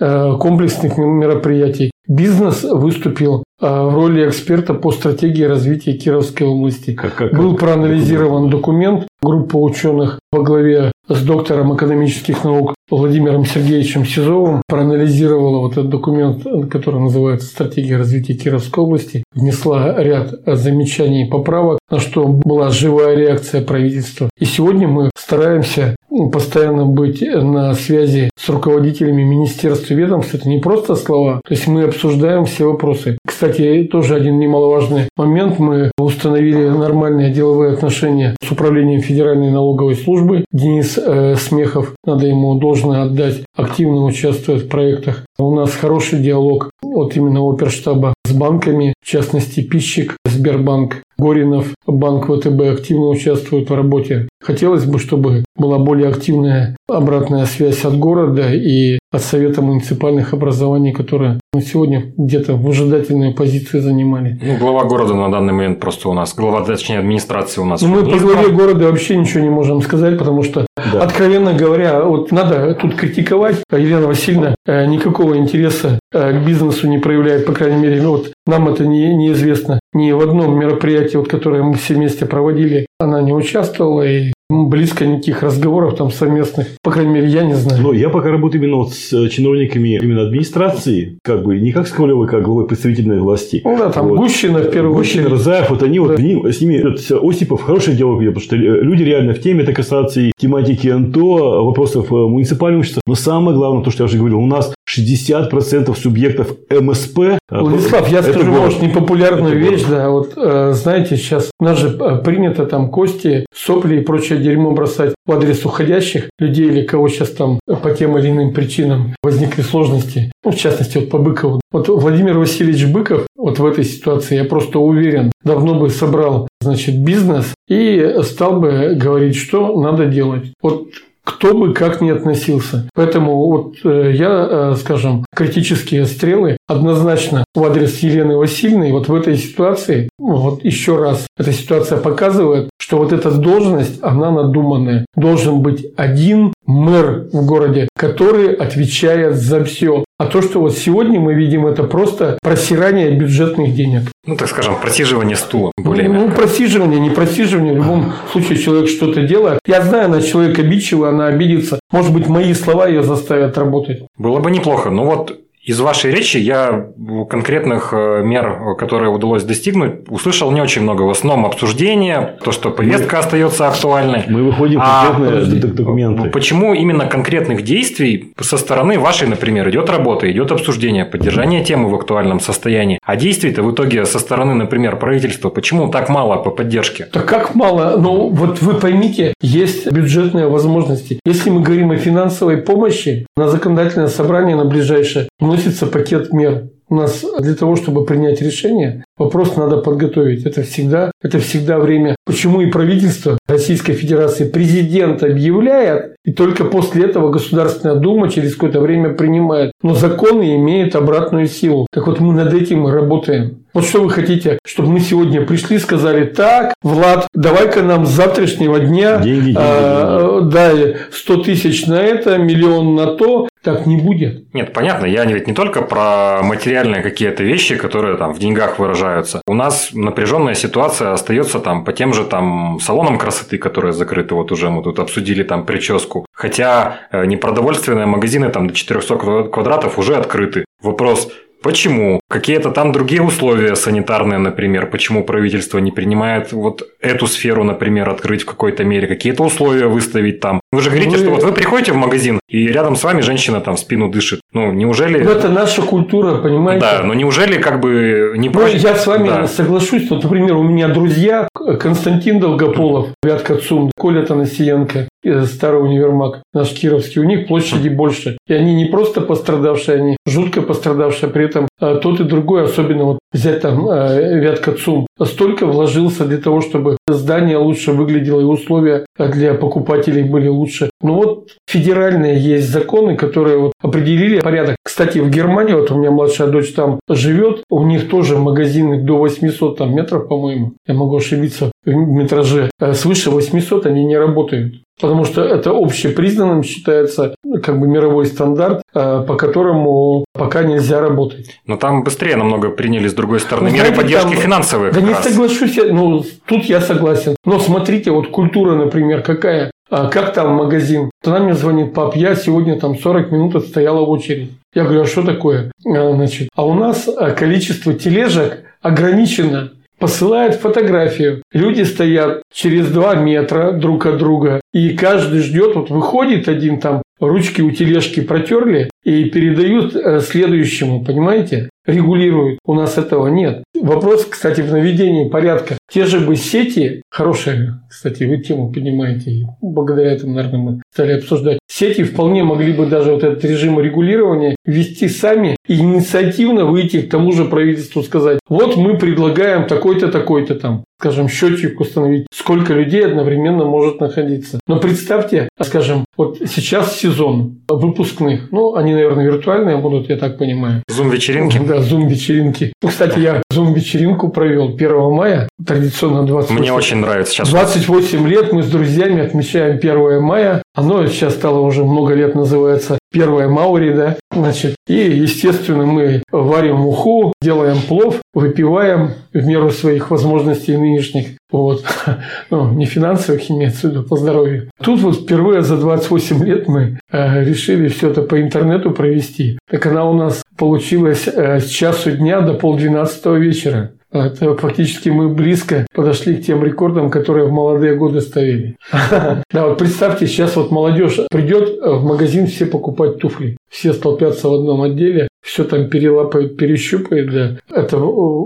э, 0.00 0.36
комплексных 0.38 0.96
мероприятий. 0.98 1.90
Бизнес 2.08 2.62
выступил 2.62 3.42
э, 3.60 3.66
в 3.66 3.94
роли 3.94 4.28
эксперта 4.28 4.74
по 4.74 4.92
стратегии 4.92 5.42
развития 5.44 5.94
Кировской 5.94 6.46
области. 6.46 6.92
Как- 6.92 7.14
как- 7.14 7.34
Был 7.36 7.52
как- 7.52 7.60
проанализирован 7.60 8.50
документ 8.50 9.06
группы 9.22 9.56
ученых 9.56 10.18
во 10.30 10.42
главе 10.42 10.92
с 11.08 11.22
доктором 11.22 11.74
экономических 11.74 12.44
наук 12.44 12.74
Владимиром 12.90 13.44
Сергеевичем 13.44 14.04
Сизовым. 14.04 14.62
Проанализировала 14.68 15.60
вот 15.60 15.72
этот 15.72 15.88
документ, 15.88 16.44
который 16.70 17.00
называется 17.00 17.48
«Стратегия 17.48 17.96
развития 17.96 18.34
Кировской 18.34 18.84
области». 18.84 19.24
Внесла 19.34 19.94
ряд 20.00 20.34
замечаний 20.46 21.26
и 21.26 21.30
поправок, 21.30 21.78
на 21.90 21.98
что 21.98 22.26
была 22.26 22.70
живая 22.70 23.16
реакция 23.16 23.62
правительства. 23.62 24.30
И 24.38 24.44
сегодня 24.44 24.86
мы 24.86 25.10
стараемся 25.16 25.96
постоянно 26.32 26.86
быть 26.86 27.20
на 27.20 27.74
связи 27.74 28.30
с 28.38 28.48
руководителями 28.48 29.22
министерств 29.22 29.90
и 29.90 29.94
ведомств. 29.94 30.34
Это 30.34 30.48
не 30.48 30.58
просто 30.58 30.94
слова. 30.94 31.40
То 31.44 31.54
есть 31.54 31.66
мы 31.66 31.84
обсуждаем 31.84 32.44
все 32.44 32.70
вопросы. 32.70 33.18
Кстати, 33.26 33.88
тоже 33.90 34.14
один 34.14 34.38
немаловажный 34.38 35.08
момент. 35.16 35.58
Мы 35.58 35.90
установили 35.98 36.68
нормальные 36.68 37.32
деловые 37.32 37.72
отношения 37.72 38.36
с 38.42 38.50
управлением 38.50 39.00
Федеральной 39.00 39.50
налоговой 39.50 39.96
службы. 39.96 40.44
Денис 40.52 40.98
э, 40.98 41.34
Смехов, 41.36 41.94
надо 42.04 42.26
ему 42.26 42.58
должно 42.76 43.02
отдать, 43.02 43.42
активно 43.56 44.04
участвует 44.04 44.64
в 44.64 44.68
проектах. 44.68 45.24
У 45.38 45.54
нас 45.54 45.72
хороший 45.72 46.20
диалог 46.20 46.70
от 46.82 47.16
именно 47.16 47.40
оперштаба 47.40 48.14
с 48.24 48.32
банками, 48.32 48.94
в 49.02 49.06
частности, 49.06 49.62
Пищик, 49.62 50.16
Сбербанк, 50.26 51.02
Горинов, 51.18 51.68
Банк 51.86 52.26
ВТБ 52.26 52.60
активно 52.72 53.08
участвуют 53.08 53.70
в 53.70 53.74
работе. 53.74 54.28
Хотелось 54.42 54.84
бы, 54.84 54.98
чтобы 54.98 55.44
была 55.56 55.78
более 55.78 56.08
активная 56.08 56.76
обратная 56.88 57.46
связь 57.46 57.84
от 57.84 57.98
города 57.98 58.52
и 58.52 58.98
от 59.12 59.22
Совета 59.22 59.62
муниципальных 59.62 60.34
образований, 60.34 60.92
которые 60.92 61.40
на 61.52 61.62
сегодня 61.62 62.12
где-то 62.16 62.54
в 62.54 62.68
ожидательной 62.68 63.32
позиции 63.32 63.80
занимали. 63.80 64.38
Ну, 64.42 64.58
глава 64.58 64.84
города 64.84 65.14
на 65.14 65.30
данный 65.30 65.52
момент 65.52 65.80
просто 65.80 66.08
у 66.08 66.12
нас, 66.12 66.34
глава, 66.34 66.64
точнее, 66.64 66.98
администрации 66.98 67.60
у 67.60 67.64
нас. 67.64 67.80
Ну, 67.80 67.88
мы 67.88 68.04
по 68.04 68.18
главе 68.18 68.50
города 68.50 68.86
вообще 68.86 69.16
ничего 69.16 69.42
не 69.42 69.50
можем 69.50 69.80
сказать, 69.80 70.18
потому 70.18 70.42
что, 70.42 70.66
да. 70.76 71.02
откровенно 71.02 71.54
говоря, 71.54 72.04
вот 72.04 72.30
надо 72.30 72.74
тут 72.74 72.94
критиковать. 72.94 73.56
Елена 73.72 74.06
Васильевна 74.06 74.54
э, 74.66 74.86
никакого 74.86 75.38
интереса 75.38 75.98
э, 76.12 76.32
к 76.38 76.46
бизнесу 76.46 76.88
не 76.88 76.98
проявляет, 76.98 77.46
по 77.46 77.52
крайней 77.52 77.80
мере, 77.80 78.02
ну, 78.02 78.10
вот 78.10 78.32
нам 78.46 78.68
это 78.68 78.86
не, 78.86 79.14
неизвестно. 79.14 79.80
Ни 79.94 80.12
в 80.12 80.20
одном 80.20 80.58
мероприятии, 80.58 81.05
вот, 81.14 81.28
которое 81.28 81.62
мы 81.62 81.74
все 81.74 81.94
вместе 81.94 82.26
проводили, 82.26 82.86
она 82.98 83.20
не 83.22 83.32
участвовала, 83.32 84.02
и 84.02 84.32
близко 84.48 85.06
никаких 85.06 85.42
разговоров 85.42 85.96
там 85.96 86.10
совместных, 86.10 86.68
по 86.82 86.90
крайней 86.90 87.12
мере, 87.12 87.28
я 87.28 87.42
не 87.42 87.54
знаю. 87.54 87.82
Но 87.82 87.92
я 87.92 88.08
пока 88.08 88.30
работаю 88.30 88.62
именно 88.62 88.76
вот 88.76 88.92
с 88.92 89.12
э, 89.12 89.28
чиновниками 89.28 89.98
именно 90.00 90.22
администрации, 90.22 91.18
как 91.22 91.42
бы 91.42 91.58
не 91.58 91.72
как 91.72 91.88
с 91.88 91.90
Ковалевой, 91.90 92.28
как 92.28 92.44
главой 92.44 92.66
представительной 92.66 93.18
власти. 93.18 93.60
Ну 93.64 93.76
да, 93.76 93.90
там 93.90 94.08
вот. 94.08 94.18
Гущина 94.18 94.60
в 94.60 94.70
первую 94.70 94.94
Гущина, 94.94 95.26
очередь. 95.26 95.32
Разаев, 95.32 95.70
вот 95.70 95.82
они 95.82 95.98
да. 95.98 96.04
вот 96.04 96.18
с 96.18 96.60
ними 96.60 96.82
вот, 96.82 97.28
Осипов 97.28 97.62
хороший 97.62 97.94
диалог 97.94 98.18
потому 98.18 98.40
что 98.40 98.56
люди 98.56 99.02
реально 99.02 99.34
в 99.34 99.40
теме, 99.40 99.62
это 99.62 99.72
касается 99.72 100.20
и 100.20 100.32
тематики 100.38 100.88
НТО, 100.88 101.64
вопросов 101.64 102.12
э, 102.12 102.14
муниципального 102.14 102.80
общества. 102.80 103.02
Но 103.06 103.14
самое 103.14 103.56
главное, 103.56 103.82
то, 103.82 103.90
что 103.90 104.04
я 104.04 104.06
уже 104.06 104.18
говорил, 104.18 104.38
у 104.38 104.46
нас 104.46 104.72
60% 104.88 105.94
субъектов 105.96 106.56
МСП. 106.70 107.38
А, 107.48 107.60
Владислав, 107.60 108.08
я 108.08 108.22
скажу, 108.22 108.50
город. 108.50 108.64
может, 108.64 108.82
непопулярную 108.82 109.58
это 109.58 109.70
вещь, 109.70 109.84
город. 109.84 109.96
да, 109.96 110.10
вот 110.10 110.32
э, 110.36 110.72
знаете, 110.72 111.16
сейчас 111.16 111.50
у 111.58 111.64
нас 111.64 111.78
же 111.78 111.88
э, 111.88 112.22
принято 112.22 112.66
там 112.66 112.90
кости, 112.90 113.46
сопли 113.52 113.96
и 113.96 114.00
прочее 114.00 114.35
дерьмо 114.36 114.72
бросать 114.72 115.14
в 115.24 115.32
адрес 115.32 115.64
уходящих 115.64 116.30
людей 116.38 116.66
или 116.66 116.82
кого 116.82 117.08
сейчас 117.08 117.30
там 117.30 117.60
по 117.66 117.90
тем 117.90 118.16
или 118.18 118.30
иным 118.30 118.52
причинам 118.52 119.14
возникли 119.22 119.62
сложности. 119.62 120.32
Ну, 120.44 120.50
в 120.50 120.56
частности, 120.56 120.98
вот 120.98 121.10
по 121.10 121.18
Быкову. 121.18 121.60
Вот 121.72 121.88
Владимир 121.88 122.38
Васильевич 122.38 122.86
Быков 122.86 123.26
вот 123.36 123.58
в 123.58 123.66
этой 123.66 123.84
ситуации, 123.84 124.36
я 124.36 124.44
просто 124.44 124.78
уверен, 124.78 125.30
давно 125.44 125.78
бы 125.78 125.90
собрал, 125.90 126.48
значит, 126.60 126.98
бизнес 126.98 127.54
и 127.68 128.16
стал 128.22 128.60
бы 128.60 128.94
говорить, 128.96 129.36
что 129.36 129.80
надо 129.80 130.06
делать. 130.06 130.52
Вот 130.62 130.88
кто 131.26 131.54
бы 131.54 131.74
как 131.74 132.00
ни 132.00 132.08
относился. 132.08 132.88
Поэтому 132.94 133.36
вот 133.48 133.74
э, 133.84 134.12
я, 134.14 134.48
э, 134.48 134.74
скажем, 134.78 135.26
критические 135.34 136.06
стрелы 136.06 136.56
однозначно 136.68 137.44
в 137.52 137.64
адрес 137.64 137.98
Елены 137.98 138.36
Васильевны. 138.36 138.92
Вот 138.92 139.08
в 139.08 139.14
этой 139.14 139.36
ситуации, 139.36 140.08
вот 140.18 140.64
еще 140.64 140.96
раз, 140.96 141.26
эта 141.36 141.52
ситуация 141.52 141.98
показывает, 141.98 142.70
что 142.78 142.98
вот 142.98 143.12
эта 143.12 143.32
должность, 143.32 143.98
она 144.02 144.30
надуманная. 144.30 145.04
Должен 145.16 145.62
быть 145.62 145.86
один 145.96 146.54
мэр 146.64 147.28
в 147.32 147.44
городе, 147.44 147.88
который 147.98 148.54
отвечает 148.54 149.34
за 149.34 149.64
все. 149.64 150.04
А 150.18 150.24
то, 150.26 150.40
что 150.40 150.60
вот 150.60 150.72
сегодня 150.72 151.20
мы 151.20 151.34
видим, 151.34 151.66
это 151.66 151.82
просто 151.84 152.38
просирание 152.40 153.10
бюджетных 153.10 153.74
денег. 153.74 154.10
Ну, 154.24 154.36
так 154.36 154.48
скажем, 154.48 154.80
просиживание 154.80 155.36
стула. 155.36 155.72
Более 155.76 156.08
ну, 156.08 156.24
мягко. 156.24 156.36
просиживание, 156.36 156.98
не 156.98 157.10
просиживание. 157.10 157.74
В 157.74 157.76
любом 157.76 158.12
случае 158.32 158.56
человек 158.58 158.88
что-то 158.88 159.22
делает. 159.22 159.60
Я 159.66 159.82
знаю, 159.82 160.06
она 160.06 160.22
человек 160.22 160.58
обидчивый, 160.58 161.10
она 161.10 161.26
обидится. 161.26 161.78
Может 161.90 162.14
быть, 162.14 162.28
мои 162.28 162.54
слова 162.54 162.88
ее 162.88 163.02
заставят 163.02 163.58
работать. 163.58 164.04
Было 164.16 164.38
бы 164.38 164.50
неплохо. 164.50 164.88
Ну 164.88 165.04
вот 165.04 165.38
из 165.66 165.80
вашей 165.80 166.12
речи 166.12 166.36
я 166.36 166.86
конкретных 167.28 167.92
э, 167.92 168.22
мер, 168.22 168.76
которые 168.78 169.10
удалось 169.10 169.42
достигнуть, 169.42 170.08
услышал 170.08 170.52
не 170.52 170.60
очень 170.60 170.82
много. 170.82 171.02
В 171.02 171.10
основном 171.10 171.44
обсуждение, 171.44 172.36
то, 172.44 172.52
что 172.52 172.70
повестка 172.70 173.16
мы, 173.16 173.22
остается 173.22 173.66
актуальной. 173.66 174.22
Мы 174.28 174.44
выходим 174.44 174.78
а, 174.80 175.12
конкретные 175.12 175.60
документы. 175.60 176.30
Почему 176.30 176.72
именно 176.72 177.06
конкретных 177.06 177.62
действий 177.62 178.32
со 178.40 178.58
стороны 178.58 179.00
вашей, 179.00 179.26
например, 179.26 179.68
идет 179.68 179.90
работа, 179.90 180.30
идет 180.30 180.52
обсуждение, 180.52 181.04
поддержание 181.04 181.64
темы 181.64 181.90
в 181.90 181.96
актуальном 181.96 182.38
состоянии, 182.38 183.00
а 183.04 183.16
действий-то 183.16 183.64
в 183.64 183.72
итоге 183.72 184.06
со 184.06 184.20
стороны, 184.20 184.54
например, 184.54 184.96
правительства, 184.96 185.50
почему 185.50 185.88
так 185.88 186.08
мало 186.08 186.36
по 186.36 186.50
поддержке? 186.50 187.06
Так 187.06 187.26
как 187.26 187.56
мало? 187.56 187.96
Ну, 187.98 188.28
вот 188.28 188.62
вы 188.62 188.74
поймите, 188.74 189.34
есть 189.40 189.90
бюджетные 189.90 190.46
возможности. 190.46 191.18
Если 191.26 191.50
мы 191.50 191.62
говорим 191.62 191.90
о 191.90 191.96
финансовой 191.96 192.58
помощи, 192.58 193.26
на 193.36 193.48
законодательное 193.48 194.06
собрание 194.06 194.54
на 194.54 194.64
ближайшее 194.64 195.28
мы 195.40 195.55
вносится 195.56 195.86
пакет 195.86 196.32
мер. 196.32 196.68
У 196.88 196.94
нас 196.94 197.24
для 197.40 197.54
того, 197.56 197.74
чтобы 197.74 198.04
принять 198.04 198.40
решение, 198.40 199.04
вопрос 199.18 199.56
надо 199.56 199.78
подготовить. 199.78 200.46
Это 200.46 200.62
всегда, 200.62 201.10
это 201.20 201.40
всегда 201.40 201.80
время. 201.80 202.14
Почему 202.24 202.60
и 202.60 202.70
правительство 202.70 203.38
Российской 203.48 203.94
Федерации, 203.94 204.48
президент 204.48 205.24
объявляет, 205.24 206.14
и 206.24 206.32
только 206.32 206.64
после 206.64 207.06
этого 207.06 207.30
Государственная 207.30 207.96
Дума 207.96 208.30
через 208.30 208.54
какое-то 208.54 208.80
время 208.80 209.14
принимает. 209.14 209.72
Но 209.82 209.94
законы 209.94 210.54
имеют 210.54 210.94
обратную 210.94 211.48
силу. 211.48 211.88
Так 211.92 212.06
вот 212.06 212.20
мы 212.20 212.34
над 212.34 212.54
этим 212.54 212.86
работаем. 212.86 213.64
Вот 213.74 213.84
что 213.84 214.00
вы 214.00 214.08
хотите, 214.08 214.58
чтобы 214.64 214.90
мы 214.90 215.00
сегодня 215.00 215.44
пришли, 215.44 215.78
сказали, 215.78 216.24
так, 216.24 216.72
Влад, 216.82 217.26
давай-ка 217.34 217.82
нам 217.82 218.06
с 218.06 218.10
завтрашнего 218.10 218.78
дня 218.80 219.18
деньги, 219.18 219.46
деньги, 219.46 219.56
а, 219.58 220.40
деньги. 220.40 220.52
дай 220.52 220.96
100 221.10 221.36
тысяч 221.42 221.86
на 221.86 222.00
это, 222.00 222.38
миллион 222.38 222.94
на 222.94 223.16
то, 223.16 223.48
так 223.66 223.84
не 223.84 223.96
будет. 223.96 224.54
Нет, 224.54 224.72
понятно, 224.72 225.06
я 225.06 225.24
ведь 225.24 225.48
не 225.48 225.52
только 225.52 225.82
про 225.82 226.40
материальные 226.42 227.02
какие-то 227.02 227.42
вещи, 227.42 227.76
которые 227.76 228.16
там 228.16 228.32
в 228.32 228.38
деньгах 228.38 228.78
выражаются. 228.78 229.42
У 229.48 229.54
нас 229.54 229.90
напряженная 229.92 230.54
ситуация 230.54 231.12
остается 231.12 231.58
там 231.58 231.84
по 231.84 231.92
тем 231.92 232.14
же 232.14 232.24
там 232.24 232.78
салонам 232.80 233.18
красоты, 233.18 233.58
которые 233.58 233.92
закрыты, 233.92 234.36
вот 234.36 234.52
уже 234.52 234.70
мы 234.70 234.82
тут 234.82 235.00
обсудили 235.00 235.42
там 235.42 235.66
прическу. 235.66 236.26
Хотя 236.32 237.00
э, 237.10 237.26
непродовольственные 237.26 238.06
магазины 238.06 238.50
там 238.50 238.68
до 238.68 238.74
400 238.74 239.48
квадратов 239.50 239.98
уже 239.98 240.14
открыты. 240.14 240.64
Вопрос, 240.80 241.28
Почему? 241.62 242.20
Какие-то 242.28 242.70
там 242.70 242.92
другие 242.92 243.22
условия 243.22 243.74
санитарные, 243.74 244.38
например, 244.38 244.88
почему 244.88 245.24
правительство 245.24 245.78
не 245.78 245.90
принимает 245.90 246.52
вот 246.52 246.82
эту 247.06 247.26
сферу, 247.26 247.64
например, 247.64 248.08
открыть 248.08 248.42
в 248.42 248.46
какой-то 248.46 248.84
мере, 248.84 249.06
какие-то 249.06 249.42
условия 249.42 249.86
выставить 249.86 250.40
там. 250.40 250.60
Вы 250.72 250.80
же 250.80 250.90
говорите, 250.90 251.16
вы... 251.16 251.18
что 251.18 251.30
вот 251.30 251.42
вы 251.42 251.52
приходите 251.52 251.92
в 251.92 251.96
магазин, 251.96 252.40
и 252.48 252.66
рядом 252.68 252.96
с 252.96 253.04
вами 253.04 253.20
женщина 253.20 253.60
там 253.60 253.76
в 253.76 253.80
спину 253.80 254.08
дышит. 254.08 254.40
Ну, 254.52 254.72
неужели... 254.72 255.22
Ну, 255.22 255.30
это 255.30 255.48
наша 255.48 255.82
культура, 255.82 256.36
понимаете? 256.36 256.80
Да, 256.80 257.02
но 257.02 257.14
неужели 257.14 257.58
как 257.58 257.80
бы 257.80 258.34
не 258.36 258.48
проще... 258.48 258.76
Ну, 258.76 258.82
я 258.82 258.94
с 258.94 259.06
вами 259.06 259.28
да. 259.28 259.46
соглашусь. 259.46 260.08
Вот, 260.10 260.24
например, 260.24 260.56
у 260.56 260.62
меня 260.62 260.88
друзья 260.88 261.48
Константин 261.54 262.40
Долгополов, 262.40 263.08
Вятка 263.22 263.56
Цум, 263.56 263.90
Коля 263.96 264.22
Танасиенко, 264.22 265.08
старый 265.44 265.82
универмаг 265.82 266.42
наш 266.54 266.70
Кировский, 266.70 267.20
у 267.20 267.24
них 267.24 267.46
площади 267.46 267.88
больше. 267.88 268.38
И 268.46 268.54
они 268.54 268.74
не 268.74 268.86
просто 268.86 269.20
пострадавшие, 269.20 269.98
они 269.98 270.16
жутко 270.26 270.62
пострадавшие. 270.62 271.30
При 271.30 271.44
этом 271.44 271.68
а, 271.75 271.75
тот 271.78 272.20
и 272.20 272.24
другой, 272.24 272.64
особенно 272.64 273.04
вот 273.04 273.18
взять 273.32 273.60
там 273.60 273.86
а, 273.88 274.18
Вятка 274.18 274.72
ЦУМ, 274.72 275.06
столько 275.22 275.66
вложился 275.66 276.24
для 276.24 276.38
того, 276.38 276.60
чтобы 276.60 276.96
здание 277.06 277.58
лучше 277.58 277.92
выглядело 277.92 278.40
и 278.40 278.44
условия 278.44 279.06
для 279.18 279.54
покупателей 279.54 280.22
были 280.22 280.48
лучше. 280.48 280.90
Но 281.02 281.14
вот 281.14 281.48
федеральные 281.68 282.40
есть 282.40 282.70
законы, 282.70 283.16
которые 283.16 283.58
вот 283.58 283.72
определили 283.82 284.40
порядок. 284.40 284.76
Кстати, 284.82 285.18
в 285.18 285.30
Германии, 285.30 285.74
вот 285.74 285.90
у 285.90 285.98
меня 285.98 286.10
младшая 286.10 286.48
дочь 286.48 286.72
там 286.72 287.00
живет, 287.08 287.62
у 287.70 287.84
них 287.84 288.08
тоже 288.08 288.36
магазины 288.38 289.02
до 289.02 289.18
800 289.18 289.78
там, 289.78 289.94
метров, 289.94 290.28
по-моему. 290.28 290.72
Я 290.86 290.94
могу 290.94 291.16
ошибиться 291.16 291.70
в 291.84 291.90
метраже. 291.90 292.70
А 292.80 292.94
свыше 292.94 293.30
800 293.30 293.86
они 293.86 294.04
не 294.04 294.16
работают. 294.16 294.76
Потому 295.00 295.26
что 295.26 295.42
это 295.42 295.70
общепризнанным 295.70 296.62
считается 296.62 297.34
как 297.62 297.78
бы 297.78 297.86
мировой 297.86 298.26
стандарт, 298.26 298.82
э, 298.94 299.24
по 299.26 299.36
которому 299.36 300.24
пока 300.32 300.62
нельзя 300.62 301.00
работать. 301.00 301.60
Но 301.66 301.76
там 301.76 302.02
быстрее 302.02 302.36
намного 302.36 302.70
приняли 302.70 303.08
с 303.08 303.12
другой 303.12 303.40
стороны 303.40 303.68
ну, 303.70 303.76
меры 303.76 303.94
поддержки 303.94 304.32
там, 304.32 304.42
финансовые. 304.42 304.92
Да 304.92 305.02
не 305.02 305.12
раз. 305.12 305.22
соглашусь, 305.22 305.78
ну 305.90 306.24
тут 306.46 306.64
я 306.64 306.80
согласен. 306.80 307.36
Но 307.44 307.58
смотрите, 307.58 308.10
вот 308.10 308.28
культура, 308.28 308.74
например, 308.74 309.22
какая. 309.22 309.70
А 309.88 310.08
как 310.08 310.32
там 310.32 310.54
магазин? 310.54 311.10
Она 311.24 311.38
мне 311.40 311.54
звонит, 311.54 311.94
пап, 311.94 312.16
я 312.16 312.34
сегодня 312.34 312.80
там 312.80 312.98
40 312.98 313.30
минут 313.30 313.54
отстояла 313.54 314.04
в 314.04 314.10
очередь. 314.10 314.50
Я 314.74 314.84
говорю, 314.84 315.02
а 315.02 315.06
что 315.06 315.22
такое? 315.22 315.70
А, 315.86 316.12
значит, 316.12 316.48
а 316.56 316.66
у 316.66 316.74
нас 316.74 317.06
э, 317.06 317.30
количество 317.32 317.94
тележек 317.94 318.64
ограничено 318.82 319.72
посылает 320.06 320.54
фотографию. 320.54 321.42
Люди 321.52 321.82
стоят 321.82 322.42
через 322.52 322.86
два 322.92 323.16
метра 323.16 323.72
друг 323.72 324.06
от 324.06 324.18
друга, 324.18 324.60
и 324.72 324.96
каждый 324.96 325.40
ждет, 325.40 325.74
вот 325.74 325.90
выходит 325.90 326.46
один 326.46 326.78
там, 326.78 327.02
ручки 327.20 327.62
у 327.62 327.70
тележки 327.70 328.20
протерли 328.20 328.90
и 329.04 329.24
передают 329.26 329.94
э, 329.94 330.20
следующему, 330.20 331.04
понимаете? 331.04 331.70
Регулируют. 331.86 332.58
У 332.64 332.74
нас 332.74 332.98
этого 332.98 333.28
нет. 333.28 333.62
Вопрос, 333.80 334.24
кстати, 334.24 334.60
в 334.60 334.72
наведении 334.72 335.28
порядка. 335.28 335.78
Те 335.88 336.04
же 336.04 336.18
бы 336.18 336.34
сети, 336.34 337.02
хорошая, 337.10 337.80
кстати, 337.88 338.24
вы 338.24 338.38
тему 338.38 338.72
поднимаете, 338.72 339.46
благодаря 339.62 340.12
этому, 340.12 340.34
наверное, 340.34 340.58
мы 340.58 340.82
стали 340.92 341.12
обсуждать. 341.12 341.60
Сети 341.70 342.02
вполне 342.02 342.42
могли 342.42 342.72
бы 342.72 342.86
даже 342.86 343.12
вот 343.12 343.22
этот 343.22 343.44
режим 343.44 343.78
регулирования 343.78 344.56
ввести 344.66 345.08
сами 345.08 345.56
и 345.68 345.78
инициативно 345.78 346.64
выйти 346.64 347.02
к 347.02 347.10
тому 347.10 347.30
же 347.30 347.44
правительству 347.44 348.02
сказать, 348.02 348.40
вот 348.48 348.76
мы 348.76 348.98
предлагаем 348.98 349.68
такой-то, 349.68 350.08
такой-то 350.08 350.56
там, 350.56 350.84
скажем, 350.98 351.28
счетчик 351.28 351.80
установить, 351.80 352.26
сколько 352.32 352.72
людей 352.72 353.04
одновременно 353.04 353.64
может 353.64 354.00
находиться. 354.00 354.60
Но 354.66 354.80
представьте, 354.80 355.48
скажем, 355.62 356.04
вот 356.16 356.38
сейчас 356.38 356.96
сезон 356.96 357.58
выпускных, 357.68 358.50
ну, 358.50 358.74
они, 358.74 358.94
наверное, 358.94 359.24
виртуальные 359.26 359.76
будут, 359.76 360.08
я 360.08 360.16
так 360.16 360.38
понимаю. 360.38 360.82
Зум-вечеринки? 360.88 361.58
Да, 361.58 361.80
зум-вечеринки. 361.80 362.72
Ну, 362.82 362.88
кстати, 362.88 363.18
я 363.18 363.42
зум-вечеринку 363.50 364.30
провел 364.30 364.74
1 364.74 365.10
мая, 365.12 365.48
традиционно 365.64 366.24
28. 366.26 366.60
Мне 366.60 366.72
очень 366.72 366.96
нравится 366.96 367.32
сейчас. 367.32 367.50
28 367.50 368.28
лет 368.28 368.52
мы 368.52 368.62
с 368.62 368.70
друзьями 368.70 369.22
отмечаем 369.22 369.76
1 369.76 370.22
мая. 370.22 370.62
Оно 370.76 371.06
сейчас 371.06 371.34
стало 371.34 371.60
уже 371.60 371.84
много 371.84 372.12
лет 372.12 372.34
называется 372.34 372.98
1 373.10 373.50
Маури, 373.50 373.94
да, 373.94 374.16
значит. 374.30 374.76
И, 374.86 374.94
естественно, 374.94 375.86
мы 375.86 376.22
варим 376.30 376.76
муху, 376.76 377.32
делаем 377.40 377.78
плов, 377.88 378.20
выпиваем 378.34 379.12
в 379.32 379.46
меру 379.46 379.70
своих 379.70 380.10
возможностей 380.10 380.76
нынешних. 380.76 381.38
Вот. 381.50 381.84
Ну, 382.50 382.70
не 382.72 382.84
финансовых 382.84 383.50
имеется 383.50 383.88
в 383.88 383.90
виду, 383.90 384.02
по 384.02 384.16
здоровью. 384.16 384.70
Тут 384.82 385.00
вот 385.00 385.16
впервые 385.16 385.62
за 385.62 385.76
28 385.76 386.44
лет 386.44 386.68
мы 386.68 387.00
э, 387.10 387.44
решили 387.44 387.88
все 387.88 388.10
это 388.10 388.22
по 388.22 388.40
интернету 388.40 388.90
провести. 388.90 389.58
Так 389.68 389.86
она 389.86 390.08
у 390.08 390.12
нас 390.12 390.42
получилась 390.56 391.26
э, 391.26 391.60
с 391.60 391.68
часу 391.68 392.12
дня 392.12 392.40
до 392.40 392.54
полдвенадцатого 392.54 393.36
вечера. 393.36 393.92
Это 394.12 394.56
фактически 394.56 395.08
мы 395.08 395.28
близко 395.28 395.86
подошли 395.92 396.36
к 396.36 396.44
тем 396.44 396.64
рекордам, 396.64 397.10
которые 397.10 397.46
в 397.46 397.52
молодые 397.52 397.96
годы 397.96 398.20
ставили. 398.20 398.76
Да, 399.52 399.68
вот 399.68 399.78
представьте, 399.78 400.26
сейчас 400.26 400.56
вот 400.56 400.70
молодежь 400.70 401.18
придет 401.30 401.78
в 401.80 402.04
магазин 402.04 402.46
все 402.46 402.66
покупать 402.66 403.18
туфли. 403.18 403.56
Все 403.70 403.92
столпятся 403.92 404.48
в 404.48 404.54
одном 404.54 404.82
отделе, 404.82 405.28
все 405.42 405.64
там 405.64 405.88
перелапают, 405.88 406.56
перещупают. 406.56 407.32
Да. 407.32 407.56
Это 407.70 407.98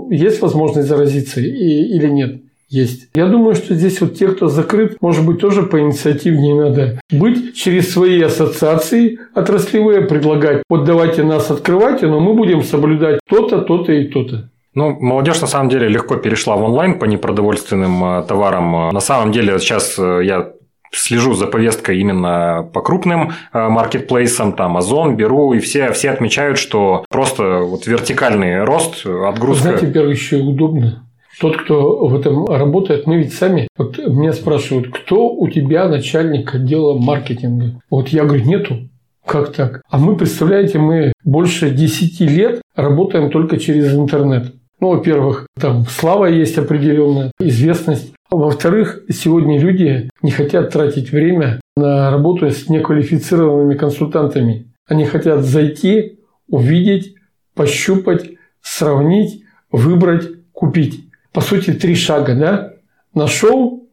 есть 0.09 0.41
возможность 0.41 0.87
заразиться 0.87 1.41
или 1.41 2.07
нет? 2.07 2.41
есть. 2.71 3.09
Я 3.13 3.27
думаю, 3.27 3.53
что 3.53 3.75
здесь 3.75 4.01
вот 4.01 4.15
те, 4.15 4.29
кто 4.29 4.47
закрыт, 4.47 4.97
может 5.01 5.25
быть, 5.25 5.39
тоже 5.39 5.63
по 5.63 5.79
инициативнее 5.79 6.55
надо 6.55 7.01
быть 7.11 7.53
через 7.53 7.91
свои 7.91 8.21
ассоциации 8.21 9.19
отраслевые, 9.35 10.01
предлагать, 10.01 10.63
вот 10.69 10.85
давайте 10.85 11.23
нас 11.23 11.51
открывайте, 11.51 12.07
но 12.07 12.19
мы 12.19 12.33
будем 12.33 12.63
соблюдать 12.63 13.19
то-то, 13.29 13.61
то-то 13.61 13.91
и 13.91 14.07
то-то. 14.07 14.49
Ну, 14.73 14.97
молодежь 14.99 15.41
на 15.41 15.47
самом 15.47 15.69
деле 15.69 15.89
легко 15.89 16.15
перешла 16.15 16.55
в 16.55 16.63
онлайн 16.63 16.97
по 16.97 17.05
непродовольственным 17.05 18.03
э, 18.03 18.23
товарам. 18.23 18.89
На 18.93 18.99
самом 19.01 19.33
деле 19.33 19.59
сейчас 19.59 19.99
э, 19.99 20.21
я 20.23 20.53
слежу 20.93 21.33
за 21.33 21.47
повесткой 21.47 21.99
именно 21.99 22.69
по 22.73 22.81
крупным 22.81 23.31
э, 23.53 23.67
маркетплейсам, 23.67 24.53
там 24.53 24.77
Озон, 24.77 25.17
Беру, 25.17 25.53
и 25.53 25.59
все, 25.59 25.91
все 25.91 26.11
отмечают, 26.11 26.57
что 26.57 27.03
просто 27.09 27.59
вот 27.59 27.85
вертикальный 27.85 28.63
рост, 28.63 29.05
отгрузка. 29.05 29.63
Знаете, 29.63 29.91
первое 29.91 30.13
еще 30.13 30.37
удобно. 30.37 31.05
Тот, 31.39 31.57
кто 31.57 32.07
в 32.07 32.15
этом 32.15 32.45
работает, 32.45 33.07
мы 33.07 33.17
ведь 33.17 33.33
сами, 33.33 33.67
вот 33.77 33.97
меня 33.97 34.31
спрашивают, 34.31 34.89
кто 34.93 35.29
у 35.29 35.49
тебя 35.49 35.87
начальник 35.89 36.55
отдела 36.55 36.97
маркетинга? 36.97 37.81
Вот 37.89 38.09
я 38.09 38.23
говорю, 38.23 38.45
нету. 38.45 38.89
Как 39.25 39.53
так? 39.53 39.81
А 39.89 39.97
мы, 39.97 40.15
представляете, 40.15 40.79
мы 40.79 41.13
больше 41.23 41.69
10 41.69 42.21
лет 42.21 42.61
работаем 42.75 43.29
только 43.29 43.57
через 43.57 43.93
интернет. 43.93 44.53
Ну, 44.81 44.89
во-первых, 44.89 45.45
там 45.59 45.85
слава 45.85 46.25
есть 46.25 46.57
определенная, 46.57 47.31
известность. 47.39 48.13
А 48.31 48.35
во-вторых, 48.35 49.03
сегодня 49.09 49.59
люди 49.59 50.09
не 50.23 50.31
хотят 50.31 50.71
тратить 50.71 51.11
время 51.11 51.61
на 51.77 52.09
работу 52.09 52.49
с 52.49 52.67
неквалифицированными 52.67 53.75
консультантами. 53.75 54.73
Они 54.87 55.05
хотят 55.05 55.43
зайти, 55.43 56.19
увидеть, 56.47 57.13
пощупать, 57.53 58.31
сравнить, 58.61 59.43
выбрать, 59.71 60.27
купить. 60.51 61.05
По 61.31 61.41
сути, 61.41 61.73
три 61.73 61.93
шага, 61.93 62.35
да? 62.35 62.73
Нашел, 63.13 63.87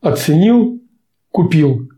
оценил, 0.00 0.80
купил. 1.30 1.90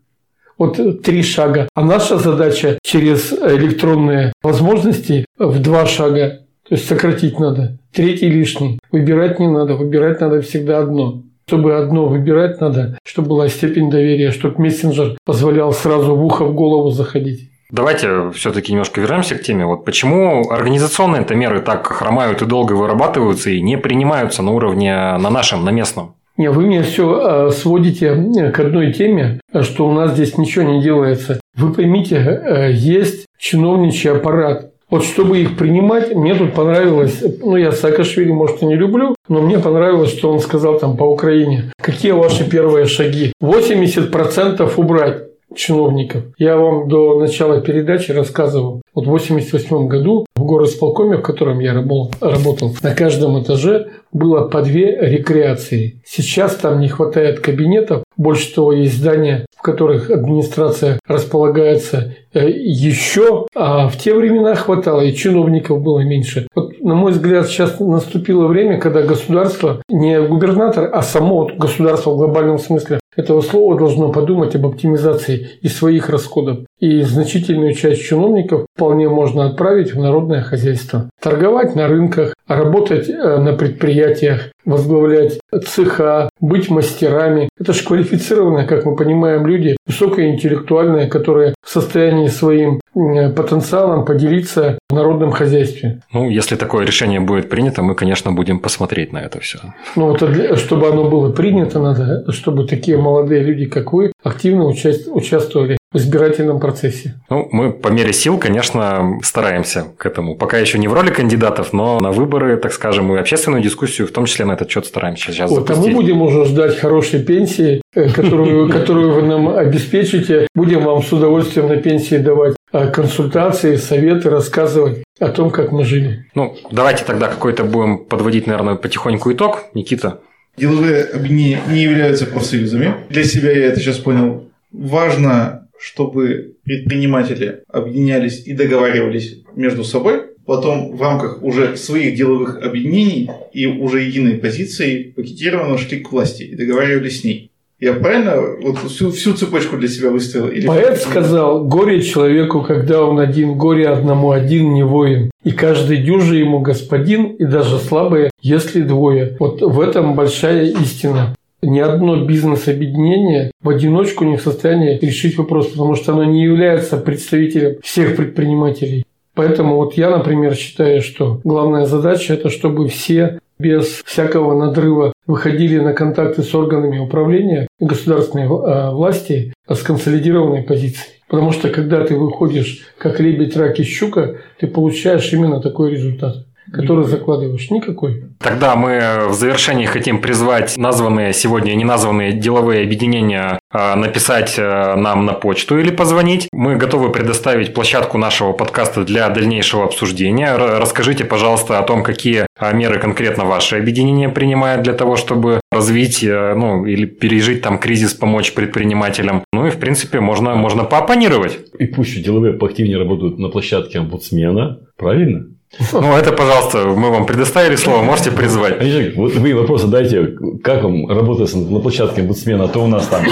Вот 0.59 1.03
три 1.03 1.22
шага. 1.22 1.68
А 1.74 1.84
наша 1.84 2.18
задача 2.18 2.78
через 2.82 3.32
электронные 3.32 4.32
возможности 4.43 5.26
в 5.38 5.62
два 5.62 5.86
шага 5.86 6.41
то 6.73 6.77
есть 6.77 6.89
сократить 6.89 7.39
надо. 7.39 7.77
Третий 7.93 8.31
лишний. 8.31 8.79
Выбирать 8.91 9.39
не 9.39 9.47
надо. 9.47 9.75
Выбирать 9.75 10.23
надо 10.23 10.41
всегда 10.41 10.79
одно. 10.79 11.20
Чтобы 11.47 11.77
одно 11.77 12.07
выбирать 12.07 12.62
надо, 12.62 12.97
чтобы 13.05 13.29
была 13.29 13.49
степень 13.49 13.91
доверия, 13.91 14.31
чтобы 14.31 14.59
мессенджер 14.62 15.18
позволял 15.27 15.75
сразу 15.75 16.16
в 16.16 16.25
ухо, 16.25 16.47
в 16.47 16.55
голову 16.55 16.89
заходить. 16.89 17.51
Давайте 17.70 18.31
все-таки 18.31 18.73
немножко 18.73 19.03
вернемся 19.03 19.35
к 19.35 19.43
теме. 19.43 19.66
Вот 19.66 19.85
почему 19.85 20.49
организационные-то 20.49 21.35
меры 21.35 21.61
так 21.61 21.87
хромают 21.89 22.41
и 22.41 22.47
долго 22.47 22.73
вырабатываются 22.73 23.51
и 23.51 23.61
не 23.61 23.77
принимаются 23.77 24.43
на 24.43 24.53
уровне 24.53 24.95
на 24.95 25.29
нашем, 25.29 25.66
на 25.66 25.70
местном? 25.70 26.14
Не, 26.39 26.51
вы 26.51 26.62
мне 26.62 26.83
все 26.83 27.51
сводите 27.51 28.07
э, 28.07 28.51
к 28.51 28.59
одной 28.61 28.95
теме, 28.95 29.41
что 29.61 29.87
у 29.87 29.93
нас 29.93 30.12
здесь 30.12 30.39
ничего 30.39 30.64
не 30.64 30.81
делается. 30.83 31.39
Вы 31.55 31.75
поймите, 31.75 32.16
э, 32.16 32.73
есть 32.73 33.27
чиновничий 33.39 34.11
аппарат, 34.11 34.72
вот 34.93 35.05
чтобы 35.05 35.38
их 35.38 35.57
принимать, 35.57 36.14
мне 36.14 36.34
тут 36.34 36.53
понравилось, 36.53 37.24
ну 37.40 37.57
я 37.57 37.72
Саакашвили, 37.72 38.30
может, 38.30 38.62
и 38.62 38.66
не 38.66 38.76
люблю, 38.76 39.16
но 39.26 39.40
мне 39.40 39.59
понравилось, 39.59 40.11
что 40.11 40.30
он 40.30 40.38
сказал 40.38 40.78
там 40.78 40.99
по 40.99 41.05
Украине. 41.05 41.72
Какие 41.80 42.12
ваши 42.12 42.49
первые 42.49 42.84
шаги? 42.84 43.32
80% 43.43 44.70
убрать 44.76 45.32
чиновников. 45.55 46.25
Я 46.39 46.57
вам 46.57 46.89
до 46.89 47.19
начала 47.19 47.61
передачи 47.61 48.13
рассказывал. 48.13 48.83
Вот 48.95 49.07
в 49.07 49.09
1988 49.09 49.89
году 49.89 50.27
в 50.35 50.45
горосполкоме, 50.45 51.17
в 51.17 51.23
котором 51.23 51.61
я 51.61 51.73
работал, 51.73 52.75
на 52.83 52.95
каждом 52.95 53.43
этаже 53.43 53.89
было 54.13 54.49
по 54.49 54.63
две 54.63 54.97
рекреации. 55.01 56.03
Сейчас 56.05 56.57
там 56.57 56.81
не 56.81 56.89
хватает 56.89 57.41
кабинетов. 57.41 58.05
Больше 58.17 58.55
того, 58.55 58.73
есть 58.73 58.99
здания, 58.99 59.47
в 59.57 59.63
которых 59.63 60.11
администрация 60.11 60.99
располагается 61.07 62.17
э, 62.35 62.51
еще, 62.51 63.47
а 63.55 63.89
в 63.89 63.97
те 63.97 64.13
времена 64.15 64.55
хватало, 64.55 65.01
и 65.01 65.15
чиновников 65.15 65.83
было 65.83 66.01
меньше. 66.01 66.47
Вот, 66.55 66.79
на 66.81 66.95
мой 66.95 67.13
взгляд, 67.13 67.47
сейчас 67.47 67.81
наступило 67.81 68.47
время, 68.47 68.79
когда 68.79 69.03
государство, 69.03 69.81
не 69.89 70.21
губернатор, 70.21 70.91
а 70.93 71.03
само 71.03 71.49
государство 71.57 72.11
в 72.11 72.17
глобальном 72.19 72.59
смысле 72.59 72.99
этого 73.17 73.41
слова 73.43 73.77
должно 73.77 74.11
подумать 74.11 74.55
об 74.55 74.67
оптимизации 74.67 75.49
и 75.61 75.69
своих 75.69 76.09
расходов. 76.09 76.61
И 76.81 77.03
значительную 77.03 77.75
часть 77.75 78.03
чиновников 78.03 78.67
вполне 78.75 79.09
можно 79.09 79.47
отправить 79.47 79.95
в 79.95 79.99
народное 79.99 80.43
хозяйство. 80.43 81.11
Торговать 81.21 81.75
на 81.75 81.89
рынках, 81.89 82.35
работать 82.49 83.09
э, 83.09 83.39
на 83.39 83.53
предприятиях, 83.53 84.51
возглавлять 84.65 85.41
цеха, 85.67 86.29
быть 86.41 86.71
мастерами. 86.71 87.49
Это 87.59 87.73
же 87.73 87.85
квалифицированные, 87.85 88.67
как 88.67 88.85
мы 88.85 88.97
понимаем, 88.97 89.47
люди, 89.47 89.77
высокоинтеллектуальные, 89.87 91.07
которые 91.07 91.55
в 91.65 91.71
состоянии 91.71 92.29
своим 92.29 92.81
потенциалом 92.95 94.05
поделиться 94.05 94.78
в 94.90 94.95
народном 94.95 95.32
хозяйстве. 95.32 96.01
Ну, 96.12 96.28
если 96.28 96.57
такое 96.57 96.86
решение 96.86 97.20
будет 97.20 97.49
принято, 97.49 97.82
мы, 97.82 97.95
конечно, 97.95 98.32
будем 98.32 98.59
посмотреть 98.59 99.12
на 99.12 99.18
это 99.18 99.40
все. 99.40 99.59
Ну, 99.97 100.11
вот 100.11 100.22
чтобы 100.59 100.88
оно 100.88 101.09
было 101.09 101.32
принято, 101.32 101.78
надо, 101.78 102.30
чтобы 102.32 102.66
такие 102.66 102.99
молодые 102.99 103.43
люди, 103.43 103.66
как 103.66 103.93
вы, 103.93 104.12
активно 104.22 104.66
участвовали 104.66 105.78
в 105.93 105.97
избирательном 105.97 106.59
процессе? 106.59 107.14
Ну, 107.28 107.49
мы 107.53 107.72
по 107.72 107.88
мере 107.88 108.12
сил, 108.12 108.38
конечно, 108.38 109.18
стараемся 109.22 109.84
к 109.97 110.07
этому. 110.07 110.36
Пока 110.36 110.59
еще 110.59 110.78
не 110.78 110.88
в 110.88 110.95
роли 110.95 111.11
кандидатов, 111.11 111.72
но 111.72 112.01
на 112.01 112.11
выборы, 112.11 112.57
так 112.57 112.72
скажем, 112.72 113.14
и 113.14 113.18
общественную 113.18 113.62
дискуссию, 113.62 114.09
в 114.09 114.11
том 114.11 114.24
числе 114.26 114.45
на 114.45 114.53
этот 114.53 114.70
счет 114.70 114.86
стараемся 114.86 115.32
сейчас 115.32 115.51
вот, 115.51 115.68
запустить. 115.68 115.86
А 115.86 115.88
мы 115.88 115.95
будем 115.95 116.22
уже 116.22 116.45
ждать 116.47 116.78
хорошей 116.78 117.22
пенсии, 117.22 117.82
э, 117.95 118.09
которую, 118.09 118.68
которую 118.72 119.12
вы 119.12 119.22
нам 119.22 119.49
обеспечите. 119.49 120.47
Будем 120.55 120.82
вам 120.82 121.03
с 121.03 121.12
удовольствием 121.12 121.68
на 121.68 121.76
пенсии 121.76 122.16
давать 122.16 122.55
э, 122.55 122.62
консультации, 122.73 123.77
советы, 123.77 124.31
рассказывать 124.31 125.05
о 125.18 125.29
том, 125.29 125.51
как 125.51 125.73
мы 125.73 125.85
жили. 125.85 126.27
Ну, 126.35 126.57
давайте 126.70 127.05
тогда 127.05 127.29
какой-то 127.29 127.64
будем 127.64 128.05
подводить, 128.05 128.47
наверное, 128.47 128.75
потихоньку 128.75 129.33
итог. 129.33 129.64
Никита. 129.75 130.20
Деловые 130.57 131.05
объединения 131.05 131.61
не 131.68 131.83
являются 131.83 132.27
профсоюзами. 132.27 132.95
Для 133.09 133.25
себя 133.25 133.53
я 133.53 133.66
это 133.66 133.81
сейчас 133.81 133.99
понял. 133.99 134.51
Важно 134.70 135.62
чтобы 135.83 136.55
предприниматели 136.62 137.64
объединялись 137.66 138.47
и 138.47 138.53
договаривались 138.53 139.43
между 139.57 139.83
собой, 139.83 140.23
потом 140.47 140.97
в 140.97 141.03
рамках 141.03 141.43
уже 141.43 141.77
своих 141.77 142.14
деловых 142.14 142.62
объединений 142.62 143.29
и 143.53 143.66
уже 143.66 144.03
единой 144.03 144.39
позиции 144.39 145.12
пакетированно 145.16 145.77
шли 145.79 145.99
к 145.99 146.12
власти 146.12 146.45
и 146.45 146.55
договаривались 146.55 147.20
с 147.20 147.25
ней. 147.25 147.51
Я 147.83 147.95
правильно 147.95 148.37
вот 148.62 148.78
всю, 148.78 149.11
всю 149.11 149.35
цепочку 149.35 149.76
для 149.76 149.89
себя 149.89 150.11
выставил? 150.11 150.47
Или 150.47 150.68
Поэт 150.68 151.01
сказал, 151.01 151.64
горе 151.64 152.01
человеку, 152.01 152.62
когда 152.62 153.05
он 153.05 153.18
один, 153.18 153.59
горе 153.59 153.89
одному 153.89 154.30
один 154.30 154.72
не 154.72 154.85
воин. 154.85 155.33
И 155.43 155.51
каждый 155.51 155.97
дюжи 155.97 156.37
ему 156.37 156.61
господин, 156.61 157.33
и 157.33 157.45
даже 157.45 157.78
слабые, 157.78 158.30
если 158.41 158.83
двое. 158.83 159.37
Вот 159.41 159.62
в 159.62 159.80
этом 159.80 160.14
большая 160.14 160.66
истина. 160.66 161.35
Ни 161.61 161.80
одно 161.80 162.24
бизнес-объединение 162.24 163.51
в 163.61 163.68
одиночку 163.68 164.24
не 164.24 164.37
в 164.37 164.43
состоянии 164.43 165.01
решить 165.01 165.37
вопрос, 165.37 165.66
потому 165.66 165.97
что 165.97 166.12
оно 166.12 166.22
не 166.22 166.45
является 166.45 166.97
представителем 166.99 167.78
всех 167.83 168.14
предпринимателей. 168.14 169.05
Поэтому 169.35 169.76
вот 169.76 169.95
я, 169.95 170.11
например, 170.11 170.55
считаю, 170.55 171.03
что 171.03 171.41
главная 171.43 171.87
задача– 171.87 172.35
это 172.35 172.49
чтобы 172.49 172.89
все 172.89 173.41
без 173.63 174.03
всякого 174.05 174.59
надрыва 174.59 175.13
выходили 175.27 175.79
на 175.79 175.93
контакты 175.93 176.43
с 176.43 176.55
органами 176.55 176.99
управления 176.99 177.69
государственной 177.81 178.47
а, 178.47 178.91
власти 178.91 179.55
с 179.69 179.79
консолидированной 179.81 180.63
позицией. 180.63 181.21
Потому 181.29 181.53
что 181.53 181.71
когда 181.71 182.05
ты 182.05 182.17
выходишь 182.17 182.93
как 182.99 183.21
лебедь, 183.21 183.57
рак 183.57 183.79
и 183.79 183.85
щука, 183.85 184.37
ты 184.59 184.67
получаешь 184.67 185.33
именно 185.33 185.61
такой 185.61 185.93
результат 185.93 186.47
который 186.71 187.05
закладываешь? 187.05 187.71
Никакой. 187.71 188.25
Тогда 188.39 188.77
мы 188.77 189.29
в 189.29 189.35
завершении 189.35 189.87
хотим 189.87 190.21
призвать 190.21 190.77
названные 190.77 191.33
сегодня 191.33 191.73
и 191.73 191.77
неназванные 191.77 192.33
деловые 192.33 192.85
объединения 192.85 193.59
а, 193.71 193.97
написать 193.97 194.57
а, 194.59 194.97
нам 194.97 195.25
на 195.25 195.33
почту 195.33 195.79
или 195.79 195.91
позвонить. 195.91 196.49
Мы 196.53 196.77
готовы 196.77 197.11
предоставить 197.11 197.73
площадку 197.73 198.19
нашего 198.19 198.53
подкаста 198.53 199.05
для 199.05 199.29
дальнейшего 199.31 199.85
обсуждения. 199.85 200.57
Расскажите, 200.57 201.25
пожалуйста, 201.25 201.79
о 201.79 201.83
том, 201.83 202.03
какие 202.03 202.47
а, 202.59 202.73
меры 202.73 202.99
конкретно 202.99 203.45
ваше 203.45 203.77
объединение 203.77 204.29
принимает 204.29 204.83
для 204.83 204.93
того, 204.93 205.17
чтобы 205.17 205.61
развить, 205.71 206.23
ну, 206.23 206.85
или 206.85 207.07
пережить 207.07 207.63
там 207.63 207.79
кризис, 207.79 208.13
помочь 208.13 208.53
предпринимателям. 208.53 209.43
Ну 209.53 209.67
и, 209.67 209.71
в 209.71 209.79
принципе, 209.79 210.21
можно, 210.21 210.55
можно 210.55 210.85
поопонировать. 210.85 211.59
И 211.79 211.87
пусть 211.87 212.23
деловые 212.23 212.53
поактивнее 212.53 212.99
работают 212.99 213.39
на 213.39 213.49
площадке 213.49 213.99
омбудсмена, 213.99 214.81
правильно? 214.97 215.47
Ну, 215.93 216.12
это, 216.16 216.33
пожалуйста, 216.33 216.87
мы 216.87 217.11
вам 217.11 217.27
предоставили 217.27 217.77
слово, 217.77 218.03
можете 218.03 218.31
призвать. 218.31 218.77
Вот 219.16 219.35
вы 219.35 219.55
вопрос 219.55 219.83
задайте, 219.83 220.35
как 220.62 220.83
вам 220.83 221.09
работать 221.09 221.55
на 221.55 221.81
площадке 221.81 222.20
омбудсмена, 222.23 222.64
а 222.64 222.68
то 222.68 222.81
у 222.81 222.87
нас 222.87 223.07
там 223.07 223.25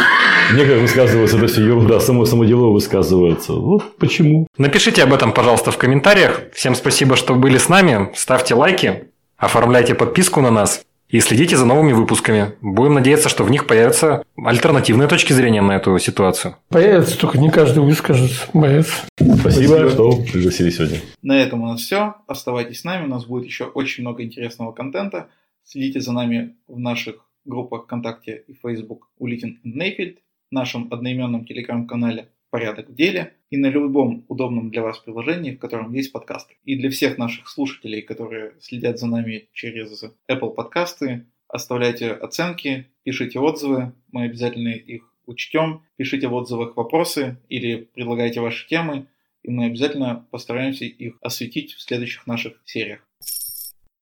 некоторые 0.52 0.82
высказываются, 0.82 1.36
это 1.36 1.46
все 1.46 1.64
ерунда, 1.64 2.00
само, 2.00 2.24
само 2.24 2.44
дело 2.44 2.68
высказывается. 2.68 3.52
Вот 3.52 3.96
почему. 3.98 4.46
Напишите 4.58 5.02
об 5.02 5.12
этом, 5.12 5.32
пожалуйста, 5.32 5.70
в 5.70 5.78
комментариях. 5.78 6.42
Всем 6.54 6.74
спасибо, 6.74 7.16
что 7.16 7.34
были 7.34 7.58
с 7.58 7.68
нами. 7.68 8.10
Ставьте 8.14 8.54
лайки, 8.54 9.04
оформляйте 9.36 9.94
подписку 9.94 10.40
на 10.40 10.50
нас 10.50 10.82
и 11.10 11.20
следите 11.20 11.56
за 11.56 11.66
новыми 11.66 11.92
выпусками. 11.92 12.54
Будем 12.60 12.94
надеяться, 12.94 13.28
что 13.28 13.44
в 13.44 13.50
них 13.50 13.66
появятся 13.66 14.22
альтернативные 14.36 15.08
точки 15.08 15.32
зрения 15.32 15.62
на 15.62 15.72
эту 15.72 15.98
ситуацию. 15.98 16.56
Появится, 16.68 17.18
только 17.18 17.38
не 17.38 17.50
каждый 17.50 17.82
выскажется. 17.82 18.46
Боец. 18.52 18.86
Спасибо, 19.16 19.36
Спасибо, 19.36 19.90
что 19.90 20.22
пригласили 20.32 20.70
сегодня. 20.70 20.98
На 21.22 21.40
этом 21.40 21.62
у 21.62 21.66
нас 21.66 21.80
все. 21.80 22.16
Оставайтесь 22.26 22.80
с 22.80 22.84
нами, 22.84 23.04
у 23.06 23.08
нас 23.08 23.24
будет 23.24 23.44
еще 23.44 23.64
очень 23.64 24.02
много 24.02 24.22
интересного 24.22 24.72
контента. 24.72 25.28
Следите 25.64 26.00
за 26.00 26.12
нами 26.12 26.56
в 26.68 26.78
наших 26.78 27.26
группах 27.44 27.84
ВКонтакте 27.84 28.44
и 28.46 28.54
Facebook 28.54 29.08
Улитин 29.18 29.60
Нейфельд, 29.64 30.18
в 30.50 30.54
нашем 30.54 30.88
одноименном 30.92 31.44
телеграм-канале 31.44 32.28
порядок 32.50 32.88
в 32.88 32.94
деле 32.94 33.34
и 33.50 33.56
на 33.56 33.66
любом 33.66 34.24
удобном 34.28 34.70
для 34.70 34.82
вас 34.82 34.98
приложении, 34.98 35.54
в 35.54 35.58
котором 35.58 35.92
есть 35.92 36.12
подкасты. 36.12 36.56
И 36.64 36.76
для 36.76 36.90
всех 36.90 37.18
наших 37.18 37.48
слушателей, 37.48 38.00
которые 38.00 38.54
следят 38.60 38.98
за 38.98 39.06
нами 39.06 39.48
через 39.52 40.04
Apple 40.30 40.54
подкасты, 40.54 41.26
оставляйте 41.48 42.12
оценки, 42.12 42.86
пишите 43.02 43.40
отзывы, 43.40 43.92
мы 44.12 44.24
обязательно 44.24 44.68
их 44.68 45.12
учтем, 45.26 45.82
пишите 45.96 46.28
в 46.28 46.34
отзывах 46.34 46.76
вопросы 46.76 47.38
или 47.48 47.88
предлагайте 47.94 48.40
ваши 48.40 48.66
темы, 48.68 49.06
и 49.42 49.50
мы 49.50 49.66
обязательно 49.66 50.26
постараемся 50.30 50.84
их 50.84 51.16
осветить 51.20 51.72
в 51.72 51.80
следующих 51.80 52.26
наших 52.26 52.60
сериях. 52.64 53.06